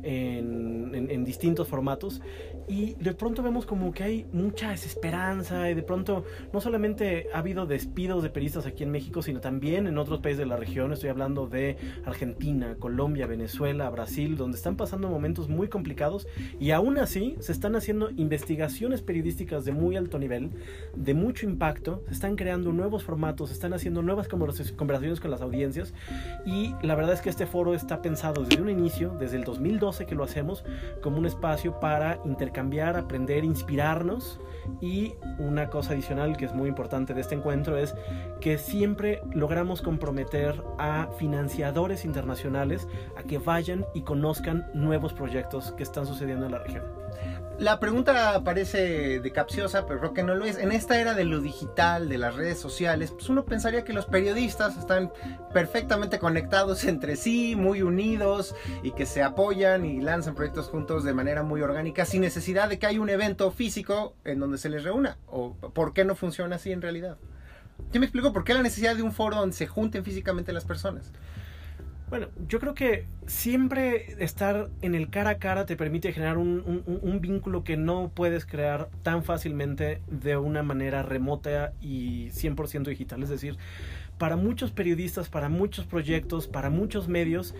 en, 0.03 1.23
distintos 1.23 1.67
formatos 1.67 2.21
y 2.67 2.95
de 2.95 3.13
pronto 3.13 3.43
vemos 3.43 3.65
como 3.65 3.91
que 3.91 4.04
hay 4.04 4.25
mucha 4.34 4.71
desesperanza 4.71 5.69
y 5.69 5.75
de 5.75 5.84
pronto 5.84 6.23
no 6.51 6.62
solamente 6.62 7.28
ha 7.34 7.39
habido 7.39 7.65
despidos 7.65 8.23
de 8.23 8.30
periodistas 8.30 8.65
aquí 8.65 8.84
en 8.84 8.91
México, 8.91 9.21
sino 9.21 9.39
también 9.39 9.88
en 9.88 9.97
otros 9.97 10.19
países 10.19 10.39
de 10.39 10.45
la 10.45 10.56
región. 10.56 10.91
Estoy 10.91 11.10
hablando 11.10 11.47
de 11.47 11.78
Argentina, 12.06 12.75
Colombia, 12.80 13.28
Venezuela, 13.28 13.89
Brasil, 13.89 14.36
donde 14.36 14.58
están 14.58 14.78
pasando 14.78 15.10
momentos 15.10 15.47
muy 15.47 15.67
complicados 15.67 16.28
y 16.60 16.71
aún 16.71 16.97
así 16.97 17.36
se 17.39 17.51
están 17.51 17.75
haciendo 17.75 18.10
investigaciones 18.12 19.01
periodísticas 19.01 19.65
de 19.65 19.71
muy 19.71 19.95
alto 19.95 20.17
nivel, 20.17 20.49
de 20.95 21.13
mucho 21.13 21.45
impacto, 21.45 22.04
se 22.08 22.13
están 22.13 22.36
creando 22.36 22.71
nuevos 22.71 23.04
formatos, 23.04 23.49
se 23.49 23.56
están 23.56 23.73
haciendo 23.73 24.01
nuevas 24.01 24.28
conversaciones 24.28 25.19
con 25.19 25.32
las 25.32 25.41
audiencias 25.41 25.93
y 26.45 26.73
la 26.82 26.95
verdad 26.95 27.13
es 27.13 27.21
que 27.21 27.30
este 27.30 27.45
foro 27.45 27.73
está 27.73 28.01
pensado 28.01 28.43
desde 28.43 28.62
un 28.62 28.69
inicio, 28.69 29.15
desde 29.19 29.38
el 29.38 29.43
2012 29.43 30.06
que 30.06 30.15
lo 30.15 30.23
hacemos, 30.23 30.63
como 31.01 31.17
un 31.17 31.25
espacio 31.25 31.80
para 31.80 32.19
intercambiar 32.25 32.55
cambiar, 32.56 32.96
aprender, 32.96 33.44
inspirarnos. 33.44 34.39
Y 34.82 35.13
una 35.38 35.70
cosa 35.70 35.94
adicional 35.94 36.38
que 36.38 36.46
es 36.46 36.54
muy 36.54 36.70
importante 36.70 37.13
de 37.13 37.22
este 37.22 37.36
encuentro 37.36 37.78
es 37.78 37.94
que 38.41 38.58
siempre 38.58 39.22
logramos 39.32 39.84
comprometer 39.84 40.63
a 40.80 41.10
financiadores 41.20 42.04
internacionales 42.04 42.88
a 43.15 43.22
que 43.22 43.38
vayan 43.38 43.86
y 43.94 44.02
conozcan 44.02 44.65
nuevos 44.74 45.13
proyectos 45.13 45.74
que 45.74 45.84
están 45.84 46.08
sucediendo 46.08 46.48
en 46.48 46.54
la 46.54 46.60
región. 46.60 46.84
La 47.58 47.80
pregunta 47.80 48.41
parece 48.44 49.22
de 49.22 49.32
capciosa, 49.32 49.86
pero 49.86 50.00
creo 50.00 50.13
que 50.13 50.24
no 50.24 50.36
lo 50.36 50.44
es. 50.44 50.58
En 50.58 50.74
esta 50.74 51.00
era 51.00 51.13
de 51.13 51.24
lo 51.24 51.39
digital, 51.39 52.10
de 52.10 52.18
las 52.18 52.36
redes 52.36 52.60
sociales, 52.60 53.12
pues 53.12 53.30
uno 53.30 53.46
pensaría 53.46 53.86
que 53.86 53.94
los 53.94 54.06
periodistas 54.08 54.78
están 54.78 55.13
perfectamente 55.54 56.20
conectados 56.20 56.84
entre 56.86 57.15
sí, 57.15 57.56
muy 57.56 57.82
unidos 57.82 58.56
y 58.84 58.91
que 58.91 59.06
se 59.06 59.24
apoyan 59.24 59.86
y 59.86 60.02
lanzan 60.02 60.36
proyectos 60.36 60.68
juntos 60.68 61.06
de 61.06 61.13
manera 61.13 61.44
muy 61.44 61.62
orgánica 61.62 62.04
sin 62.04 62.22
necesidad 62.22 62.68
de 62.68 62.78
que 62.78 62.88
haya 62.88 63.00
un 63.00 63.10
evento 63.10 63.50
físico 63.52 64.15
en 64.26 64.41
donde 64.41 64.58
se 64.58 64.68
les 64.68 64.84
reúna. 64.84 65.18
¿O 65.28 65.54
por 65.54 65.94
qué 65.94 66.04
no 66.04 66.15
funciona 66.15 66.58
así 66.58 66.74
en 66.74 66.82
realidad? 66.82 67.18
Yo 67.94 68.02
me 68.02 68.06
explico 68.06 68.34
por 68.34 68.44
qué 68.44 68.54
la 68.54 68.63
necesidad 68.63 68.98
de 68.98 69.02
un 69.02 69.13
foro 69.13 69.38
donde 69.38 69.56
se 69.56 69.68
junten 69.68 70.04
físicamente 70.04 70.52
las 70.52 70.65
personas. 70.65 71.13
Bueno, 72.15 72.30
yo 72.47 72.62
creo 72.62 72.73
que 72.73 73.08
siempre 73.28 74.15
estar 74.23 74.69
en 74.82 74.95
el 74.95 75.10
cara 75.10 75.32
a 75.32 75.38
cara 75.38 75.65
te 75.65 75.75
permite 75.75 76.13
generar 76.13 76.38
un, 76.38 76.82
un, 76.86 77.19
vínculo 77.19 77.65
que 77.65 77.75
no 77.75 78.10
puedes 78.15 78.45
crear 78.45 78.88
tan 79.04 79.21
fácilmente 79.21 79.99
de 80.08 80.38
una 80.38 80.63
manera 80.63 81.04
remota 81.04 81.73
y 81.82 82.30
100% 82.30 82.84
digital. 82.86 83.21
Es 83.21 83.28
decir, 83.28 83.58
para 84.17 84.38
muchos 84.38 84.71
periodistas, 84.71 85.28
para 85.28 85.49
muchos 85.49 85.86
proyectos, 85.88 86.47
para 86.47 86.69
muchos 86.69 87.10
medios, 87.10 87.54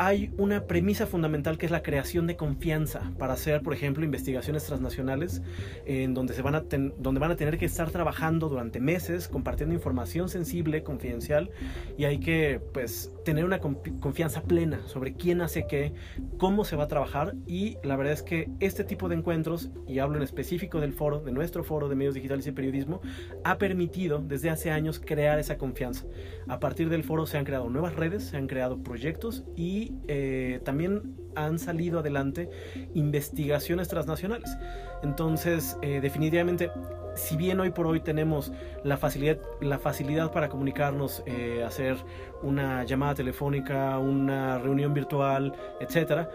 hay 0.00 0.32
una 0.38 0.64
premisa 0.64 1.06
fundamental 1.06 1.56
que 1.56 1.66
es 1.66 1.70
la 1.70 1.84
creación 1.84 2.26
de 2.26 2.34
confianza 2.34 3.12
para 3.16 3.34
hacer, 3.34 3.62
por 3.62 3.74
ejemplo, 3.74 4.04
investigaciones 4.04 4.64
transnacionales 4.64 5.40
en 5.86 6.14
donde, 6.14 6.34
se 6.34 6.42
van, 6.42 6.56
a 6.56 6.64
donde 6.98 7.20
van 7.20 7.30
a 7.30 7.36
tener 7.36 7.58
que 7.58 7.66
estar 7.66 7.92
trabajando 7.92 8.48
durante 8.48 8.80
meses, 8.80 9.28
compartiendo 9.28 9.72
información 9.72 10.28
sensible, 10.28 10.82
confidencial, 10.82 11.52
y 11.96 12.06
hay 12.06 12.18
que 12.18 12.60
pues, 12.72 13.13
tener 13.24 13.44
una 13.44 13.58
confianza 13.58 14.42
plena 14.42 14.80
sobre 14.86 15.14
quién 15.14 15.40
hace 15.40 15.66
qué, 15.66 15.94
cómo 16.38 16.64
se 16.64 16.76
va 16.76 16.84
a 16.84 16.88
trabajar, 16.88 17.34
y 17.46 17.78
la 17.82 17.96
verdad 17.96 18.12
es 18.12 18.22
que 18.22 18.50
este 18.60 18.84
tipo 18.84 19.08
de 19.08 19.16
encuentros, 19.16 19.70
y 19.88 19.98
hablo 19.98 20.16
en 20.16 20.22
específico 20.22 20.80
del 20.80 20.92
foro, 20.92 21.20
de 21.20 21.32
nuestro 21.32 21.64
foro 21.64 21.88
de 21.88 21.96
medios 21.96 22.14
digitales 22.14 22.46
y 22.46 22.52
periodismo, 22.52 23.00
ha 23.42 23.58
permitido 23.58 24.18
desde 24.18 24.50
hace 24.50 24.70
años 24.70 25.00
crear 25.00 25.38
esa 25.38 25.58
confianza. 25.58 26.04
A 26.48 26.60
partir 26.60 26.88
del 26.88 27.04
foro 27.04 27.26
se 27.26 27.38
han 27.38 27.44
creado 27.44 27.68
nuevas 27.70 27.96
redes, 27.96 28.24
se 28.24 28.36
han 28.36 28.46
creado 28.46 28.82
proyectos 28.82 29.44
y 29.56 29.94
eh, 30.08 30.60
también 30.64 31.16
han 31.34 31.58
salido 31.58 32.00
adelante 32.00 32.48
investigaciones 32.94 33.88
transnacionales. 33.88 34.56
Entonces, 35.02 35.76
eh, 35.82 36.00
definitivamente, 36.00 36.70
si 37.14 37.36
bien 37.36 37.60
hoy 37.60 37.70
por 37.70 37.86
hoy 37.86 38.00
tenemos 38.00 38.52
la 38.82 38.96
facilidad, 38.96 39.38
la 39.60 39.78
facilidad 39.78 40.32
para 40.32 40.48
comunicarnos, 40.48 41.22
eh, 41.26 41.62
hacer 41.66 41.96
una 42.42 42.84
llamada 42.84 43.14
telefónica, 43.14 43.98
una 43.98 44.58
reunión 44.58 44.94
virtual, 44.94 45.54
etcétera, 45.80 46.30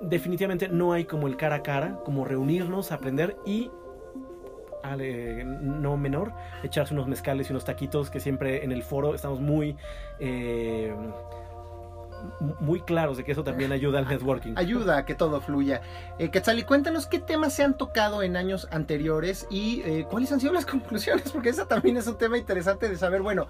definitivamente 0.00 0.68
no 0.68 0.92
hay 0.92 1.04
como 1.04 1.26
el 1.28 1.36
cara 1.36 1.56
a 1.56 1.62
cara, 1.62 2.00
como 2.04 2.24
reunirnos, 2.24 2.92
aprender 2.92 3.36
y 3.44 3.70
no 5.60 5.98
menor, 5.98 6.32
echarse 6.62 6.94
unos 6.94 7.08
mezcales 7.08 7.50
y 7.50 7.52
unos 7.52 7.66
taquitos 7.66 8.10
que 8.10 8.20
siempre 8.20 8.64
en 8.64 8.72
el 8.72 8.82
foro 8.82 9.14
estamos 9.14 9.38
muy 9.38 9.76
muy 12.60 12.80
claros 12.80 13.16
de 13.16 13.24
que 13.24 13.32
eso 13.32 13.44
también 13.44 13.72
ayuda 13.72 13.98
al 13.98 14.08
networking. 14.08 14.54
Ayuda 14.56 14.98
a 14.98 15.04
que 15.04 15.14
todo 15.14 15.40
fluya. 15.40 15.82
Eh, 16.18 16.30
Quetzali, 16.30 16.62
cuéntanos 16.62 17.06
qué 17.06 17.18
temas 17.18 17.52
se 17.52 17.62
han 17.62 17.76
tocado 17.76 18.22
en 18.22 18.36
años 18.36 18.68
anteriores 18.70 19.46
y 19.50 19.82
eh, 19.82 20.06
cuáles 20.08 20.32
han 20.32 20.40
sido 20.40 20.52
las 20.52 20.66
conclusiones, 20.66 21.30
porque 21.32 21.50
ese 21.50 21.64
también 21.66 21.96
es 21.96 22.06
un 22.06 22.18
tema 22.18 22.38
interesante 22.38 22.88
de 22.88 22.96
saber, 22.96 23.22
bueno, 23.22 23.48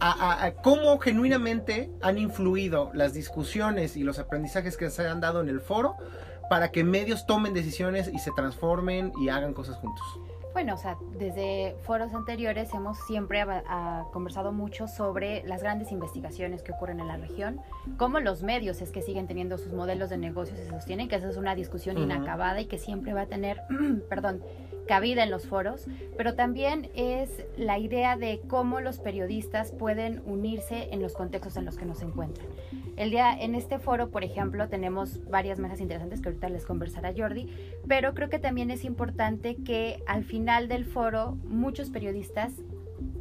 a, 0.00 0.52
cómo 0.62 0.98
genuinamente 0.98 1.90
han 2.00 2.18
influido 2.18 2.90
las 2.94 3.12
discusiones 3.12 3.96
y 3.96 4.02
los 4.02 4.18
aprendizajes 4.18 4.76
que 4.76 4.90
se 4.90 5.06
han 5.06 5.20
dado 5.20 5.40
en 5.40 5.48
el 5.48 5.60
foro 5.60 5.96
para 6.48 6.70
que 6.70 6.84
medios 6.84 7.26
tomen 7.26 7.54
decisiones 7.54 8.08
y 8.12 8.18
se 8.18 8.30
transformen 8.32 9.12
y 9.20 9.28
hagan 9.28 9.52
cosas 9.52 9.76
juntos. 9.76 10.04
Bueno, 10.58 10.74
o 10.74 10.76
sea, 10.76 10.98
desde 11.16 11.76
foros 11.84 12.12
anteriores 12.14 12.74
hemos 12.74 12.98
siempre 13.06 13.44
conversado 14.12 14.50
mucho 14.50 14.88
sobre 14.88 15.44
las 15.44 15.62
grandes 15.62 15.92
investigaciones 15.92 16.64
que 16.64 16.72
ocurren 16.72 16.98
en 16.98 17.06
la 17.06 17.16
región, 17.16 17.60
cómo 17.96 18.18
los 18.18 18.42
medios 18.42 18.82
es 18.82 18.90
que 18.90 19.00
siguen 19.00 19.28
teniendo 19.28 19.56
sus 19.56 19.72
modelos 19.72 20.10
de 20.10 20.18
negocios 20.18 20.58
y 20.58 20.64
se 20.64 20.70
sostienen, 20.70 21.06
que 21.06 21.14
esa 21.14 21.28
es 21.28 21.36
una 21.36 21.54
discusión 21.54 21.96
inacabada 21.96 22.60
y 22.60 22.66
que 22.66 22.76
siempre 22.76 23.12
va 23.12 23.20
a 23.20 23.26
tener, 23.26 23.62
perdón, 24.08 24.42
cabida 24.88 25.22
en 25.22 25.30
los 25.30 25.46
foros, 25.46 25.86
pero 26.16 26.34
también 26.34 26.90
es 26.94 27.44
la 27.56 27.78
idea 27.78 28.16
de 28.16 28.40
cómo 28.48 28.80
los 28.80 28.98
periodistas 28.98 29.70
pueden 29.70 30.22
unirse 30.24 30.88
en 30.90 31.00
los 31.00 31.14
contextos 31.14 31.56
en 31.56 31.64
los 31.64 31.76
que 31.76 31.84
nos 31.84 32.02
encuentran. 32.02 32.46
El 32.96 33.10
día 33.10 33.38
en 33.38 33.54
este 33.54 33.78
foro, 33.78 34.10
por 34.10 34.24
ejemplo, 34.24 34.68
tenemos 34.68 35.24
varias 35.30 35.60
mesas 35.60 35.80
interesantes 35.80 36.20
que 36.20 36.30
ahorita 36.30 36.48
les 36.48 36.66
conversará 36.66 37.12
Jordi, 37.16 37.46
pero 37.86 38.14
creo 38.14 38.28
que 38.28 38.40
también 38.40 38.72
es 38.72 38.84
importante 38.84 39.56
que 39.62 40.02
al 40.06 40.24
final 40.24 40.66
del 40.66 40.84
foro 40.84 41.36
muchos 41.44 41.90
periodistas 41.90 42.54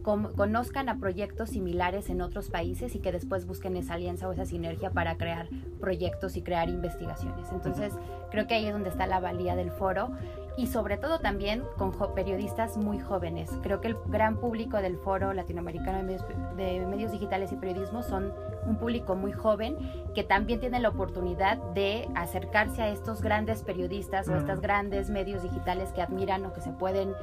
conozcan 0.02 0.88
a 0.88 0.98
proyectos 1.00 1.50
similares 1.50 2.10
en 2.10 2.22
otros 2.22 2.50
países 2.50 2.96
y 2.96 3.00
que 3.00 3.12
después 3.12 3.46
busquen 3.46 3.76
esa 3.76 3.96
alianza 3.96 4.30
o 4.30 4.32
esa 4.32 4.46
sinergia 4.46 4.90
para 4.92 5.18
crear 5.18 5.50
proyectos 5.82 6.38
y 6.38 6.42
crear 6.42 6.70
investigaciones. 6.70 7.52
Entonces, 7.52 7.94
creo 8.32 8.48
que 8.48 8.56
ahí 8.56 8.68
es 8.68 8.74
donde 8.74 8.90
está 8.90 9.06
la 9.06 9.20
valía 9.20 9.58
del 9.58 9.70
foro 9.70 10.12
y 10.58 10.68
sobre 10.68 10.98
todo 10.98 11.20
también 11.20 11.64
con 11.78 11.94
periodistas 12.16 12.78
muy 12.78 13.00
jóvenes. 13.00 13.52
Creo 13.62 13.80
que 13.80 13.90
el 13.90 13.98
gran 14.08 14.38
público 14.38 14.78
del 14.78 14.98
foro 14.98 15.32
latinoamericano 15.32 16.00
de 16.00 16.04
medios, 16.04 16.26
de 16.58 16.86
medios, 16.88 17.12
digitales 17.12 17.52
y 17.52 17.56
periodismo 17.58 18.02
son 18.02 18.34
un 18.66 18.76
público 18.78 19.16
muy 19.16 19.32
joven 19.32 19.78
que 20.16 20.24
también 20.24 20.60
tiene 20.60 20.80
la 20.80 20.90
oportunidad 20.90 21.58
de 21.74 22.10
acercarse 22.16 22.82
a 22.82 22.90
estos 22.90 23.22
grandes 23.22 23.62
periodistas 23.62 24.28
o 24.28 24.36
estos 24.36 24.60
grandes 24.60 25.12
medios 25.12 25.44
digitales 25.44 25.92
que 25.94 26.02
admiran 26.02 26.44
o 26.46 26.54
que 26.54 26.62
se 26.62 26.72
pueden 26.72 27.14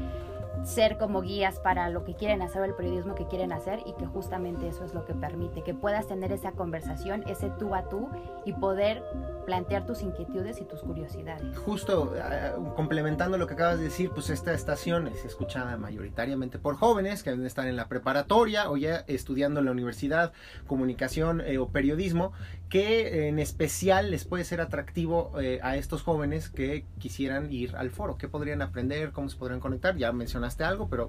ser 0.62 0.96
como 0.96 1.20
guías 1.20 1.58
para 1.58 1.90
lo 1.90 2.04
que 2.04 2.14
quieren 2.14 2.42
hacer 2.42 2.62
o 2.62 2.64
el 2.64 2.74
periodismo 2.74 3.14
que 3.14 3.26
quieren 3.26 3.52
hacer 3.52 3.80
y 3.86 3.92
que 3.94 4.06
justamente 4.06 4.68
eso 4.68 4.84
es 4.84 4.94
lo 4.94 5.04
que 5.04 5.14
permite 5.14 5.62
que 5.62 5.74
puedas 5.74 6.06
tener 6.06 6.32
esa 6.32 6.52
conversación, 6.52 7.24
ese 7.26 7.50
tú 7.58 7.74
a 7.74 7.88
tú 7.88 8.08
y 8.44 8.52
poder 8.52 9.02
plantear 9.44 9.86
tus 9.86 10.02
inquietudes 10.02 10.60
y 10.60 10.64
tus 10.64 10.80
curiosidades. 10.80 11.56
Justo 11.58 12.14
eh, 12.16 12.52
complementando 12.76 13.36
lo 13.36 13.46
que 13.46 13.54
acabas 13.54 13.78
de 13.78 13.84
decir, 13.84 14.10
pues 14.10 14.30
esta 14.30 14.54
estación 14.54 15.08
es 15.08 15.24
escuchada 15.24 15.76
mayoritariamente 15.76 16.58
por 16.58 16.76
jóvenes 16.76 17.22
que 17.22 17.30
deben 17.30 17.46
estar 17.46 17.66
en 17.66 17.76
la 17.76 17.88
preparatoria 17.88 18.70
o 18.70 18.76
ya 18.76 19.04
estudiando 19.06 19.60
en 19.60 19.66
la 19.66 19.72
universidad, 19.72 20.32
comunicación 20.66 21.40
eh, 21.40 21.58
o 21.58 21.68
periodismo, 21.68 22.32
que 22.74 23.28
en 23.28 23.38
especial 23.38 24.10
les 24.10 24.24
puede 24.24 24.42
ser 24.42 24.60
atractivo 24.60 25.30
eh, 25.40 25.60
a 25.62 25.76
estos 25.76 26.02
jóvenes 26.02 26.48
que 26.48 26.84
quisieran 26.98 27.52
ir 27.52 27.76
al 27.76 27.90
foro. 27.90 28.18
¿Qué 28.18 28.26
podrían 28.26 28.62
aprender? 28.62 29.12
¿Cómo 29.12 29.28
se 29.28 29.36
podrían 29.36 29.60
conectar? 29.60 29.96
Ya 29.96 30.10
mencionaste 30.10 30.64
algo, 30.64 30.88
pero 30.88 31.08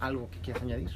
algo 0.00 0.28
que 0.30 0.40
quieras 0.40 0.64
añadir. 0.64 0.90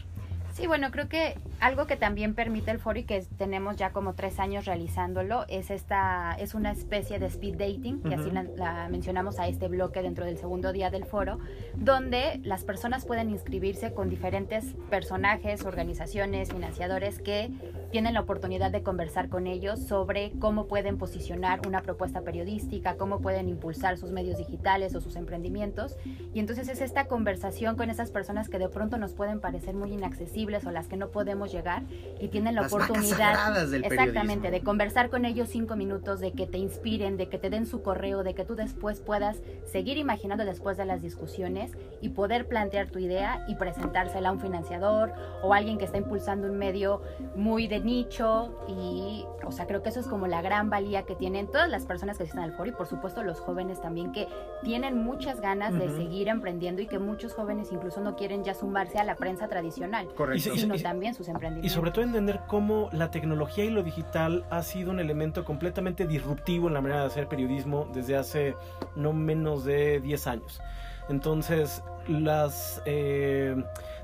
Sí, 0.54 0.68
bueno, 0.68 0.92
creo 0.92 1.08
que 1.08 1.36
algo 1.58 1.88
que 1.88 1.96
también 1.96 2.36
permite 2.36 2.70
el 2.70 2.78
foro 2.78 3.00
y 3.00 3.02
que 3.02 3.26
tenemos 3.38 3.74
ya 3.74 3.90
como 3.90 4.14
tres 4.14 4.38
años 4.38 4.66
realizándolo 4.66 5.46
es 5.48 5.72
esta, 5.72 6.36
es 6.38 6.54
una 6.54 6.70
especie 6.70 7.18
de 7.18 7.26
speed 7.26 7.56
dating, 7.56 8.00
que 8.02 8.14
así 8.14 8.30
la, 8.30 8.86
mencionamos 8.88 9.40
a 9.40 9.48
este 9.48 9.66
bloque 9.66 10.00
dentro 10.00 10.24
del 10.24 10.38
segundo 10.38 10.72
día 10.72 10.90
del 10.90 11.06
foro, 11.06 11.40
donde 11.74 12.40
las 12.44 12.62
personas 12.62 13.04
pueden 13.04 13.30
inscribirse 13.30 13.92
con 13.92 14.08
diferentes 14.08 14.76
personajes, 14.90 15.64
organizaciones, 15.64 16.52
financiadores 16.52 17.18
que 17.18 17.50
tienen 17.90 18.14
la 18.14 18.20
oportunidad 18.20 18.70
de 18.70 18.84
conversar 18.84 19.28
con 19.28 19.48
ellos 19.48 19.80
sobre 19.80 20.30
cómo 20.38 20.68
pueden 20.68 20.98
posicionar 20.98 21.66
una 21.66 21.82
propuesta 21.82 22.20
periodística, 22.20 22.96
cómo 22.96 23.20
pueden 23.20 23.48
impulsar 23.48 23.98
sus 23.98 24.12
medios 24.12 24.38
digitales 24.38 24.94
o 24.94 25.00
sus 25.00 25.16
emprendimientos. 25.16 25.96
Y 26.32 26.38
entonces 26.38 26.68
es 26.68 26.80
esta 26.80 27.06
conversación 27.06 27.74
con 27.74 27.90
esas 27.90 28.12
personas 28.12 28.48
que 28.48 28.60
de 28.60 28.68
pronto 28.68 28.98
nos 28.98 29.14
pueden 29.14 29.40
parecer 29.40 29.74
muy 29.74 29.92
inaccesibles 29.92 30.43
o 30.44 30.70
las 30.70 30.88
que 30.88 30.96
no 30.96 31.08
podemos 31.08 31.50
llegar 31.50 31.82
y 32.20 32.28
tienen 32.28 32.54
la 32.54 32.66
oportunidad 32.66 33.72
exactamente 33.74 34.50
de 34.50 34.60
conversar 34.60 35.08
con 35.08 35.24
ellos 35.24 35.48
cinco 35.48 35.74
minutos, 35.74 36.20
de 36.20 36.32
que 36.32 36.46
te 36.46 36.58
inspiren, 36.58 37.16
de 37.16 37.28
que 37.28 37.38
te 37.38 37.48
den 37.48 37.66
su 37.66 37.82
correo, 37.82 38.22
de 38.22 38.34
que 38.34 38.44
tú 38.44 38.54
después 38.54 39.00
puedas 39.00 39.38
seguir 39.64 39.96
imaginando 39.96 40.44
después 40.44 40.76
de 40.76 40.84
las 40.84 41.00
discusiones 41.00 41.72
y 42.02 42.10
poder 42.10 42.46
plantear 42.46 42.90
tu 42.90 42.98
idea 42.98 43.44
y 43.48 43.54
presentársela 43.54 44.28
a 44.28 44.32
un 44.32 44.40
financiador 44.40 45.12
o 45.42 45.54
a 45.54 45.56
alguien 45.56 45.78
que 45.78 45.86
está 45.86 45.96
impulsando 45.96 46.46
un 46.46 46.58
medio 46.58 47.00
muy 47.34 47.66
de 47.66 47.80
nicho 47.80 48.54
y 48.68 49.24
o 49.44 49.50
sea 49.50 49.66
creo 49.66 49.82
que 49.82 49.88
eso 49.88 50.00
es 50.00 50.06
como 50.06 50.26
la 50.26 50.42
gran 50.42 50.68
valía 50.68 51.04
que 51.04 51.14
tienen 51.14 51.46
todas 51.46 51.70
las 51.70 51.86
personas 51.86 52.18
que 52.18 52.24
están 52.24 52.40
al 52.40 52.52
foro 52.52 52.68
y 52.68 52.72
por 52.72 52.86
supuesto 52.86 53.22
los 53.22 53.40
jóvenes 53.40 53.80
también 53.80 54.12
que 54.12 54.28
tienen 54.62 55.02
muchas 55.02 55.40
ganas 55.40 55.72
de 55.72 55.88
seguir 55.88 56.28
emprendiendo 56.28 56.82
y 56.82 56.86
que 56.86 56.98
muchos 56.98 57.32
jóvenes 57.34 57.72
incluso 57.72 58.00
no 58.00 58.14
quieren 58.14 58.44
ya 58.44 58.54
sumarse 58.54 58.98
a 58.98 59.04
la 59.04 59.16
prensa 59.16 59.48
tradicional. 59.48 60.06
Correcto. 60.14 60.33
Y, 60.34 60.82
también 60.82 61.14
sus 61.14 61.28
emprendimientos. 61.28 61.70
Y 61.70 61.74
sobre 61.74 61.90
todo 61.90 62.04
entender 62.04 62.40
cómo 62.46 62.88
la 62.92 63.10
tecnología 63.10 63.64
y 63.64 63.70
lo 63.70 63.82
digital 63.82 64.46
ha 64.50 64.62
sido 64.62 64.90
un 64.90 65.00
elemento 65.00 65.44
completamente 65.44 66.06
disruptivo 66.06 66.68
en 66.68 66.74
la 66.74 66.80
manera 66.80 67.00
de 67.00 67.06
hacer 67.06 67.28
periodismo 67.28 67.88
desde 67.92 68.16
hace 68.16 68.54
no 68.96 69.12
menos 69.12 69.64
de 69.64 70.00
10 70.00 70.26
años. 70.26 70.60
Entonces, 71.08 71.82
las, 72.08 72.82
eh, 72.86 73.54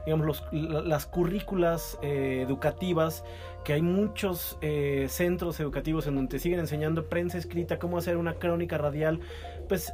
digamos, 0.04 0.42
las 0.52 1.06
currículas 1.06 1.98
eh, 2.02 2.44
educativas 2.46 3.24
que 3.64 3.74
hay 3.74 3.82
muchos 3.82 4.58
eh, 4.62 5.06
centros 5.08 5.60
educativos 5.60 6.06
en 6.06 6.14
donde 6.14 6.30
te 6.30 6.38
siguen 6.38 6.60
enseñando 6.60 7.08
prensa 7.08 7.38
escrita, 7.38 7.78
cómo 7.78 7.98
hacer 7.98 8.16
una 8.16 8.34
crónica 8.34 8.78
radial, 8.78 9.20
pues 9.68 9.92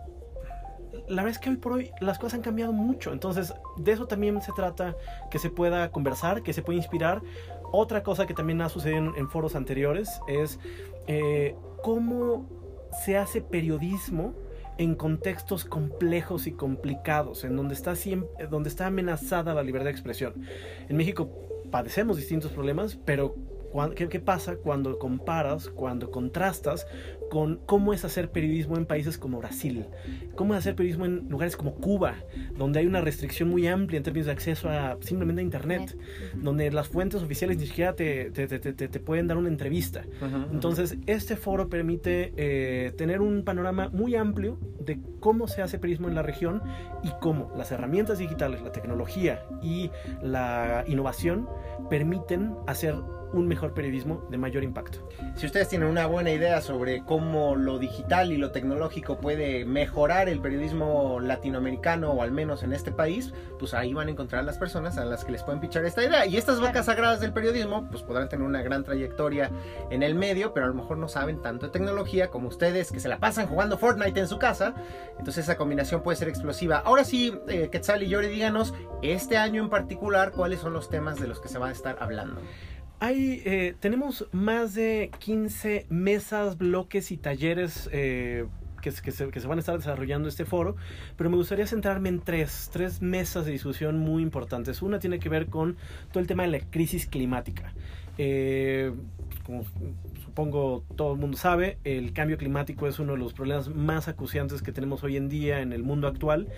la 1.08 1.22
verdad 1.22 1.30
es 1.30 1.38
que 1.38 1.50
hoy 1.50 1.56
por 1.56 1.72
hoy 1.72 1.90
las 2.00 2.18
cosas 2.18 2.34
han 2.34 2.42
cambiado 2.42 2.72
mucho. 2.72 3.12
Entonces, 3.12 3.54
de 3.76 3.92
eso 3.92 4.06
también 4.06 4.40
se 4.42 4.52
trata, 4.52 4.96
que 5.30 5.38
se 5.38 5.50
pueda 5.50 5.90
conversar, 5.90 6.42
que 6.42 6.52
se 6.52 6.62
pueda 6.62 6.76
inspirar. 6.76 7.22
Otra 7.72 8.02
cosa 8.02 8.26
que 8.26 8.34
también 8.34 8.60
ha 8.60 8.68
sucedido 8.68 9.14
en, 9.16 9.28
foros 9.28 9.54
anteriores 9.56 10.20
es 10.28 10.58
eh, 11.06 11.54
cómo 11.82 12.48
se 13.04 13.16
hace 13.16 13.40
periodismo 13.40 14.34
en 14.78 14.94
contextos 14.94 15.64
complejos 15.64 16.46
y 16.46 16.52
complicados, 16.52 17.44
en 17.44 17.56
donde 17.56 17.74
está, 17.74 17.96
siempre, 17.96 18.46
donde 18.46 18.68
está 18.68 18.86
amenazada 18.86 19.54
la 19.54 19.62
libertad 19.62 19.86
de 19.86 19.92
expresión. 19.92 20.34
En 20.88 20.96
México 20.96 21.30
padecemos 21.70 22.16
distintos 22.16 22.52
problemas, 22.52 22.96
pero 23.04 23.34
¿Qué, 23.94 24.20
pasa 24.20 24.56
cuando 24.56 24.98
comparas, 24.98 25.68
cuando 25.68 26.10
contrastas 26.10 26.86
con 27.30 27.60
cómo 27.66 27.92
es 27.92 28.04
hacer 28.04 28.30
periodismo 28.30 28.76
en 28.76 28.86
países 28.86 29.18
como 29.18 29.38
Brasil? 29.38 29.86
¿Cómo 30.34 30.54
es 30.54 30.58
hacer 30.58 30.74
periodismo 30.74 31.04
en 31.04 31.28
lugares 31.28 31.56
como 31.56 31.74
Cuba, 31.74 32.14
donde 32.56 32.80
hay 32.80 32.86
una 32.86 33.00
restricción 33.00 33.48
muy 33.48 33.66
amplia 33.66 33.98
en 33.98 34.02
términos 34.02 34.26
de 34.26 34.32
acceso 34.32 34.68
a 34.68 34.96
simplemente 35.00 35.40
a 35.40 35.44
Internet, 35.44 35.96
donde 36.34 36.70
las 36.70 36.88
fuentes 36.88 37.22
oficiales 37.22 37.58
ni 37.58 37.66
siquiera 37.66 37.94
te, 37.94 38.30
te, 38.30 38.46
te, 38.46 38.72
te 38.72 39.00
pueden 39.00 39.26
dar 39.26 39.36
una 39.36 39.48
entrevista? 39.48 40.04
Entonces, 40.52 40.96
este 41.06 41.36
foro 41.36 41.68
permite 41.68 42.32
eh, 42.36 42.92
tener 42.96 43.20
un 43.20 43.44
panorama 43.44 43.88
muy 43.88 44.14
amplio 44.14 44.58
de 44.80 45.00
cómo 45.20 45.48
se 45.48 45.62
hace 45.62 45.78
periodismo 45.78 46.08
en 46.08 46.14
la 46.14 46.22
región 46.22 46.62
y 47.02 47.10
cómo 47.20 47.52
las 47.56 47.72
herramientas 47.72 48.18
digitales, 48.18 48.62
la 48.62 48.72
tecnología 48.72 49.42
y 49.62 49.90
la 50.22 50.84
innovación 50.86 51.48
permiten 51.90 52.54
hacer 52.66 52.94
un 53.36 53.48
mejor 53.48 53.74
periodismo 53.74 54.26
de 54.30 54.38
mayor 54.38 54.64
impacto. 54.64 55.06
Si 55.34 55.46
ustedes 55.46 55.68
tienen 55.68 55.88
una 55.88 56.06
buena 56.06 56.30
idea 56.30 56.60
sobre 56.60 57.04
cómo 57.04 57.54
lo 57.54 57.78
digital 57.78 58.32
y 58.32 58.38
lo 58.38 58.50
tecnológico 58.50 59.18
puede 59.18 59.64
mejorar 59.64 60.28
el 60.28 60.40
periodismo 60.40 61.20
latinoamericano 61.20 62.12
o 62.12 62.22
al 62.22 62.32
menos 62.32 62.62
en 62.62 62.72
este 62.72 62.92
país, 62.92 63.34
pues 63.58 63.74
ahí 63.74 63.92
van 63.92 64.08
a 64.08 64.10
encontrar 64.10 64.44
las 64.44 64.58
personas 64.58 64.96
a 64.96 65.04
las 65.04 65.24
que 65.24 65.32
les 65.32 65.42
pueden 65.42 65.60
pichar 65.60 65.84
esta 65.84 66.02
idea. 66.02 66.26
Y 66.26 66.36
estas 66.36 66.60
vacas 66.60 66.86
sagradas 66.86 67.20
del 67.20 67.32
periodismo, 67.32 67.88
pues 67.90 68.02
podrán 68.02 68.28
tener 68.28 68.46
una 68.46 68.62
gran 68.62 68.84
trayectoria 68.84 69.50
en 69.90 70.02
el 70.02 70.14
medio, 70.14 70.54
pero 70.54 70.66
a 70.66 70.68
lo 70.68 70.74
mejor 70.74 70.96
no 70.96 71.08
saben 71.08 71.42
tanto 71.42 71.66
de 71.66 71.72
tecnología 71.72 72.30
como 72.30 72.48
ustedes 72.48 72.90
que 72.90 73.00
se 73.00 73.08
la 73.08 73.18
pasan 73.18 73.46
jugando 73.46 73.76
Fortnite 73.76 74.18
en 74.18 74.28
su 74.28 74.38
casa. 74.38 74.74
Entonces 75.18 75.44
esa 75.44 75.56
combinación 75.56 76.02
puede 76.02 76.16
ser 76.16 76.28
explosiva. 76.28 76.78
Ahora 76.78 77.04
sí, 77.04 77.34
eh, 77.48 77.68
Quetzal 77.70 78.02
y 78.02 78.08
Yori, 78.08 78.28
díganos, 78.28 78.72
este 79.02 79.36
año 79.36 79.62
en 79.62 79.68
particular, 79.68 80.32
¿cuáles 80.32 80.60
son 80.60 80.72
los 80.72 80.88
temas 80.88 81.20
de 81.20 81.26
los 81.26 81.40
que 81.40 81.48
se 81.48 81.58
va 81.58 81.68
a 81.68 81.72
estar 81.72 81.96
hablando? 82.00 82.40
Hay, 82.98 83.42
eh, 83.44 83.74
tenemos 83.78 84.26
más 84.32 84.74
de 84.74 85.10
15 85.18 85.86
mesas, 85.90 86.56
bloques 86.56 87.10
y 87.12 87.18
talleres 87.18 87.90
eh, 87.92 88.46
que, 88.80 88.90
que, 88.90 89.12
se, 89.12 89.28
que, 89.28 89.40
se, 89.40 89.46
van 89.46 89.58
a 89.58 89.60
estar 89.60 89.76
desarrollando 89.76 90.28
este 90.28 90.46
foro, 90.46 90.76
pero 91.16 91.28
me 91.28 91.36
gustaría 91.36 91.66
centrarme 91.66 92.08
en 92.08 92.20
tres, 92.20 92.70
tres 92.72 93.02
mesas 93.02 93.44
de 93.44 93.52
discusión 93.52 93.98
muy 93.98 94.22
importantes. 94.22 94.80
Una 94.80 94.98
tiene 94.98 95.18
que 95.18 95.28
ver 95.28 95.46
con 95.48 95.76
todo 96.10 96.20
el 96.20 96.26
tema 96.26 96.44
de 96.44 96.48
la 96.48 96.60
crisis 96.60 97.06
climática. 97.06 97.74
Eh, 98.16 98.92
como 99.44 99.64
supongo 100.36 100.84
todo 100.96 101.14
el 101.14 101.18
mundo 101.18 101.38
sabe, 101.38 101.78
el 101.84 102.12
cambio 102.12 102.36
climático 102.36 102.86
es 102.86 102.98
uno 102.98 103.12
de 103.12 103.18
los 103.18 103.32
problemas 103.32 103.70
más 103.70 104.06
acuciantes 104.06 104.60
que 104.60 104.70
tenemos 104.70 105.02
hoy 105.02 105.16
en 105.16 105.30
día 105.30 105.62
en 105.62 105.72
el 105.72 105.82
mundo 105.82 106.08
actual 106.08 106.48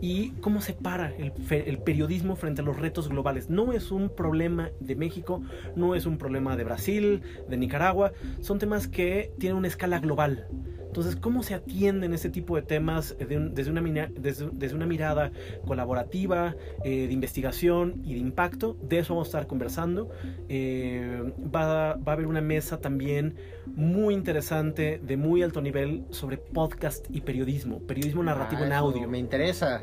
y 0.00 0.30
cómo 0.40 0.60
se 0.60 0.72
para 0.72 1.14
el, 1.14 1.32
el, 1.48 1.78
periodismo 1.78 2.34
frente 2.34 2.62
a 2.62 2.64
los 2.64 2.76
retos 2.80 3.08
globales. 3.08 3.48
No 3.48 3.72
es 3.72 3.92
un 3.92 4.08
problema 4.08 4.70
de 4.80 4.96
México, 4.96 5.40
no 5.76 5.94
es 5.94 6.04
un 6.04 6.18
problema 6.18 6.56
de 6.56 6.64
Brasil, 6.64 7.22
de 7.48 7.56
Nicaragua, 7.56 8.12
son 8.40 8.58
temas 8.58 8.88
que 8.88 9.30
tienen 9.38 9.56
una 9.56 9.68
escala 9.68 10.00
global. 10.00 10.48
Entonces, 10.88 11.16
¿cómo 11.16 11.42
se 11.42 11.54
atienden 11.54 12.14
ese 12.14 12.30
tipo 12.30 12.56
de 12.56 12.62
temas 12.62 13.14
desde, 13.18 13.70
una, 13.70 14.08
desde, 14.18 14.74
una, 14.74 14.86
mirada 14.86 15.30
colaborativa, 15.66 16.56
eh, 16.82 17.06
de 17.06 17.12
investigación 17.12 18.00
y 18.04 18.14
de 18.14 18.20
impacto? 18.20 18.76
De 18.82 18.98
eso 18.98 19.14
vamos 19.14 19.28
a 19.28 19.30
estar 19.30 19.46
conversando. 19.46 20.10
Eh, 20.48 21.30
va, 21.54 21.94
va, 21.94 22.12
a 22.12 22.12
haber 22.12 22.26
una 22.26 22.40
mesa 22.40 22.80
también 22.80 23.27
muy 23.66 24.14
interesante, 24.14 25.00
de 25.02 25.16
muy 25.16 25.42
alto 25.42 25.60
nivel, 25.60 26.04
sobre 26.10 26.36
podcast 26.38 27.06
y 27.10 27.20
periodismo, 27.22 27.80
periodismo 27.80 28.22
narrativo 28.22 28.64
en 28.64 28.72
ah, 28.72 28.78
audio. 28.78 29.08
Me 29.08 29.18
interesa. 29.18 29.82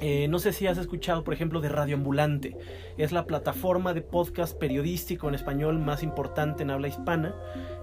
Eh, 0.00 0.28
no 0.28 0.38
sé 0.38 0.52
si 0.52 0.68
has 0.68 0.78
escuchado, 0.78 1.24
por 1.24 1.34
ejemplo, 1.34 1.60
de 1.60 1.68
Radio 1.68 1.96
Ambulante. 1.96 2.56
Es 2.98 3.10
la 3.10 3.26
plataforma 3.26 3.94
de 3.94 4.00
podcast 4.02 4.56
periodístico 4.56 5.28
en 5.28 5.34
español 5.34 5.80
más 5.80 6.04
importante 6.04 6.62
en 6.62 6.70
habla 6.70 6.86
hispana. 6.86 7.34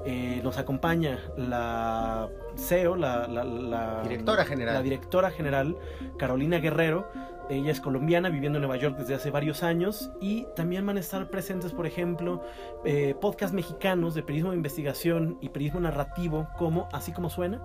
Eh, 0.06 0.40
nos 0.44 0.58
acompaña 0.58 1.20
la 1.38 2.30
CEO, 2.56 2.96
la, 2.96 3.28
la- 3.28 3.44
la- 3.44 4.02
Directora 4.04 4.46
general. 4.46 4.76
la 4.76 4.82
directora 4.82 5.30
general, 5.32 5.76
Carolina 6.18 6.60
Guerrero. 6.60 7.06
Ella 7.50 7.72
es 7.72 7.82
colombiana, 7.82 8.30
viviendo 8.30 8.58
en 8.58 8.64
Nueva 8.64 8.78
York 8.78 8.98
desde 8.98 9.16
hace 9.16 9.32
varios 9.32 9.64
años. 9.64 10.12
Y 10.20 10.48
también 10.56 10.86
van 10.86 10.98
a 10.98 11.00
estar 11.00 11.30
presentes, 11.30 11.72
por 11.72 11.86
ejemplo, 11.86 12.44
eh, 12.86 13.16
podcasts 13.20 13.54
mexicanos 13.54 14.16
de 14.16 14.24
periodismo 14.24 14.52
de 14.52 14.58
investigación 14.58 15.38
y 15.42 15.50
periodismo 15.50 15.82
narrativo, 15.82 16.48
como 16.58 16.88
Así 16.92 17.12
como 17.12 17.30
suena. 17.30 17.62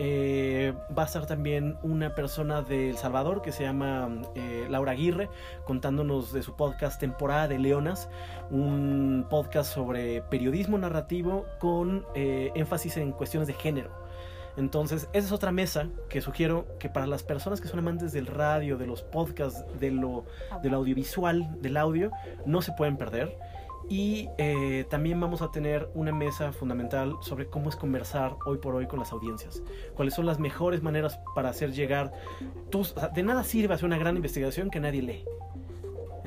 Eh, 0.00 0.74
va 0.96 1.02
a 1.02 1.06
estar 1.06 1.26
también 1.26 1.76
una 1.82 2.14
persona 2.14 2.62
de 2.62 2.90
El 2.90 2.96
Salvador 2.96 3.42
que 3.42 3.50
se 3.50 3.64
llama 3.64 4.08
eh, 4.36 4.66
Laura 4.70 4.92
Aguirre, 4.92 5.28
contándonos 5.64 6.32
de 6.32 6.42
su 6.42 6.54
podcast 6.54 7.00
Temporada 7.00 7.48
de 7.48 7.58
Leonas, 7.58 8.08
un 8.50 9.26
podcast 9.28 9.72
sobre 9.72 10.22
periodismo 10.22 10.78
narrativo 10.78 11.46
con 11.58 12.06
eh, 12.14 12.52
énfasis 12.54 12.96
en 12.96 13.10
cuestiones 13.10 13.48
de 13.48 13.54
género. 13.54 14.07
Entonces, 14.58 15.08
esa 15.12 15.26
es 15.26 15.32
otra 15.32 15.52
mesa 15.52 15.88
que 16.08 16.20
sugiero 16.20 16.66
que 16.80 16.88
para 16.88 17.06
las 17.06 17.22
personas 17.22 17.60
que 17.60 17.68
son 17.68 17.78
amantes 17.78 18.12
del 18.12 18.26
radio, 18.26 18.76
de 18.76 18.88
los 18.88 19.02
podcasts, 19.02 19.64
de 19.78 19.92
lo, 19.92 20.24
del 20.62 20.74
audiovisual, 20.74 21.62
del 21.62 21.76
audio, 21.76 22.10
no 22.44 22.60
se 22.60 22.72
pueden 22.72 22.96
perder. 22.96 23.38
Y 23.88 24.28
eh, 24.36 24.84
también 24.90 25.20
vamos 25.20 25.42
a 25.42 25.52
tener 25.52 25.88
una 25.94 26.12
mesa 26.12 26.52
fundamental 26.52 27.14
sobre 27.20 27.46
cómo 27.46 27.70
es 27.70 27.76
conversar 27.76 28.34
hoy 28.46 28.58
por 28.58 28.74
hoy 28.74 28.88
con 28.88 28.98
las 28.98 29.12
audiencias. 29.12 29.62
Cuáles 29.94 30.14
son 30.14 30.26
las 30.26 30.40
mejores 30.40 30.82
maneras 30.82 31.20
para 31.36 31.50
hacer 31.50 31.72
llegar 31.72 32.12
de 33.14 33.22
nada 33.22 33.44
sirve 33.44 33.74
hacer 33.74 33.86
una 33.86 33.96
gran 33.96 34.16
investigación 34.16 34.70
que 34.70 34.80
nadie 34.80 35.02
lee. 35.02 35.24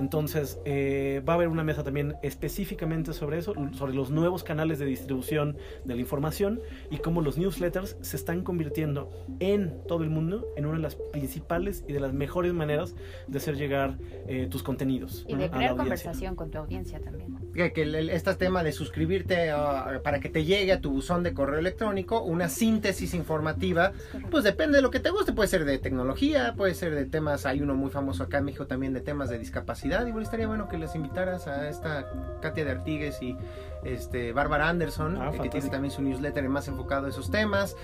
Entonces, 0.01 0.59
eh, 0.65 1.21
va 1.27 1.33
a 1.33 1.35
haber 1.35 1.47
una 1.47 1.63
mesa 1.63 1.83
también 1.83 2.15
específicamente 2.23 3.13
sobre 3.13 3.37
eso, 3.37 3.53
sobre 3.73 3.93
los 3.93 4.09
nuevos 4.09 4.43
canales 4.43 4.79
de 4.79 4.85
distribución 4.85 5.55
de 5.85 5.93
la 5.95 6.01
información 6.01 6.59
y 6.89 6.97
cómo 6.97 7.21
los 7.21 7.37
newsletters 7.37 7.95
se 8.01 8.17
están 8.17 8.43
convirtiendo 8.43 9.09
en 9.39 9.77
todo 9.87 10.03
el 10.03 10.09
mundo 10.09 10.47
en 10.57 10.65
una 10.65 10.77
de 10.77 10.81
las 10.81 10.95
principales 10.95 11.85
y 11.87 11.93
de 11.93 11.99
las 11.99 12.13
mejores 12.13 12.51
maneras 12.53 12.95
de 13.27 13.37
hacer 13.37 13.55
llegar 13.57 13.97
eh, 14.27 14.47
tus 14.49 14.63
contenidos 14.63 15.23
Y 15.27 15.33
¿no? 15.33 15.39
de 15.39 15.45
a 15.45 15.47
la 15.49 15.57
crear 15.57 15.75
conversación 15.75 16.35
con 16.35 16.49
tu 16.49 16.57
audiencia 16.57 16.99
también. 16.99 17.37
Que, 17.53 17.71
que 17.73 17.83
el- 17.83 17.93
el- 17.95 18.09
este 18.09 18.33
tema 18.35 18.63
de 18.63 18.71
suscribirte 18.71 19.51
a- 19.51 20.01
para 20.03 20.19
que 20.19 20.29
te 20.29 20.45
llegue 20.45 20.71
a 20.71 20.81
tu 20.81 20.91
buzón 20.91 21.21
de 21.21 21.33
correo 21.33 21.59
electrónico 21.59 22.23
una 22.23 22.49
síntesis 22.49 23.13
informativa, 23.13 23.91
pues 24.31 24.43
depende 24.43 24.77
de 24.77 24.81
lo 24.81 24.89
que 24.89 24.99
te 24.99 25.11
guste, 25.11 25.31
puede 25.33 25.47
ser 25.47 25.63
de 25.65 25.77
tecnología, 25.77 26.55
puede 26.57 26.73
ser 26.73 26.95
de 26.95 27.05
temas, 27.05 27.45
hay 27.45 27.61
uno 27.61 27.75
muy 27.75 27.91
famoso 27.91 28.23
acá 28.23 28.39
en 28.39 28.45
México 28.45 28.65
también 28.67 28.93
de 28.93 29.01
temas 29.01 29.29
de 29.29 29.37
discapacidad, 29.37 29.90
igual 30.07 30.23
estaría 30.23 30.47
bueno 30.47 30.67
que 30.67 30.77
les 30.77 30.95
invitaras 30.95 31.47
a 31.47 31.69
esta 31.69 32.05
Katia 32.41 32.65
de 32.65 32.71
Artigues 32.71 33.21
y 33.21 33.37
este 33.83 34.31
Bárbara 34.31 34.69
Anderson, 34.69 35.17
Ah, 35.19 35.31
eh, 35.33 35.39
que 35.41 35.49
tiene 35.49 35.69
también 35.69 35.91
su 35.91 36.01
newsletter 36.01 36.47
más 36.49 36.67
enfocado 36.67 37.07
a 37.07 37.09
esos 37.09 37.31
temas, 37.31 37.75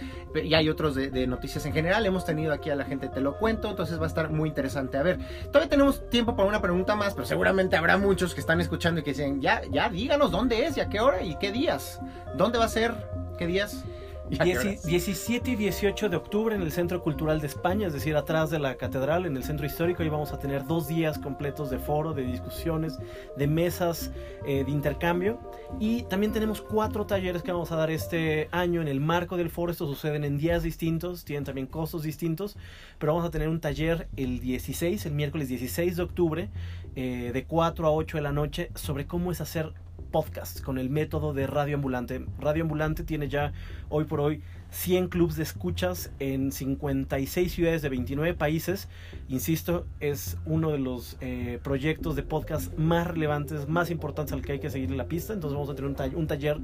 y 0.41 0.53
hay 0.53 0.70
otros 0.70 0.95
de, 0.95 1.10
de 1.10 1.28
noticias 1.28 1.66
en 1.66 1.74
general, 1.74 2.05
hemos 2.05 2.26
tenido 2.26 2.53
aquí 2.53 2.70
a 2.70 2.76
la 2.76 2.86
gente 2.86 3.10
Te 3.10 3.20
lo 3.20 3.38
cuento, 3.38 3.70
entonces 3.70 3.99
va 3.99 4.05
a 4.05 4.08
estar 4.08 4.30
muy 4.30 4.49
interesante. 4.49 4.97
A 4.97 5.03
ver, 5.03 5.20
todavía 5.47 5.70
tenemos 5.70 6.10
tiempo 6.10 6.36
para 6.36 6.47
una 6.47 6.62
pregunta 6.62 6.95
más, 6.95 7.14
pero 7.14 7.26
seguramente 7.26 7.76
habrá 7.76 7.97
muchos 7.97 8.34
que 8.34 8.39
están 8.39 8.62
escuchando 8.62 9.01
y 9.01 9.03
que 9.03 9.12
dicen, 9.12 9.41
ya, 9.41 9.62
ya, 9.70 9.89
díganos 9.89 10.32
dónde 10.32 10.66
es 10.66 10.78
y 10.78 10.82
a 10.82 10.89
qué 10.89 10.99
hora 10.99 11.22
y 11.22 11.36
qué 11.38 11.51
días, 11.51 11.99
dónde 12.36 12.58
va 12.58 12.66
a 12.66 12.70
ser, 12.70 12.93
qué 13.38 13.47
días. 13.47 13.84
Y 14.30 14.36
a 14.36 14.43
qué 14.43 14.53
Dieci- 14.55 14.67
horas? 14.69 14.84
17 14.86 15.51
y 15.51 15.55
18 15.55 16.09
de 16.09 16.17
octubre 16.17 16.55
en 16.55 16.61
el 16.61 16.71
Centro 16.71 17.01
Cultural 17.01 17.39
de 17.39 17.47
España, 17.47 17.88
es 17.88 17.93
decir, 17.93 18.15
atrás 18.15 18.49
de 18.49 18.59
la 18.59 18.75
catedral, 18.75 19.25
en 19.25 19.38
el 19.38 19.43
centro 19.43 19.65
histórico, 19.65 20.03
y 20.03 20.09
vamos 20.09 20.34
a 20.34 20.39
tener 20.39 20.65
dos 20.65 20.88
días 20.88 21.17
completos 21.17 21.69
de 21.69 21.80
foro, 21.80 22.13
de 22.13 22.23
discusiones, 22.23 22.97
de 23.38 23.47
mesas 23.47 24.11
eh, 24.45 24.63
de 24.63 24.71
intercambio. 24.71 25.39
Y 25.80 26.03
también 26.03 26.32
tenemos 26.34 26.61
cuatro 26.61 27.05
talleres 27.05 27.41
que 27.43 27.51
vamos 27.51 27.71
a 27.71 27.75
dar 27.75 27.89
este 27.91 28.49
año 28.51 28.82
en 28.82 28.88
el 28.88 28.99
marco 28.99 29.38
del 29.38 29.49
foro. 29.49 29.71
Estos 29.71 29.89
suceden 29.89 30.23
en 30.23 30.38
días 30.38 30.63
distintos, 30.63 31.23
tienen 31.25 31.43
también 31.43 31.67
costos 31.67 32.03
distintos, 32.03 32.57
pero 32.99 33.13
vamos 33.13 33.28
a 33.28 33.32
tener 33.32 33.49
un 33.49 33.59
taller 33.59 34.07
el 34.17 34.39
16, 34.39 35.05
el 35.05 35.13
miércoles 35.13 35.47
16 35.49 35.95
de 35.97 36.03
octubre, 36.03 36.49
eh, 36.95 37.32
de 37.34 37.45
4 37.45 37.88
a 37.88 37.91
8 37.91 38.17
de 38.17 38.23
la 38.23 38.32
noche, 38.32 38.71
sobre 38.75 39.05
cómo 39.07 39.32
es 39.32 39.41
hacer 39.41 39.73
podcast 40.08 40.62
con 40.62 40.78
el 40.78 40.89
método 40.89 41.34
de 41.34 41.47
Radio 41.47 41.76
Ambulante. 41.76 42.26
Radio 42.39 42.64
Ambulante 42.64 43.03
tiene 43.03 43.30
ya 43.30 43.53
hoy 43.89 44.05
por 44.05 44.20
hoy 44.20 44.41
100 44.70 45.08
clubs 45.08 45.38
de 45.38 45.43
escuchas 45.43 46.12
en 46.20 46.51
56 46.51 47.51
ciudades 47.53 47.82
de 47.82 47.89
29 47.89 48.34
países. 48.34 48.89
Insisto, 49.30 49.86
es 50.01 50.38
uno 50.45 50.72
de 50.72 50.80
los 50.80 51.18
eh, 51.22 51.60
proyectos 51.64 52.16
de 52.18 52.24
podcast 52.24 52.78
más 52.78 53.08
relevantes, 53.08 53.70
más 53.70 53.89
importantes 53.91 54.34
al 54.34 54.41
que 54.41 54.53
hay 54.53 54.60
que 54.60 54.70
seguir 54.70 54.91
en 54.91 54.97
la 54.97 55.05
pista. 55.08 55.32
Entonces 55.34 55.53
vamos 55.55 55.70
a 55.70 55.76
tener 55.76 55.89
un, 55.89 55.95
ta- 55.95 56.10
un 56.14 56.28
taller 56.28 56.58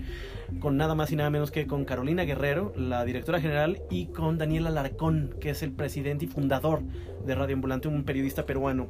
con 0.59 0.75
nada 0.75 0.95
más 0.95 1.11
y 1.11 1.15
nada 1.15 1.29
menos 1.29 1.49
que 1.51 1.65
con 1.65 1.85
Carolina 1.85 2.23
Guerrero, 2.23 2.73
la 2.75 3.05
directora 3.05 3.39
general, 3.39 3.81
y 3.89 4.07
con 4.07 4.37
Daniel 4.37 4.67
Alarcón, 4.67 5.35
que 5.39 5.51
es 5.51 5.63
el 5.63 5.71
presidente 5.71 6.25
y 6.25 6.27
fundador 6.27 6.81
de 7.25 7.35
Radio 7.35 7.55
Ambulante, 7.55 7.87
un 7.87 8.03
periodista 8.03 8.45
peruano 8.45 8.87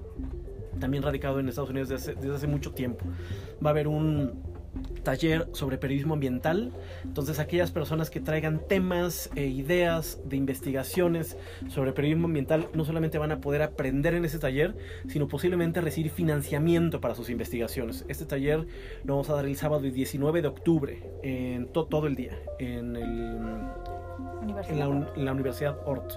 también 0.80 1.03
radicado 1.03 1.39
en 1.39 1.49
Estados 1.49 1.69
Unidos 1.69 1.89
desde 1.89 2.11
hace, 2.11 2.19
desde 2.21 2.36
hace 2.36 2.47
mucho 2.47 2.71
tiempo. 2.71 3.05
Va 3.63 3.69
a 3.69 3.71
haber 3.71 3.88
un 3.88 4.53
taller 5.03 5.47
sobre 5.51 5.78
periodismo 5.78 6.15
ambiental. 6.15 6.71
Entonces 7.03 7.38
aquellas 7.38 7.69
personas 7.69 8.09
que 8.09 8.19
traigan 8.19 8.59
temas 8.67 9.30
e 9.36 9.45
ideas 9.45 10.19
de 10.26 10.36
investigaciones 10.36 11.38
sobre 11.67 11.91
periodismo 11.91 12.26
ambiental 12.26 12.67
no 12.74 12.84
solamente 12.84 13.19
van 13.19 13.32
a 13.32 13.39
poder 13.39 13.61
aprender 13.61 14.15
en 14.15 14.26
ese 14.26 14.39
taller, 14.39 14.76
sino 15.07 15.28
posiblemente 15.28 15.80
recibir 15.80 16.09
financiamiento 16.11 17.01
para 17.01 17.13
sus 17.13 17.30
investigaciones. 17.30 18.03
Este 18.07 18.26
taller 18.26 18.65
lo 19.03 19.13
vamos 19.13 19.30
a 19.30 19.36
dar 19.36 19.45
el 19.45 19.55
sábado 19.57 19.82
19 19.82 20.41
de 20.41 20.47
octubre, 20.47 21.03
en 21.21 21.67
to- 21.67 21.86
todo 21.86 22.07
el 22.07 22.15
día, 22.15 22.34
en 22.57 22.95
el 22.95 23.38
en 24.69 24.80
la, 24.80 24.86
en 25.15 25.26
la 25.26 25.32
Universidad 25.32 25.78
Ort. 25.86 26.13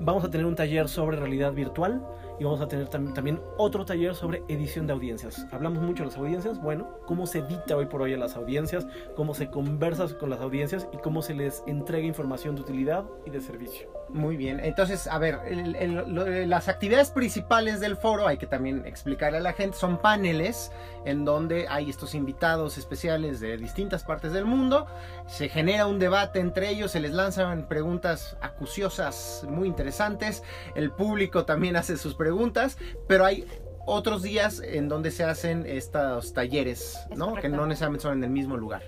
Vamos 0.00 0.24
a 0.24 0.30
tener 0.30 0.46
un 0.46 0.56
taller 0.56 0.88
sobre 0.88 1.16
realidad 1.16 1.52
virtual 1.52 2.02
y 2.42 2.44
vamos 2.44 2.60
a 2.60 2.66
tener 2.66 2.88
tam- 2.90 3.14
también 3.14 3.40
otro 3.56 3.84
taller 3.84 4.16
sobre 4.16 4.42
edición 4.48 4.88
de 4.88 4.92
audiencias. 4.94 5.46
Hablamos 5.52 5.80
mucho 5.80 6.02
de 6.02 6.08
las 6.08 6.18
audiencias, 6.18 6.60
bueno, 6.60 6.88
cómo 7.06 7.24
se 7.28 7.38
edita 7.38 7.76
hoy 7.76 7.86
por 7.86 8.02
hoy 8.02 8.14
a 8.14 8.16
las 8.16 8.34
audiencias, 8.34 8.84
cómo 9.14 9.32
se 9.32 9.48
conversa 9.48 10.08
con 10.18 10.28
las 10.28 10.40
audiencias 10.40 10.88
y 10.92 10.96
cómo 10.96 11.22
se 11.22 11.34
les 11.34 11.62
entrega 11.68 12.04
información 12.04 12.56
de 12.56 12.62
utilidad 12.62 13.04
y 13.24 13.30
de 13.30 13.40
servicio. 13.40 14.01
Muy 14.12 14.36
bien, 14.36 14.60
entonces, 14.60 15.06
a 15.06 15.16
ver, 15.16 15.38
el- 15.46 15.74
el- 15.74 15.94
lo- 16.14 16.26
las 16.46 16.68
actividades 16.68 17.10
principales 17.10 17.80
del 17.80 17.96
foro, 17.96 18.28
hay 18.28 18.36
que 18.36 18.46
también 18.46 18.84
explicarle 18.84 19.38
a 19.38 19.40
la 19.40 19.54
gente, 19.54 19.74
son 19.78 19.96
paneles 19.96 20.70
en 21.06 21.24
donde 21.24 21.66
hay 21.68 21.88
estos 21.88 22.14
invitados 22.14 22.76
especiales 22.76 23.40
de 23.40 23.56
distintas 23.56 24.04
partes 24.04 24.32
del 24.32 24.44
mundo, 24.44 24.86
se 25.26 25.48
genera 25.48 25.86
un 25.86 25.98
debate 25.98 26.40
entre 26.40 26.68
ellos, 26.68 26.90
se 26.90 27.00
les 27.00 27.12
lanzan 27.12 27.68
preguntas 27.68 28.36
acuciosas 28.42 29.46
muy 29.48 29.66
interesantes, 29.66 30.42
el 30.74 30.90
público 30.90 31.46
también 31.46 31.76
hace 31.76 31.96
sus 31.96 32.14
preguntas, 32.14 32.76
pero 33.08 33.24
hay 33.24 33.46
otros 33.86 34.22
días 34.22 34.60
en 34.62 34.88
donde 34.88 35.10
se 35.10 35.24
hacen 35.24 35.64
estos 35.66 36.34
talleres, 36.34 36.98
Es 37.10 37.16
¿no? 37.16 37.34
Que 37.34 37.48
no 37.48 37.66
necesariamente 37.66 38.02
son 38.02 38.18
en 38.18 38.24
el 38.24 38.30
mismo 38.30 38.56
lugar 38.58 38.82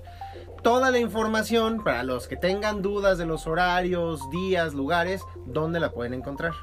toda 0.65 0.91
la 0.91 0.99
información 0.99 1.85
para 1.85 2.03
los 2.03 2.27
que 2.27 2.37
tengan 2.37 2.83
dudas 2.83 3.19
de 3.19 3.27
los 3.27 3.47
horarios, 3.47 4.29
días, 4.31 4.75
lugares, 4.75 5.23
¿dónde 5.47 5.79
la 5.79 5.93
pueden 5.93 6.15
encontrar? 6.15 6.55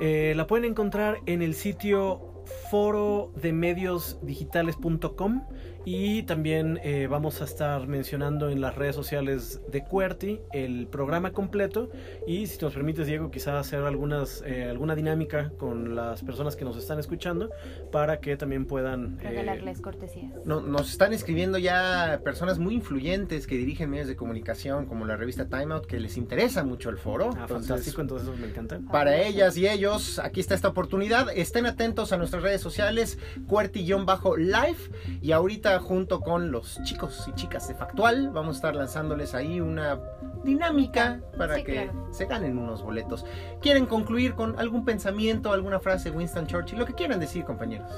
Eh, 0.00 0.32
la 0.36 0.48
pueden 0.48 0.66
encontrar 0.66 1.20
en 1.26 1.40
el 1.40 1.54
sitio 1.54 2.42
forodemediosdigitales.com 2.70 5.46
y 5.84 6.22
también 6.24 6.78
eh, 6.84 7.08
vamos 7.10 7.40
a 7.40 7.44
estar 7.44 7.86
mencionando 7.88 8.50
en 8.50 8.60
las 8.60 8.76
redes 8.76 8.94
sociales 8.94 9.60
de 9.70 9.82
QWERTY 9.84 10.40
el 10.52 10.86
programa 10.86 11.32
completo 11.32 11.90
y 12.26 12.46
si 12.46 12.58
nos 12.62 12.74
permites 12.74 13.06
Diego 13.06 13.30
quizás 13.30 13.54
hacer 13.66 13.80
algunas 13.82 14.42
eh, 14.46 14.64
alguna 14.70 14.94
dinámica 14.94 15.50
con 15.58 15.94
las 15.96 16.22
personas 16.22 16.54
que 16.56 16.64
nos 16.64 16.76
están 16.76 16.98
escuchando 17.00 17.50
para 17.90 18.20
que 18.20 18.36
también 18.36 18.64
puedan 18.66 19.18
eh, 19.22 19.28
Regalarles 19.30 19.80
cortesías. 19.80 20.32
No- 20.44 20.60
nos 20.60 20.90
están 20.92 21.12
escribiendo 21.12 21.58
ya 21.58 22.20
personas 22.24 22.58
muy 22.58 22.74
influyentes 22.74 23.46
que 23.46 23.56
dirigen 23.56 23.90
medios 23.90 24.06
de 24.08 24.14
comunicación 24.16 24.86
como 24.86 25.04
la 25.04 25.16
revista 25.16 25.48
Time 25.48 25.74
Out 25.74 25.86
que 25.86 25.98
les 25.98 26.16
interesa 26.16 26.62
mucho 26.64 26.90
el 26.90 26.98
foro. 26.98 27.30
ah, 27.36 27.42
Entonces, 27.42 27.68
fantástico 27.68 28.00
entonces 28.02 28.38
me 28.38 28.46
encanta 28.46 28.80
Para 28.90 29.16
ellas 29.20 29.56
y 29.56 29.66
ellos, 29.68 30.18
aquí 30.20 30.40
está 30.40 30.54
esta 30.54 30.68
oportunidad. 30.68 31.28
Estén 31.34 31.66
atentos 31.66 32.12
a 32.12 32.16
nuestras 32.18 32.42
redes 32.42 32.60
sociales, 32.60 33.18
cuerti-live. 33.48 34.76
Y 35.20 35.32
ahorita, 35.32 35.71
junto 35.80 36.20
con 36.20 36.50
los 36.50 36.82
chicos 36.84 37.26
y 37.28 37.32
chicas 37.32 37.68
de 37.68 37.74
Factual, 37.74 38.30
vamos 38.30 38.56
a 38.56 38.58
estar 38.58 38.74
lanzándoles 38.76 39.34
ahí 39.34 39.60
una 39.60 39.98
dinámica 40.44 41.20
para 41.38 41.56
Sí, 41.56 41.64
que 41.64 41.72
claro. 41.84 42.08
se 42.12 42.26
ganen 42.26 42.58
unos 42.58 42.82
boletos. 42.82 43.24
¿Quieren 43.60 43.86
concluir 43.86 44.34
con 44.34 44.58
algún 44.58 44.84
pensamiento, 44.84 45.52
alguna 45.52 45.78
frase 45.80 46.10
de 46.10 46.16
Winston 46.16 46.46
Churchill? 46.46 46.78
Lo 46.78 46.86
que 46.86 46.94
quieran 46.94 47.20
decir, 47.20 47.44
compañeros. 47.44 47.90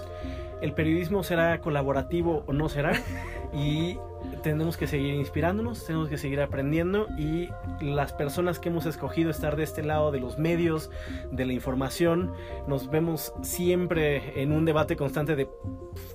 el 0.61 0.73
periodismo 0.73 1.23
será 1.23 1.61
colaborativo 1.61 2.45
o 2.47 2.53
no 2.53 2.69
será 2.69 2.93
y 3.53 3.99
tenemos 4.43 4.77
que 4.77 4.87
seguir 4.87 5.15
inspirándonos, 5.15 5.85
tenemos 5.87 6.09
que 6.09 6.19
seguir 6.19 6.41
aprendiendo 6.41 7.07
y 7.19 7.49
las 7.81 8.13
personas 8.13 8.59
que 8.59 8.69
hemos 8.69 8.87
escogido 8.87 9.31
estar 9.31 9.57
de 9.57 9.63
este 9.63 9.83
lado 9.83 10.11
de 10.11 10.21
los 10.21 10.39
medios, 10.39 10.91
de 11.31 11.45
la 11.45 11.53
información, 11.53 12.33
nos 12.67 12.91
vemos 12.91 13.33
siempre 13.43 14.41
en 14.41 14.53
un 14.53 14.65
debate 14.65 14.97
constante 14.97 15.37
de 15.37 15.49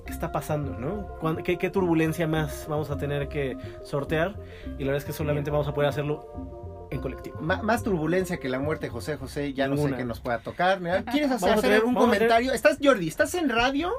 qué 0.06 0.12
está 0.12 0.32
pasando, 0.32 0.78
¿no? 0.78 1.44
¿Qué, 1.44 1.58
qué 1.58 1.70
turbulencia 1.70 2.28
más 2.28 2.66
vamos 2.68 2.90
a 2.90 2.98
tener 2.98 3.28
que 3.28 3.58
sortear? 3.84 4.36
Y 4.78 4.84
la 4.84 4.92
verdad 4.92 4.98
es 4.98 5.06
que 5.06 5.14
solamente 5.14 5.52
vamos 5.52 5.68
a 5.68 5.74
poder 5.74 5.90
hacerlo 5.90 6.88
en 6.92 7.02
colectivo. 7.02 7.40
más 7.42 7.84
turbulencia 7.84 8.38
que 8.38 8.50
la 8.50 8.60
muerte 8.60 8.88
de 8.88 8.92
José 8.92 9.18
José, 9.18 9.54
ya 9.54 9.68
no 9.68 9.78
sé 9.78 9.96
qué 9.96 10.06
nos 10.06 10.20
pueda 10.20 10.40
tocar. 10.40 10.80
¿Quieres 11.12 11.32
hacer, 11.32 11.84
un 11.84 11.96
comentario? 11.96 12.52
¿Estás, 12.52 12.78
Jordi, 12.82 13.08
estás 13.08 13.34
en 13.36 13.50
radio? 13.50 13.92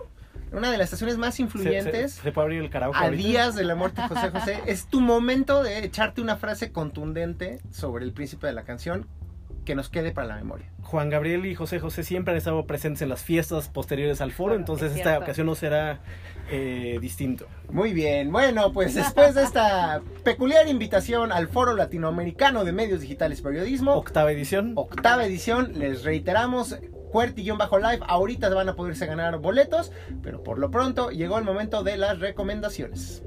Una 0.52 0.70
de 0.70 0.78
las 0.78 0.86
estaciones 0.86 1.18
más 1.18 1.38
influyentes. 1.40 2.12
Se, 2.12 2.32
puede 2.32 2.44
abrir 2.46 2.62
el 2.62 2.70
karaoke. 2.70 2.98
A 2.98 3.10
días 3.10 3.54
de 3.54 3.64
la 3.64 3.74
muerte 3.74 4.02
de 4.02 4.08
José 4.08 4.30
José. 4.32 4.60
es 4.66 4.86
tu 4.86 5.00
momento 5.00 5.62
de 5.62 5.84
echarte 5.84 6.20
una 6.20 6.36
frase 6.36 6.72
contundente 6.72 7.60
sobre 7.70 8.04
el 8.04 8.12
príncipe 8.12 8.46
de 8.46 8.52
la 8.52 8.64
canción 8.64 9.06
que 9.64 9.74
nos 9.74 9.88
quede 9.88 10.12
para 10.12 10.26
la 10.26 10.36
memoria. 10.36 10.66
Juan 10.82 11.10
Gabriel 11.10 11.46
y 11.46 11.54
José 11.54 11.78
José 11.78 12.02
siempre 12.02 12.32
han 12.32 12.38
estado 12.38 12.66
presentes 12.66 13.02
en 13.02 13.08
las 13.08 13.22
fiestas 13.22 13.68
posteriores 13.68 14.20
al 14.20 14.32
foro, 14.32 14.54
entonces 14.54 14.96
esta 14.96 15.18
ocasión 15.18 15.46
no 15.46 15.54
será 15.54 16.00
eh, 16.50 16.98
distinto. 17.00 17.46
Muy 17.70 17.92
bien, 17.92 18.32
bueno, 18.32 18.72
pues 18.72 18.94
después 18.94 19.34
de 19.34 19.44
esta 19.44 20.00
peculiar 20.24 20.66
invitación 20.66 21.30
al 21.30 21.48
Foro 21.48 21.76
Latinoamericano 21.76 22.64
de 22.64 22.72
Medios 22.72 23.02
Digitales 23.02 23.38
y 23.38 23.42
Periodismo, 23.42 23.94
octava 23.94 24.32
edición, 24.32 24.72
octava 24.74 25.24
edición, 25.24 25.78
les 25.78 26.02
reiteramos 26.02 26.76
bajo 27.12 27.78
live 27.78 28.00
Ahorita 28.06 28.48
van 28.50 28.68
a 28.68 28.76
poderse 28.76 29.06
ganar 29.06 29.38
boletos, 29.38 29.92
pero 30.22 30.42
por 30.42 30.58
lo 30.58 30.70
pronto 30.70 31.10
llegó 31.10 31.38
el 31.38 31.44
momento 31.44 31.82
de 31.82 31.96
las 31.96 32.18
recomendaciones. 32.18 33.22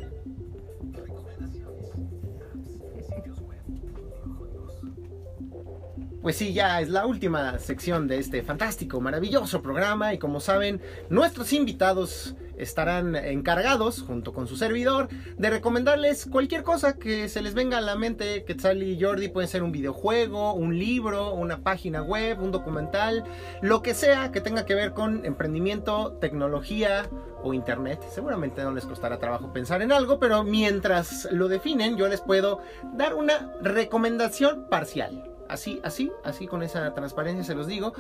Pues 6.21 6.38
sí, 6.38 6.53
ya 6.53 6.79
es 6.79 6.88
la 6.88 7.05
última 7.05 7.59
sección 7.59 8.07
de 8.07 8.17
este 8.17 8.43
fantástico, 8.43 9.01
maravilloso 9.01 9.61
programa 9.61 10.13
y 10.13 10.19
como 10.19 10.39
saben, 10.39 10.81
nuestros 11.09 11.51
invitados 11.51 12.36
estarán 12.58 13.16
encargados, 13.16 14.01
junto 14.01 14.34
con 14.34 14.47
su 14.47 14.56
servidor, 14.56 15.10
de 15.38 15.49
recomendarles 15.49 16.26
cualquier 16.26 16.64
cosa 16.64 16.97
que 16.97 17.30
se 17.30 17.41
les 17.41 17.54
venga 17.54 17.78
a 17.78 17.82
la 17.82 17.95
mente. 17.95 18.43
Quetzal 18.43 18.84
y 18.84 19.01
Jordi 19.01 19.30
pueden 19.30 19.49
ser 19.49 19.64
un 19.64 19.72
videojuego, 19.72 20.54
un 20.54 20.78
libro, 20.78 21.34
una 21.34 21.64
página 21.64 22.01
web, 22.01 22.41
un 22.41 22.51
documental, 22.51 23.24
lo 23.62 23.82
que 23.82 23.93
sea 23.93 24.32
que 24.32 24.41
tenga 24.41 24.66
que 24.66 24.76
ver 24.76 24.93
con 24.93 25.26
emprendimiento, 25.26 26.14
tecnología 26.22 27.10
o 27.41 27.54
internet. 27.54 28.01
Seguramente 28.10 28.64
no 28.64 28.72
les 28.72 28.86
costará 28.86 29.20
trabajo 29.20 29.51
pensar 29.51 29.82
en 29.82 29.91
algo, 29.91 30.20
pero 30.20 30.43
mientras 30.43 31.28
lo 31.32 31.47
definen, 31.47 31.97
yo 31.97 32.08
les 32.08 32.22
puedo 32.22 32.60
dar 32.93 33.14
una 33.14 33.51
recomendación 33.62 34.68
parcial 34.70 35.32
así, 35.49 35.81
así, 35.83 36.11
así 36.23 36.47
con 36.47 36.63
esa 36.63 36.93
transparencia 36.93 37.43
se 37.43 37.55
los 37.55 37.67
digo. 37.67 37.93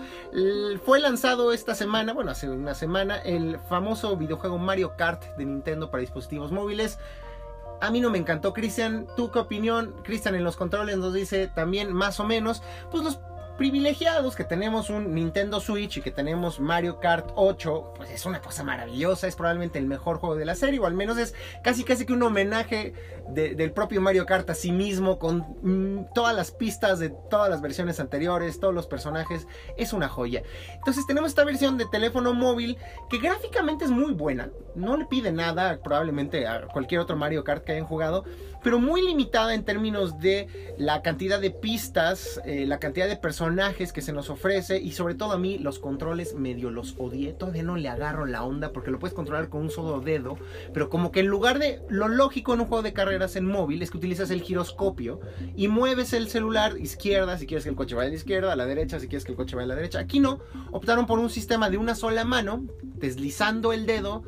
Fue 0.85 0.99
lanzado 0.99 1.53
esta 1.53 1.75
semana, 1.75 2.13
bueno, 2.13 2.31
hace 2.31 2.49
una 2.49 2.75
semana, 2.75 3.17
el 3.17 3.59
famoso 3.59 4.15
videojuego 4.17 4.57
Mario 4.57 4.95
Kart 4.97 5.23
de 5.37 5.45
Nintendo 5.45 5.89
para 5.89 6.01
dispositivos 6.01 6.51
móviles. 6.51 6.99
A 7.81 7.91
mí 7.91 7.99
no 7.99 8.09
me 8.09 8.17
encantó, 8.17 8.53
Cristian. 8.53 9.07
¿Tú 9.17 9.29
qué 9.31 9.39
opinión? 9.39 9.93
Cristian 10.03 10.35
en 10.35 10.43
los 10.45 10.55
controles 10.55 10.97
nos 10.97 11.13
dice 11.13 11.49
también 11.53 11.91
más 11.91 12.19
o 12.19 12.23
menos. 12.23 12.63
Pues 12.91 13.03
los 13.03 13.19
privilegiados 13.57 14.35
que 14.35 14.43
tenemos 14.43 14.89
un 14.89 15.13
Nintendo 15.13 15.59
Switch 15.59 15.97
y 15.97 16.01
que 16.01 16.11
tenemos 16.11 16.59
Mario 16.59 16.99
Kart 16.99 17.31
8, 17.35 17.93
pues 17.95 18.09
es 18.09 18.25
una 18.25 18.41
cosa 18.41 18.63
maravillosa, 18.63 19.27
es 19.27 19.35
probablemente 19.35 19.79
el 19.79 19.85
mejor 19.85 20.17
juego 20.17 20.35
de 20.35 20.45
la 20.45 20.55
serie, 20.55 20.79
o 20.79 20.85
al 20.85 20.93
menos 20.93 21.17
es 21.17 21.33
casi 21.63 21.83
casi 21.83 22.05
que 22.05 22.13
un 22.13 22.23
homenaje 22.23 22.93
del 23.29 23.71
propio 23.71 24.01
Mario 24.01 24.25
Kart 24.25 24.49
a 24.49 24.55
sí 24.55 24.71
mismo, 24.71 25.19
con 25.19 25.45
mm, 25.61 26.13
todas 26.13 26.35
las 26.35 26.51
pistas 26.51 26.99
de 26.99 27.09
todas 27.29 27.49
las 27.49 27.61
versiones 27.61 27.99
anteriores, 27.99 28.59
todos 28.59 28.73
los 28.73 28.87
personajes, 28.87 29.47
es 29.77 29.93
una 29.93 30.09
joya. 30.09 30.43
Entonces 30.73 31.05
tenemos 31.05 31.29
esta 31.29 31.43
versión 31.43 31.77
de 31.77 31.85
teléfono 31.85 32.33
móvil 32.33 32.77
que 33.09 33.19
gráficamente 33.19 33.85
es 33.85 33.91
muy 33.91 34.13
buena, 34.13 34.49
no 34.75 34.97
le 34.97 35.05
pide 35.05 35.31
nada 35.31 35.79
probablemente 35.83 36.47
a 36.47 36.67
cualquier 36.67 37.01
otro 37.01 37.15
Mario 37.15 37.43
Kart 37.43 37.63
que 37.63 37.73
hayan 37.73 37.85
jugado, 37.85 38.25
pero 38.63 38.79
muy 38.79 39.01
limitada 39.01 39.53
en 39.53 39.63
términos 39.63 40.19
de 40.19 40.47
la 40.77 41.01
cantidad 41.01 41.39
de 41.39 41.51
pistas, 41.51 42.41
eh, 42.45 42.65
la 42.65 42.79
cantidad 42.79 43.07
de 43.07 43.17
personajes 43.17 43.93
que 43.93 44.01
se 44.01 44.13
nos 44.13 44.29
ofrece 44.29 44.79
y 44.79 44.93
sobre 44.93 45.15
todo 45.15 45.33
a 45.33 45.37
mí 45.37 45.57
los 45.57 45.79
controles 45.79 46.35
medio 46.35 46.71
los 46.71 46.95
odié, 46.97 47.33
todavía 47.33 47.63
no 47.63 47.75
le 47.75 47.89
agarro 47.89 48.25
la 48.25 48.43
onda 48.43 48.71
porque 48.71 48.91
lo 48.91 48.99
puedes 48.99 49.13
controlar 49.13 49.49
con 49.49 49.61
un 49.61 49.69
solo 49.69 49.99
dedo, 49.99 50.37
pero 50.73 50.89
como 50.89 51.11
que 51.11 51.19
en 51.19 51.27
lugar 51.27 51.59
de 51.59 51.81
lo 51.89 52.07
lógico 52.07 52.53
en 52.53 52.61
un 52.61 52.67
juego 52.67 52.83
de 52.83 52.93
carreras 52.93 53.35
en 53.35 53.45
móvil 53.45 53.81
es 53.81 53.91
que 53.91 53.97
utilizas 53.97 54.31
el 54.31 54.41
giroscopio 54.41 55.19
y 55.55 55.67
mueves 55.67 56.13
el 56.13 56.29
celular 56.29 56.77
izquierda 56.77 57.37
si 57.37 57.45
quieres 57.45 57.63
que 57.63 57.69
el 57.69 57.75
coche 57.75 57.95
vaya 57.95 58.07
a 58.07 58.11
la 58.11 58.15
izquierda, 58.15 58.53
a 58.53 58.55
la 58.55 58.65
derecha 58.65 58.99
si 58.99 59.07
quieres 59.07 59.25
que 59.25 59.31
el 59.31 59.37
coche 59.37 59.55
vaya 59.55 59.65
a 59.65 59.69
la 59.69 59.75
derecha. 59.75 59.99
Aquí 59.99 60.19
no, 60.19 60.39
optaron 60.71 61.05
por 61.05 61.19
un 61.19 61.29
sistema 61.29 61.69
de 61.69 61.77
una 61.77 61.95
sola 61.95 62.23
mano, 62.23 62.63
deslizando 62.81 63.73
el 63.73 63.85
dedo 63.85 64.23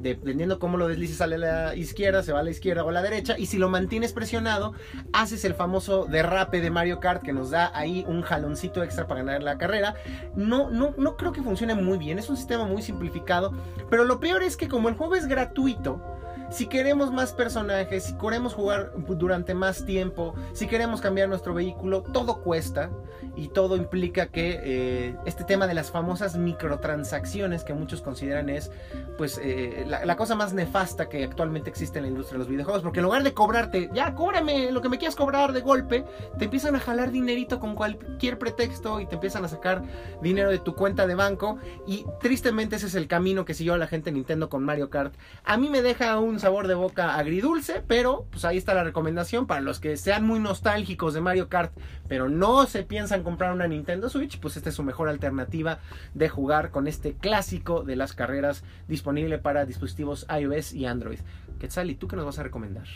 dependiendo 0.00 0.58
cómo 0.58 0.76
lo 0.76 0.88
deslices 0.88 1.18
sale 1.18 1.36
a 1.36 1.38
la 1.38 1.74
izquierda, 1.74 2.22
se 2.22 2.32
va 2.32 2.40
a 2.40 2.42
la 2.42 2.50
izquierda 2.50 2.84
o 2.84 2.88
a 2.88 2.92
la 2.92 3.02
derecha. 3.02 3.38
Y 3.38 3.46
si 3.46 3.58
lo 3.58 3.68
mantienes 3.68 4.12
presionado, 4.12 4.74
haces 5.12 5.44
el 5.44 5.54
famoso 5.54 6.06
derrape 6.06 6.60
de 6.60 6.70
Mario 6.70 7.00
Kart 7.00 7.22
que 7.22 7.32
nos 7.32 7.50
da 7.50 7.70
ahí 7.74 8.04
un 8.08 8.22
jaloncito 8.22 8.82
extra 8.82 9.06
para 9.06 9.22
ganar 9.22 9.42
la 9.42 9.58
carrera. 9.58 9.94
No, 10.36 10.70
no, 10.70 10.94
no 10.96 11.16
creo 11.16 11.32
que 11.32 11.42
funcione 11.42 11.74
muy 11.74 11.98
bien, 11.98 12.18
es 12.18 12.28
un 12.28 12.36
sistema 12.36 12.64
muy 12.64 12.82
simplificado. 12.82 13.52
Pero 13.90 14.04
lo 14.04 14.20
peor 14.20 14.42
es 14.42 14.56
que 14.56 14.68
como 14.68 14.88
el 14.88 14.94
juego 14.94 15.16
es 15.16 15.26
gratuito, 15.26 16.02
si 16.50 16.66
queremos 16.66 17.12
más 17.12 17.32
personajes, 17.32 18.04
si 18.04 18.14
queremos 18.14 18.54
jugar 18.54 18.92
durante 18.96 19.54
más 19.54 19.84
tiempo, 19.84 20.34
si 20.52 20.66
queremos 20.66 21.00
cambiar 21.00 21.28
nuestro 21.28 21.54
vehículo, 21.54 22.02
todo 22.02 22.40
cuesta 22.40 22.90
y 23.36 23.48
todo 23.48 23.76
implica 23.76 24.26
que 24.26 24.60
eh, 24.62 25.16
este 25.24 25.44
tema 25.44 25.66
de 25.66 25.74
las 25.74 25.90
famosas 25.90 26.36
microtransacciones 26.36 27.64
que 27.64 27.72
muchos 27.74 28.00
consideran 28.00 28.48
es 28.48 28.70
pues 29.16 29.40
eh, 29.42 29.84
la, 29.86 30.16
cosa 30.16 30.34
más 30.34 30.54
nefasta 30.54 31.08
que 31.08 31.22
actualmente 31.24 31.70
existe 31.70 31.98
en 31.98 32.04
la 32.04 32.08
industria 32.08 32.34
de 32.34 32.38
los 32.38 32.48
videojuegos 32.48 32.82
porque 32.82 32.98
en 32.98 33.04
lugar 33.04 33.22
de 33.22 33.34
cobrarte 33.34 33.90
ya 33.94 34.14
cóbrame 34.14 34.72
lo 34.72 34.80
que 34.80 34.88
me 34.88 34.98
quieras 34.98 35.14
cobrar 35.14 35.52
de 35.52 35.60
golpe 35.60 36.04
te 36.38 36.46
empiezan 36.46 36.74
a 36.74 36.80
jalar 36.80 37.12
dinerito 37.12 37.60
con 37.60 37.74
cualquier 37.74 38.38
pretexto 38.38 39.00
y 39.00 39.06
te 39.06 39.14
empiezan 39.14 39.44
a 39.44 39.48
sacar 39.48 39.82
dinero 40.20 40.50
de 40.50 40.58
tu 40.58 40.74
cuenta 40.74 41.06
de 41.06 41.14
banco 41.14 41.58
y 41.86 42.04
tristemente 42.20 42.76
ese 42.76 42.86
es 42.86 42.94
el 42.94 43.06
camino 43.06 43.44
que 43.44 43.54
siguió 43.54 43.76
la 43.76 43.86
gente 43.86 44.10
Nintendo 44.10 44.48
con 44.48 44.64
Mario 44.64 44.90
Kart. 44.90 45.14
A 45.44 45.56
mí 45.56 45.68
me 45.68 45.82
deja 45.82 46.18
un 46.18 46.37
sabor 46.40 46.68
de 46.68 46.74
boca 46.74 47.16
agridulce 47.16 47.82
pero 47.86 48.26
pues 48.30 48.44
ahí 48.44 48.56
está 48.56 48.74
la 48.74 48.84
recomendación 48.84 49.46
para 49.46 49.60
los 49.60 49.80
que 49.80 49.96
sean 49.96 50.26
muy 50.26 50.40
nostálgicos 50.40 51.14
de 51.14 51.20
Mario 51.20 51.48
Kart 51.48 51.72
pero 52.08 52.28
no 52.28 52.66
se 52.66 52.82
piensan 52.82 53.22
comprar 53.22 53.52
una 53.52 53.68
Nintendo 53.68 54.08
Switch, 54.08 54.40
pues 54.40 54.56
esta 54.56 54.70
es 54.70 54.74
su 54.74 54.82
mejor 54.82 55.08
alternativa 55.08 55.78
de 56.14 56.28
jugar 56.28 56.70
con 56.70 56.86
este 56.86 57.14
clásico 57.14 57.82
de 57.82 57.96
las 57.96 58.12
carreras 58.14 58.64
disponible 58.88 59.38
para 59.38 59.66
dispositivos 59.66 60.26
iOS 60.28 60.72
y 60.72 60.86
Android. 60.86 61.20
Quetzal, 61.60 61.90
¿y 61.90 61.94
tú 61.94 62.08
qué 62.08 62.16
nos 62.16 62.24
vas 62.24 62.38
a 62.38 62.44
recomendar? 62.44 62.86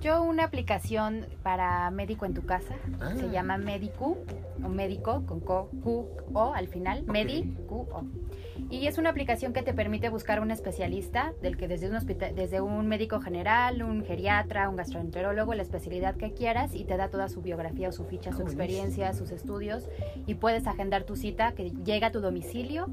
Yo 0.00 0.22
una 0.22 0.44
aplicación 0.44 1.26
para 1.42 1.90
médico 1.90 2.24
en 2.24 2.32
tu 2.32 2.46
casa, 2.46 2.74
se 3.18 3.26
ah. 3.26 3.30
llama 3.30 3.58
Medicu, 3.58 4.16
o 4.64 4.68
médico 4.68 5.26
con 5.26 5.40
Q, 5.40 6.08
O 6.32 6.54
al 6.54 6.68
final, 6.68 7.04
Medicu, 7.04 7.86
O. 7.92 8.04
Y 8.70 8.86
es 8.86 8.96
una 8.96 9.10
aplicación 9.10 9.52
que 9.52 9.62
te 9.62 9.74
permite 9.74 10.08
buscar 10.08 10.40
un 10.40 10.50
especialista, 10.50 11.34
del 11.42 11.58
que 11.58 11.68
desde 11.68 11.90
un, 11.90 11.96
hospital, 11.96 12.34
desde 12.34 12.62
un 12.62 12.86
médico 12.88 13.20
general, 13.20 13.82
un 13.82 14.02
geriatra, 14.02 14.70
un 14.70 14.76
gastroenterólogo, 14.76 15.52
la 15.52 15.62
especialidad 15.62 16.16
que 16.16 16.32
quieras, 16.32 16.74
y 16.74 16.84
te 16.84 16.96
da 16.96 17.08
toda 17.08 17.28
su 17.28 17.42
biografía 17.42 17.90
o 17.90 17.92
su 17.92 18.04
ficha, 18.06 18.32
su 18.32 18.40
experiencia, 18.40 19.12
sus 19.12 19.32
estudios, 19.32 19.86
y 20.26 20.34
puedes 20.34 20.66
agendar 20.66 21.04
tu 21.04 21.14
cita 21.14 21.52
que 21.52 21.72
llega 21.84 22.06
a 22.06 22.10
tu 22.10 22.20
domicilio 22.20 22.88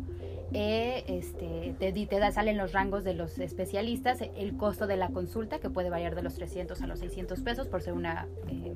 eh, 0.54 1.04
este, 1.08 1.76
te, 1.78 1.92
te 1.92 2.20
da, 2.20 2.32
salen 2.32 2.58
los 2.58 2.72
rangos 2.72 3.04
de 3.04 3.14
los 3.14 3.38
especialistas, 3.40 4.20
el 4.36 4.56
costo 4.58 4.88
de 4.88 4.98
la 4.98 5.10
consulta, 5.10 5.60
que 5.60 5.70
puede 5.70 5.90
variar 5.90 6.16
de 6.16 6.22
los 6.22 6.36
300 6.36 6.82
a 6.82 6.88
los 6.88 7.00
600 7.00 7.42
pesos 7.42 7.68
por 7.68 7.82
ser 7.82 7.94
una 7.94 8.28
eh, 8.48 8.74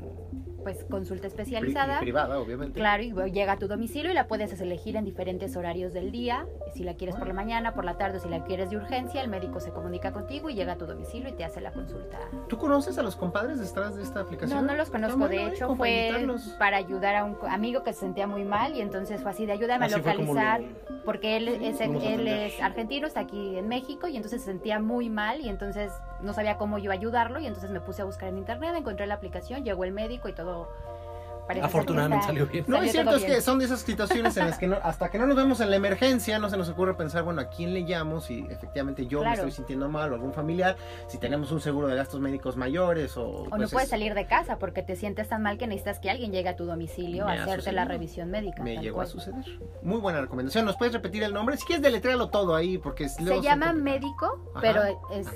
pues 0.63 0.85
consulta 0.85 1.27
especializada. 1.27 1.99
privada, 1.99 2.39
obviamente. 2.39 2.79
Claro, 2.79 3.03
y 3.03 3.13
llega 3.31 3.53
a 3.53 3.57
tu 3.57 3.67
domicilio 3.67 4.11
y 4.11 4.13
la 4.13 4.27
puedes 4.27 4.59
elegir 4.59 4.95
en 4.95 5.05
diferentes 5.05 5.55
horarios 5.55 5.93
del 5.93 6.11
día. 6.11 6.45
Si 6.73 6.83
la 6.83 6.95
quieres 6.95 7.15
por 7.15 7.27
la 7.27 7.33
mañana, 7.33 7.73
por 7.73 7.85
la 7.85 7.97
tarde, 7.97 8.19
si 8.19 8.29
la 8.29 8.43
quieres 8.43 8.69
de 8.69 8.77
urgencia, 8.77 9.21
el 9.21 9.29
médico 9.29 9.59
se 9.59 9.71
comunica 9.71 10.11
contigo 10.11 10.49
y 10.49 10.55
llega 10.55 10.73
a 10.73 10.77
tu 10.77 10.85
domicilio 10.85 11.29
y 11.29 11.33
te 11.33 11.43
hace 11.43 11.61
la 11.61 11.71
consulta. 11.71 12.19
¿Tú 12.47 12.57
conoces 12.57 12.97
a 12.97 13.03
los 13.03 13.15
compadres 13.15 13.59
detrás 13.59 13.95
de 13.95 14.03
esta 14.03 14.21
aplicación? 14.21 14.65
No, 14.65 14.71
no 14.71 14.77
los 14.77 14.89
conozco. 14.89 15.27
de 15.27 15.47
hecho, 15.47 15.75
fue 15.75 16.11
para 16.57 16.77
ayudar 16.77 17.15
a 17.15 17.23
un 17.23 17.37
amigo 17.49 17.83
que 17.83 17.93
se 17.93 18.01
sentía 18.01 18.27
muy 18.27 18.43
mal 18.43 18.75
y 18.75 18.81
entonces 18.81 19.21
fue 19.21 19.31
así 19.31 19.45
de 19.45 19.53
ayúdame 19.53 19.85
a 19.85 19.89
localizar, 19.89 20.61
porque 21.05 21.37
él, 21.37 21.47
es, 21.47 21.79
él 21.81 22.27
es 22.27 22.61
argentino, 22.61 23.07
está 23.07 23.21
aquí 23.21 23.57
en 23.57 23.67
México 23.67 24.07
y 24.07 24.15
entonces 24.15 24.41
se 24.41 24.47
sentía 24.47 24.79
muy 24.79 25.09
mal 25.09 25.41
y 25.41 25.49
entonces 25.49 25.91
no 26.21 26.33
sabía 26.33 26.57
cómo 26.57 26.77
yo 26.77 26.91
ayudarlo 26.91 27.39
y 27.39 27.47
entonces 27.47 27.71
me 27.71 27.81
puse 27.81 28.01
a 28.01 28.05
buscar 28.05 28.29
en 28.29 28.37
internet, 28.37 28.75
encontré 28.75 29.07
la 29.07 29.15
aplicación, 29.15 29.63
llegó 29.63 29.83
el 29.83 29.91
médico 29.91 30.29
y 30.29 30.33
todo 30.33 30.50
parece 31.47 31.65
Afortunadamente 31.65 32.25
salió 32.27 32.45
bien. 32.47 32.63
No, 32.67 32.77
salió 32.77 32.85
es 32.87 32.91
cierto, 32.93 33.15
es 33.15 33.23
bien. 33.23 33.33
que 33.35 33.41
son 33.41 33.59
de 33.59 33.65
esas 33.65 33.81
situaciones 33.81 34.37
en 34.37 34.45
las 34.45 34.57
que 34.57 34.67
no- 34.67 34.77
hasta 34.83 35.09
que 35.09 35.17
no 35.19 35.25
nos 35.25 35.35
vemos 35.35 35.59
en 35.59 35.69
la 35.69 35.75
emergencia, 35.75 36.39
no 36.39 36.49
se 36.49 36.55
nos 36.55 36.69
ocurre 36.69 36.93
pensar, 36.95 37.23
bueno, 37.23 37.41
¿a 37.41 37.49
quién 37.49 37.73
le 37.73 37.81
llamo? 37.81 38.21
Si 38.21 38.45
efectivamente 38.49 39.05
yo 39.07 39.21
me 39.23 39.33
estoy 39.33 39.51
sintiendo 39.51 39.89
mal 39.89 40.11
o 40.11 40.15
algún 40.15 40.31
familiar, 40.33 40.77
si 41.07 41.17
tenemos 41.17 41.51
un 41.51 41.59
seguro 41.59 41.87
de 41.87 41.95
gastos 41.95 42.21
médicos 42.21 42.55
mayores 42.55 43.17
o... 43.17 43.25
O 43.27 43.43
no 43.49 43.57
pues, 43.57 43.71
puedes 43.71 43.85
es- 43.87 43.89
salir 43.89 44.13
de 44.13 44.27
casa 44.27 44.59
porque 44.59 44.81
te 44.81 44.95
sientes 44.95 45.27
tan 45.27 45.41
mal 45.41 45.57
que 45.57 45.67
necesitas 45.67 45.99
que 45.99 46.09
alguien 46.09 46.31
llegue 46.31 46.47
a 46.47 46.55
tu 46.55 46.65
domicilio 46.65 47.25
Me 47.25 47.31
a 47.33 47.41
ha 47.41 47.43
hacerte 47.43 47.71
la 47.73 47.83
revisión 47.85 48.29
médica. 48.31 48.63
Me 48.63 48.77
llegó 48.77 48.95
cual. 48.97 49.07
a 49.07 49.09
suceder. 49.09 49.43
Muy 49.81 49.99
buena 49.99 50.21
recomendación. 50.21 50.63
¿Nos 50.63 50.77
puedes 50.77 50.93
repetir 50.93 51.23
el 51.23 51.33
nombre? 51.33 51.57
Si 51.57 51.65
quieres, 51.65 51.81
deletréalo 51.83 52.29
todo 52.29 52.55
ahí, 52.55 52.77
porque 52.77 53.09
Se 53.09 53.41
llama 53.41 53.73
médico, 53.73 54.39
Ajá. 54.53 54.61
pero 54.61 54.83
es 55.11 55.27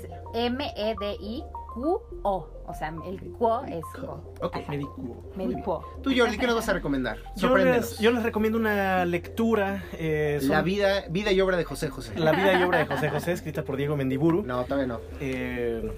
M-E-D-I-Q-O. 1.26 2.55
O 2.68 2.74
sea, 2.74 2.92
el 3.06 3.20
Q 3.20 3.48
es 3.68 3.84
Q. 3.94 4.06
Ok, 4.42 4.56
Ajá. 4.56 4.72
bien. 4.72 4.88
Médico. 5.36 5.84
Tú, 6.02 6.10
Jordi, 6.16 6.36
¿qué 6.36 6.46
nos 6.46 6.56
vas 6.56 6.68
a 6.68 6.72
recomendar? 6.72 7.18
Yo 7.36 7.56
les, 7.56 7.98
yo 7.98 8.10
les 8.10 8.22
recomiendo 8.22 8.58
una 8.58 9.04
lectura. 9.04 9.84
eh, 9.98 10.38
son- 10.40 10.50
La 10.50 10.62
vida, 10.62 11.04
vida 11.10 11.30
y 11.32 11.40
obra 11.40 11.56
de 11.56 11.64
José 11.64 11.88
José. 11.88 12.18
La 12.18 12.32
vida 12.32 12.58
y 12.58 12.62
obra 12.62 12.78
de 12.78 12.86
José 12.86 13.08
José, 13.08 13.32
escrita 13.32 13.62
por 13.62 13.76
Diego 13.76 13.96
Mendiburu. 13.96 14.42
No, 14.42 14.64
todavía 14.64 14.86
no. 14.86 15.00
eh, 15.20 15.90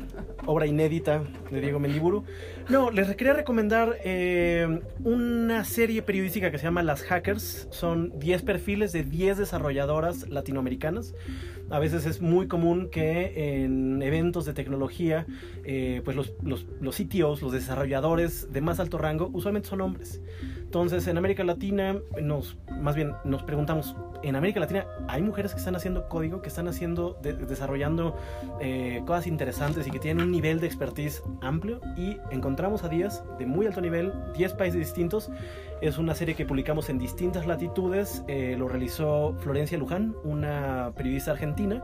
obra 0.47 0.67
inédita 0.67 1.23
de 1.51 1.61
Diego 1.61 1.79
Mendiburu. 1.81 2.25
No, 2.69 2.91
les 2.91 3.15
quería 3.17 3.33
recomendar 3.33 3.97
eh, 4.05 4.81
una 5.05 5.65
serie 5.65 6.03
periodística 6.03 6.51
que 6.51 6.59
se 6.59 6.65
llama 6.65 6.83
Las 6.83 7.03
Hackers. 7.03 7.69
Son 7.71 8.19
10 8.19 8.43
perfiles 8.43 8.93
de 8.93 9.05
10 9.05 9.39
desarrolladoras 9.39 10.29
latinoamericanas. 10.29 11.15
A 11.71 11.79
veces 11.79 12.07
es 12.07 12.23
muy 12.23 12.49
común 12.49 12.89
que 12.91 13.63
en 13.63 14.01
eventos 14.03 14.47
de 14.47 14.55
tecnología, 14.55 15.27
eh, 15.65 16.01
pues 16.03 16.17
los, 16.17 16.33
los, 16.43 16.58
los 16.81 16.97
CTOs, 16.97 17.43
los 17.43 17.53
desarrolladores 17.53 18.53
de 18.53 18.61
más 18.61 18.81
alto 18.81 18.99
rango, 18.99 19.31
usualmente 19.33 19.69
son 19.69 19.81
hombres. 19.81 20.21
Entonces, 20.59 21.07
en 21.07 21.17
América 21.17 21.45
Latina, 21.45 21.97
nos, 22.21 22.59
más 22.81 22.95
bien 22.95 23.13
nos 23.25 23.43
preguntamos, 23.43 23.97
¿en 24.23 24.37
América 24.37 24.61
Latina 24.61 24.87
hay 25.09 25.23
mujeres 25.23 25.53
que 25.53 25.59
están 25.59 25.75
haciendo 25.77 26.09
código, 26.11 26.43
que 26.43 26.49
están 26.49 26.69
haciendo, 26.69 27.19
de- 27.23 27.33
desarrollando 27.33 28.15
eh, 28.61 29.03
cosas 29.07 29.27
interesantes 29.27 29.87
y 29.87 29.91
que 29.91 29.99
tienen 29.99 30.25
un 30.25 30.31
nivel 30.31 30.61
de 30.61 30.67
expertise 30.67 31.23
amplio? 31.41 31.81
Y 31.97 32.19
encontramos 32.31 32.85
a 32.85 32.89
10 32.91 33.23
de 33.39 33.47
muy 33.47 33.67
alto 33.67 33.81
nivel, 33.81 34.13
10 34.37 34.53
países 34.55 34.79
distintos. 34.79 35.31
Es 35.81 35.97
una 35.97 36.15
serie 36.15 36.35
que 36.35 36.45
publicamos 36.45 36.91
en 36.91 36.99
distintas 36.99 37.47
latitudes. 37.47 38.23
eh, 38.29 38.55
lo 38.59 38.69
realizó 38.69 39.37
Florencia 39.39 39.79
Luján, 39.79 40.15
una 40.23 40.93
periodista 40.97 41.31
argentina. 41.31 41.83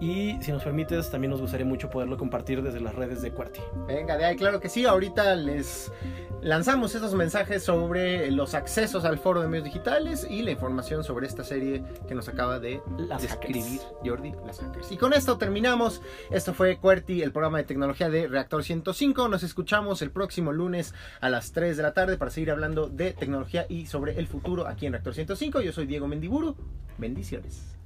Y 0.00 0.38
si 0.40 0.50
nos 0.50 0.64
permites, 0.64 1.10
también 1.10 1.30
nos 1.30 1.42
gustaría 1.42 1.66
mucho 1.66 1.90
poderlo 1.90 2.16
compartir 2.16 2.62
desde 2.62 2.80
las 2.80 2.94
redes 2.94 3.20
de 3.20 3.32
Cuerti. 3.32 3.60
Venga, 3.86 4.16
de 4.16 4.24
ahí, 4.24 4.36
claro 4.36 4.58
que 4.58 4.70
sí. 4.70 4.86
Ahorita 4.86 5.34
les 5.34 5.92
lanzamos 6.40 6.94
estos 6.94 7.14
mensajes 7.14 7.62
sobre 7.62 8.30
los 8.30 8.54
accesos 8.54 9.04
al 9.04 9.18
foro 9.18 9.42
de 9.42 9.48
medios 9.48 9.66
digitales 9.66 10.26
y 10.28 10.40
la 10.40 10.52
información 10.52 11.04
sobre 11.04 11.26
esta 11.26 11.44
serie 11.44 11.84
que 12.08 12.14
nos 12.14 12.28
acaba 12.28 12.58
de 12.58 12.80
Las 12.96 13.20
describir 13.20 13.80
Hackers. 13.80 13.94
Jordi, 14.02 14.34
las 14.46 14.60
hackers. 14.60 14.90
Y 14.90 14.96
con 14.96 15.12
esto 15.12 15.36
terminamos. 15.36 16.00
Esto 16.30 16.54
fue 16.54 16.78
QWERTY, 16.78 17.20
el 17.20 17.32
programa 17.32 17.58
de 17.58 17.64
tecnología 17.64 18.08
de 18.08 18.26
Reactor 18.26 18.64
105. 18.64 19.28
Nos 19.28 19.42
escuchamos 19.42 20.00
el 20.00 20.10
próximo 20.10 20.50
lunes 20.52 20.94
a 21.20 21.28
las 21.28 21.52
3 21.52 21.76
de 21.76 21.82
la 21.82 21.92
tarde 21.92 22.16
para 22.16 22.30
seguir 22.30 22.50
hablando 22.50 22.88
de 22.88 23.12
tecnología 23.12 23.66
y 23.68 23.84
sobre 23.84 24.18
el 24.18 24.26
futuro 24.26 24.66
aquí 24.66 24.86
en 24.86 24.92
Reactor 24.92 25.14
105. 25.14 25.60
Yo 25.60 25.72
soy 25.72 25.86
Diego 25.86 26.08
Mendiburu. 26.08 26.56
Bendiciones. 26.96 27.79